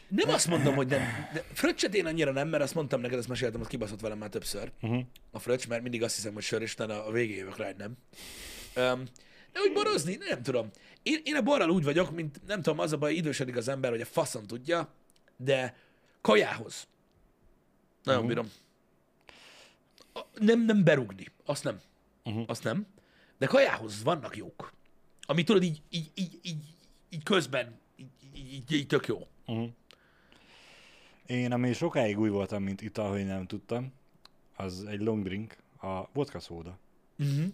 Nem 0.10 0.30
azt 0.30 0.48
mondom, 0.48 0.76
hogy 0.76 0.88
nem. 0.88 1.02
De 1.34 1.44
fröccset 1.54 1.94
én 1.96 2.06
annyira 2.06 2.32
nem, 2.32 2.48
mert 2.48 2.64
azt 2.64 2.76
mondtam 2.76 3.02
neked, 3.02 3.18
ezt 3.18 3.28
meséltem, 3.28 3.60
azt 3.62 3.70
kibaszott 3.70 4.00
velem 4.02 4.18
már 4.18 4.30
többször. 4.30 4.72
Uh-huh. 4.82 5.04
A 5.32 5.40
fröccs, 5.40 5.68
mert 5.68 5.82
mindig 5.82 6.04
azt 6.04 6.16
hiszem, 6.16 6.34
hogy 6.34 6.44
sör, 6.44 6.62
és 6.62 6.74
utána 6.74 7.06
a 7.06 7.12
végén 7.12 7.38
jövök 7.38 7.58
rá, 7.58 7.66
hogy 7.66 7.76
nem. 7.76 7.98
Um, 8.76 9.04
de 9.54 9.60
úgy 9.60 9.74
borozni, 9.74 10.16
nem 10.30 10.44
tudom. 10.44 10.70
Én, 11.04 11.20
én 11.24 11.36
a 11.36 11.42
borral 11.42 11.70
úgy 11.70 11.84
vagyok, 11.84 12.12
mint 12.12 12.42
nem 12.48 12.62
tudom, 12.62 12.80
az 12.80 12.94
a 12.94 12.98
baj, 12.98 13.14
idősödik 13.14 13.56
az 13.56 13.68
ember, 13.68 13.92
hogy 13.92 14.02
a 14.02 14.06
faszom 14.06 14.44
tudja, 14.48 14.94
de 15.38 15.78
kajához. 16.22 16.88
Nagyon 18.04 18.20
Mhm. 18.20 18.30
bírom. 18.30 18.52
A- 20.14 20.26
Nem, 20.40 20.66
nem 20.66 20.84
berugni, 20.84 21.26
azt 21.46 21.64
nem. 21.64 21.80
Mhm. 22.24 22.42
Azt 22.48 22.64
nem. 22.64 22.88
De 23.38 23.46
kajához 23.46 24.04
vannak 24.04 24.38
jók. 24.38 24.74
Ami 25.22 25.44
tudod, 25.44 25.64
így, 25.64 25.82
így, 25.90 26.12
így, 26.16 26.40
így, 26.42 26.64
így 27.10 27.24
közben, 27.24 27.80
így, 27.96 28.08
így, 28.36 28.54
így, 28.54 28.72
így 28.72 28.88
tök 28.88 29.08
jó. 29.08 29.28
Uh-huh. 29.46 29.70
Én, 31.30 31.52
ami 31.52 31.74
sokáig 31.74 32.20
úgy 32.20 32.30
voltam, 32.30 32.64
mint 32.64 32.82
ital, 32.82 33.10
hogy 33.12 33.26
nem 33.26 33.46
tudtam, 33.46 33.94
az 34.56 34.86
egy 34.86 35.00
long 35.00 35.24
drink, 35.24 35.58
a 35.82 36.10
vodka 36.14 36.40
szóda. 36.40 36.78
Uh-huh. 37.20 37.46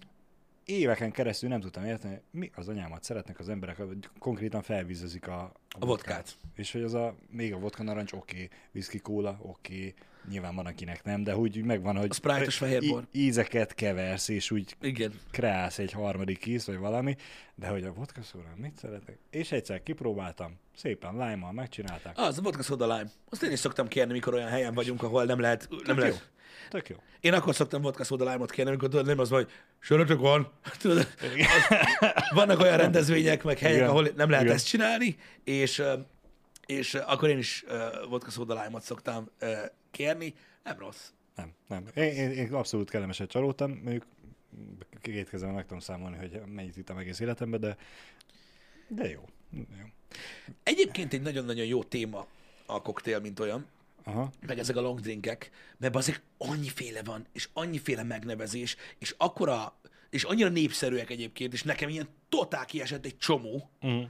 éveken 0.65 1.11
keresztül 1.11 1.49
nem 1.49 1.59
tudtam 1.59 1.85
érteni, 1.85 2.21
mi 2.31 2.51
az 2.55 2.67
anyámat 2.67 3.03
szeretnek 3.03 3.39
az 3.39 3.49
emberek, 3.49 3.77
hogy 3.77 4.09
konkrétan 4.19 4.61
felvízezik 4.61 5.27
a, 5.27 5.51
A 5.79 5.85
vodkát. 5.85 6.37
És 6.55 6.71
hogy 6.71 6.81
az 6.81 6.93
a, 6.93 7.15
még 7.29 7.53
a 7.53 7.59
vodka 7.59 7.83
narancs, 7.83 8.13
oké, 8.13 8.35
okay, 8.35 8.49
whisky 8.73 8.99
kóla, 8.99 9.39
oké, 9.41 9.75
okay, 9.77 9.93
nyilván 10.29 10.55
van 10.55 10.65
akinek 10.65 11.03
nem, 11.03 11.23
de 11.23 11.37
úgy 11.37 11.63
megvan, 11.63 11.95
hogy 11.97 12.09
A 12.09 12.13
Sprite-os 12.13 12.57
fehér 12.57 12.81
bor. 12.89 13.01
í- 13.11 13.21
ízeket 13.21 13.73
keversz, 13.73 14.27
és 14.27 14.51
úgy 14.51 14.75
Igen. 14.81 15.13
kreálsz 15.31 15.79
egy 15.79 15.91
harmadik 15.91 16.45
íz, 16.45 16.65
vagy 16.65 16.77
valami, 16.77 17.15
de 17.55 17.67
hogy 17.67 17.83
a 17.83 17.93
vodka 17.93 18.21
szóra 18.21 18.53
mit 18.55 18.77
szeretek? 18.77 19.17
És 19.29 19.51
egyszer 19.51 19.83
kipróbáltam, 19.83 20.59
szépen 20.75 21.11
lime 21.11 21.51
megcsinálták. 21.51 22.13
Az, 22.17 22.37
a 22.37 22.41
vodka 22.41 22.63
soda 22.63 22.85
lime. 22.95 23.09
Azt 23.29 23.43
én 23.43 23.51
is 23.51 23.59
szoktam 23.59 23.87
kérni, 23.87 24.11
mikor 24.13 24.33
olyan 24.33 24.49
helyen 24.49 24.73
vagyunk, 24.73 25.03
ahol 25.03 25.23
nem 25.25 25.39
lehet, 25.39 25.67
nem 25.69 25.79
Tök 25.79 25.95
jó. 25.95 26.01
lehet. 26.01 26.29
Tök 26.69 26.89
jó. 26.89 26.95
Én 27.19 27.33
akkor 27.33 27.55
szoktam 27.55 27.81
vodka 27.81 28.03
soda 28.03 28.23
lime-ot 28.31 28.51
kérni, 28.51 28.69
amikor 28.71 28.89
tudod, 28.89 29.05
nem 29.05 29.19
az, 29.19 29.29
hogy 29.29 29.49
sörötök 29.79 30.19
van. 30.19 30.51
Tudod, 30.81 30.97
az, 30.97 31.77
vannak 32.33 32.59
olyan 32.59 32.77
rendezvények, 32.85 33.43
meg 33.43 33.57
helyek, 33.57 33.77
Igen. 33.77 33.89
ahol 33.89 34.07
nem 34.15 34.29
lehet 34.29 34.43
Igen. 34.45 34.55
ezt 34.55 34.67
csinálni, 34.67 35.15
és, 35.43 35.81
és 36.65 36.93
akkor 36.93 37.29
én 37.29 37.37
is 37.37 37.63
ö, 37.67 38.05
vodka 38.09 38.29
soda 38.29 38.63
lime-ot 38.63 38.81
szoktam 38.81 39.29
ö, 39.39 39.53
kérni. 39.91 40.33
Nem 40.63 40.77
rossz. 40.77 41.09
Nem, 41.35 41.53
nem. 41.67 41.85
Én, 41.93 42.13
én, 42.13 42.31
én 42.31 42.53
abszolút 42.53 42.89
kellemeset 42.89 43.29
csalódtam, 43.29 43.71
mondjuk 43.71 44.05
két 45.01 45.29
kezemben 45.29 45.55
meg 45.55 45.65
tudom 45.65 45.79
számolni, 45.79 46.17
hogy 46.17 46.41
mennyit 46.45 46.77
ittam 46.77 46.97
egész 46.97 47.19
életemben, 47.19 47.59
de, 47.59 47.77
de 48.87 49.09
jó. 49.09 49.29
jó. 49.51 49.85
Egyébként 50.63 51.13
egy 51.13 51.21
nagyon-nagyon 51.21 51.65
jó 51.65 51.83
téma 51.83 52.27
a 52.65 52.81
koktél, 52.81 53.19
mint 53.19 53.39
olyan, 53.39 53.65
Aha. 54.03 54.31
meg 54.47 54.59
ezek 54.59 54.75
a 54.75 54.81
long 54.81 54.99
drinkek, 54.99 55.49
mert 55.77 55.95
azért 55.95 56.21
annyiféle 56.37 57.03
van, 57.03 57.25
és 57.33 57.49
annyiféle 57.53 58.03
megnevezés, 58.03 58.75
és 58.99 59.15
akkora, 59.17 59.75
és 60.09 60.23
annyira 60.23 60.49
népszerűek 60.49 61.09
egyébként, 61.09 61.53
és 61.53 61.63
nekem 61.63 61.89
ilyen 61.89 62.07
totál 62.29 62.65
kiesett 62.65 63.05
egy 63.05 63.17
csomó, 63.17 63.69
Uh-huh. 63.81 64.09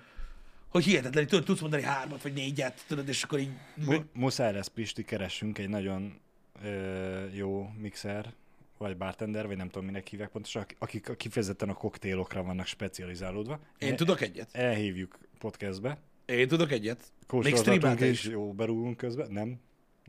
Hogy 0.76 0.84
hihetetlen, 0.84 1.28
tudod, 1.28 1.45
tudsz 1.45 1.61
mondani 1.61 1.84
hármat, 1.84 2.21
vagy 2.21 2.34
négyet, 2.34 2.84
tudod, 2.88 3.07
és 3.07 3.23
akkor 3.23 3.39
így... 3.39 3.49
Mu- 3.76 4.05
muszáj 4.13 4.53
lesz, 4.53 4.67
Pisti, 4.67 5.03
keressünk 5.03 5.57
egy 5.57 5.69
nagyon 5.69 6.19
ö, 6.63 7.26
jó 7.34 7.69
mixer, 7.78 8.34
vagy 8.78 8.97
bartender, 8.97 9.47
vagy 9.47 9.57
nem 9.57 9.69
tudom, 9.69 9.86
minek 9.86 10.07
hívják 10.07 10.30
pontosan, 10.30 10.61
ak- 10.61 10.76
akik 10.80 11.15
kifejezetten 11.17 11.69
a 11.69 11.73
koktélokra 11.73 12.43
vannak 12.43 12.65
specializálódva. 12.65 13.59
Én 13.78 13.91
E- 13.91 13.95
tudok 13.95 14.21
egyet. 14.21 14.49
Elhívjuk 14.51 15.17
podcastbe, 15.39 15.97
Én 16.26 16.47
tudok 16.47 16.71
egyet. 16.71 16.99
Még 17.32 17.53
kóstolgatunk 17.53 17.99
is. 17.99 18.23
jó, 18.23 18.53
berúgunk 18.53 18.97
közben. 18.97 19.32
Nem, 19.32 19.59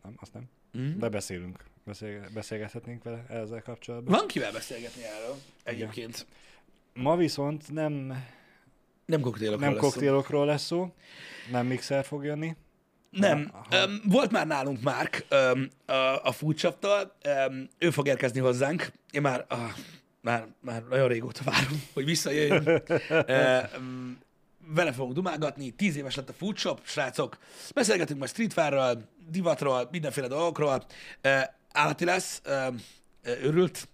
nem, 0.03 0.15
azt 0.17 0.33
nem. 0.33 0.43
Mm. 0.79 0.99
De 0.99 1.09
beszélünk, 1.09 1.65
Beszélge- 1.85 2.33
beszélgethetnénk 2.33 3.03
vele 3.03 3.25
ezzel 3.29 3.63
kapcsolatban. 3.63 4.19
Van 4.19 4.27
kivel 4.27 4.53
beszélgetni 4.53 5.03
erről 5.05 5.37
egyébként. 5.63 6.27
Ma 6.95 7.17
viszont 7.17 7.73
nem, 7.73 8.25
Nem 9.07 9.21
koktélokról 9.21 9.61
nem 9.61 9.73
lesz 9.73 9.83
szó. 9.83 9.89
koktélokról 9.89 10.47
lesz 10.47 10.65
szó, 10.65 10.95
nem 11.51 11.67
mixer 11.67 12.05
fog 12.05 12.25
jönni. 12.25 12.57
Nem. 13.11 13.51
Aha. 13.53 13.87
Um, 13.87 14.01
volt 14.05 14.31
már 14.31 14.47
nálunk 14.47 14.83
Márk 14.83 15.27
um, 15.31 15.69
a, 15.87 16.23
a 16.23 16.33
Foodshop-tal, 16.33 17.17
um, 17.49 17.69
ő 17.79 17.91
fog 17.91 18.07
érkezni 18.07 18.41
hozzánk. 18.41 18.93
Én 19.11 19.21
már, 19.21 19.45
ah, 19.49 19.71
már, 20.21 20.47
már 20.61 20.83
nagyon 20.89 21.09
régóta 21.09 21.45
várom, 21.45 21.83
hogy 21.93 22.05
visszajöjjön. 22.05 22.63
uh, 23.09 23.79
um, 23.79 24.19
vele 24.75 24.93
fogunk 24.93 25.15
dumálgatni, 25.15 25.71
tíz 25.71 25.97
éves 25.97 26.15
lett 26.15 26.29
a 26.29 26.33
Foodshop, 26.33 26.81
srácok. 26.83 27.39
Beszélgetünk 27.75 28.19
majd 28.19 28.31
streetwearről, 28.31 29.03
divatról, 29.31 29.89
mindenféle 29.91 30.27
dolgokról. 30.27 30.85
Uh, 31.25 31.43
állati 31.73 32.05
lesz, 32.05 32.43
um, 32.69 32.77
örült, 33.23 33.89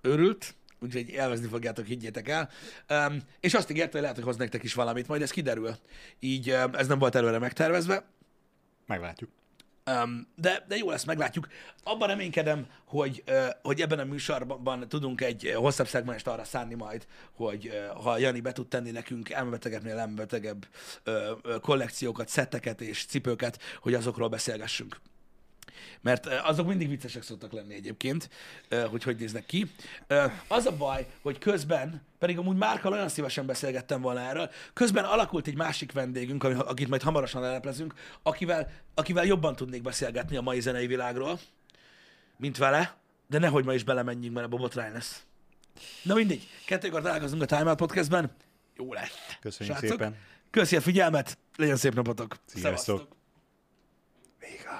örült, 0.00 0.54
úgyhogy 0.80 1.08
élvezni 1.08 1.48
fogjátok, 1.48 1.86
higgyétek 1.86 2.28
el. 2.28 2.50
Um, 2.88 3.18
és 3.40 3.54
azt 3.54 3.70
ígérte, 3.70 3.92
hogy 3.92 4.00
lehet, 4.00 4.16
hogy 4.16 4.24
hoz 4.24 4.36
nektek 4.36 4.62
is 4.62 4.74
valamit, 4.74 5.08
majd 5.08 5.22
ez 5.22 5.30
kiderül. 5.30 5.76
Így 6.18 6.50
um, 6.50 6.74
ez 6.74 6.86
nem 6.86 6.98
volt 6.98 7.14
előre 7.14 7.38
megtervezve. 7.38 8.04
Meglátjuk. 8.86 9.30
Um, 9.86 10.28
de, 10.34 10.64
de 10.68 10.76
jó 10.76 10.90
lesz, 10.90 11.04
meglátjuk. 11.04 11.48
Abban 11.82 12.08
reménykedem, 12.08 12.66
hogy, 12.84 13.22
uh, 13.28 13.46
hogy 13.62 13.80
ebben 13.80 13.98
a 13.98 14.04
műsorban 14.04 14.88
tudunk 14.88 15.20
egy 15.20 15.52
hosszabb 15.56 15.88
szegmest 15.88 16.26
arra 16.26 16.44
szánni 16.44 16.74
majd, 16.74 17.06
hogy 17.32 17.68
uh, 17.68 18.02
ha 18.02 18.18
Jani 18.18 18.40
be 18.40 18.52
tud 18.52 18.68
tenni 18.68 18.90
nekünk 18.90 19.30
elmebetegebbnél 19.30 19.98
elmebetegebb 19.98 20.66
uh, 21.06 21.60
kollekciókat, 21.60 22.28
szetteket 22.28 22.80
és 22.80 23.04
cipőket, 23.04 23.58
hogy 23.80 23.94
azokról 23.94 24.28
beszélgessünk. 24.28 25.00
Mert 26.00 26.26
azok 26.26 26.66
mindig 26.66 26.88
viccesek 26.88 27.22
szoktak 27.22 27.52
lenni 27.52 27.74
egyébként, 27.74 28.30
hogy 28.90 29.02
hogy 29.02 29.16
néznek 29.16 29.46
ki. 29.46 29.70
Az 30.48 30.66
a 30.66 30.76
baj, 30.76 31.06
hogy 31.22 31.38
közben, 31.38 32.02
pedig 32.18 32.38
amúgy 32.38 32.56
Márkal 32.56 32.92
olyan 32.92 33.08
szívesen 33.08 33.46
beszélgettem 33.46 34.00
volna 34.00 34.20
erről, 34.20 34.50
közben 34.72 35.04
alakult 35.04 35.46
egy 35.46 35.56
másik 35.56 35.92
vendégünk, 35.92 36.44
akit 36.44 36.88
majd 36.88 37.02
hamarosan 37.02 37.42
leleplezünk, 37.42 37.94
akivel, 38.22 38.70
akivel 38.94 39.24
jobban 39.24 39.56
tudnék 39.56 39.82
beszélgetni 39.82 40.36
a 40.36 40.40
mai 40.40 40.60
zenei 40.60 40.86
világról, 40.86 41.38
mint 42.36 42.56
vele, 42.56 42.96
de 43.26 43.38
nehogy 43.38 43.64
ma 43.64 43.74
is 43.74 43.84
belemenjünk, 43.84 44.34
mert 44.34 44.52
a 44.52 44.56
botrány 44.56 44.92
lesz. 44.92 45.24
Na 46.02 46.14
mindegy, 46.14 46.48
kettőkor 46.66 47.02
találkozunk 47.02 47.42
a 47.42 47.46
Time 47.46 47.68
Out 47.68 47.76
Podcastben. 47.76 48.30
Jó 48.76 48.92
lesz. 48.92 49.36
Köszönjük 49.40 49.76
Srácok. 49.76 49.98
szépen. 49.98 50.16
Köszi 50.50 50.76
a 50.76 50.80
figyelmet, 50.80 51.38
legyen 51.56 51.76
szép 51.76 51.94
napotok. 51.94 52.36
Sziasztok. 52.44 53.08
Vége. 54.38 54.79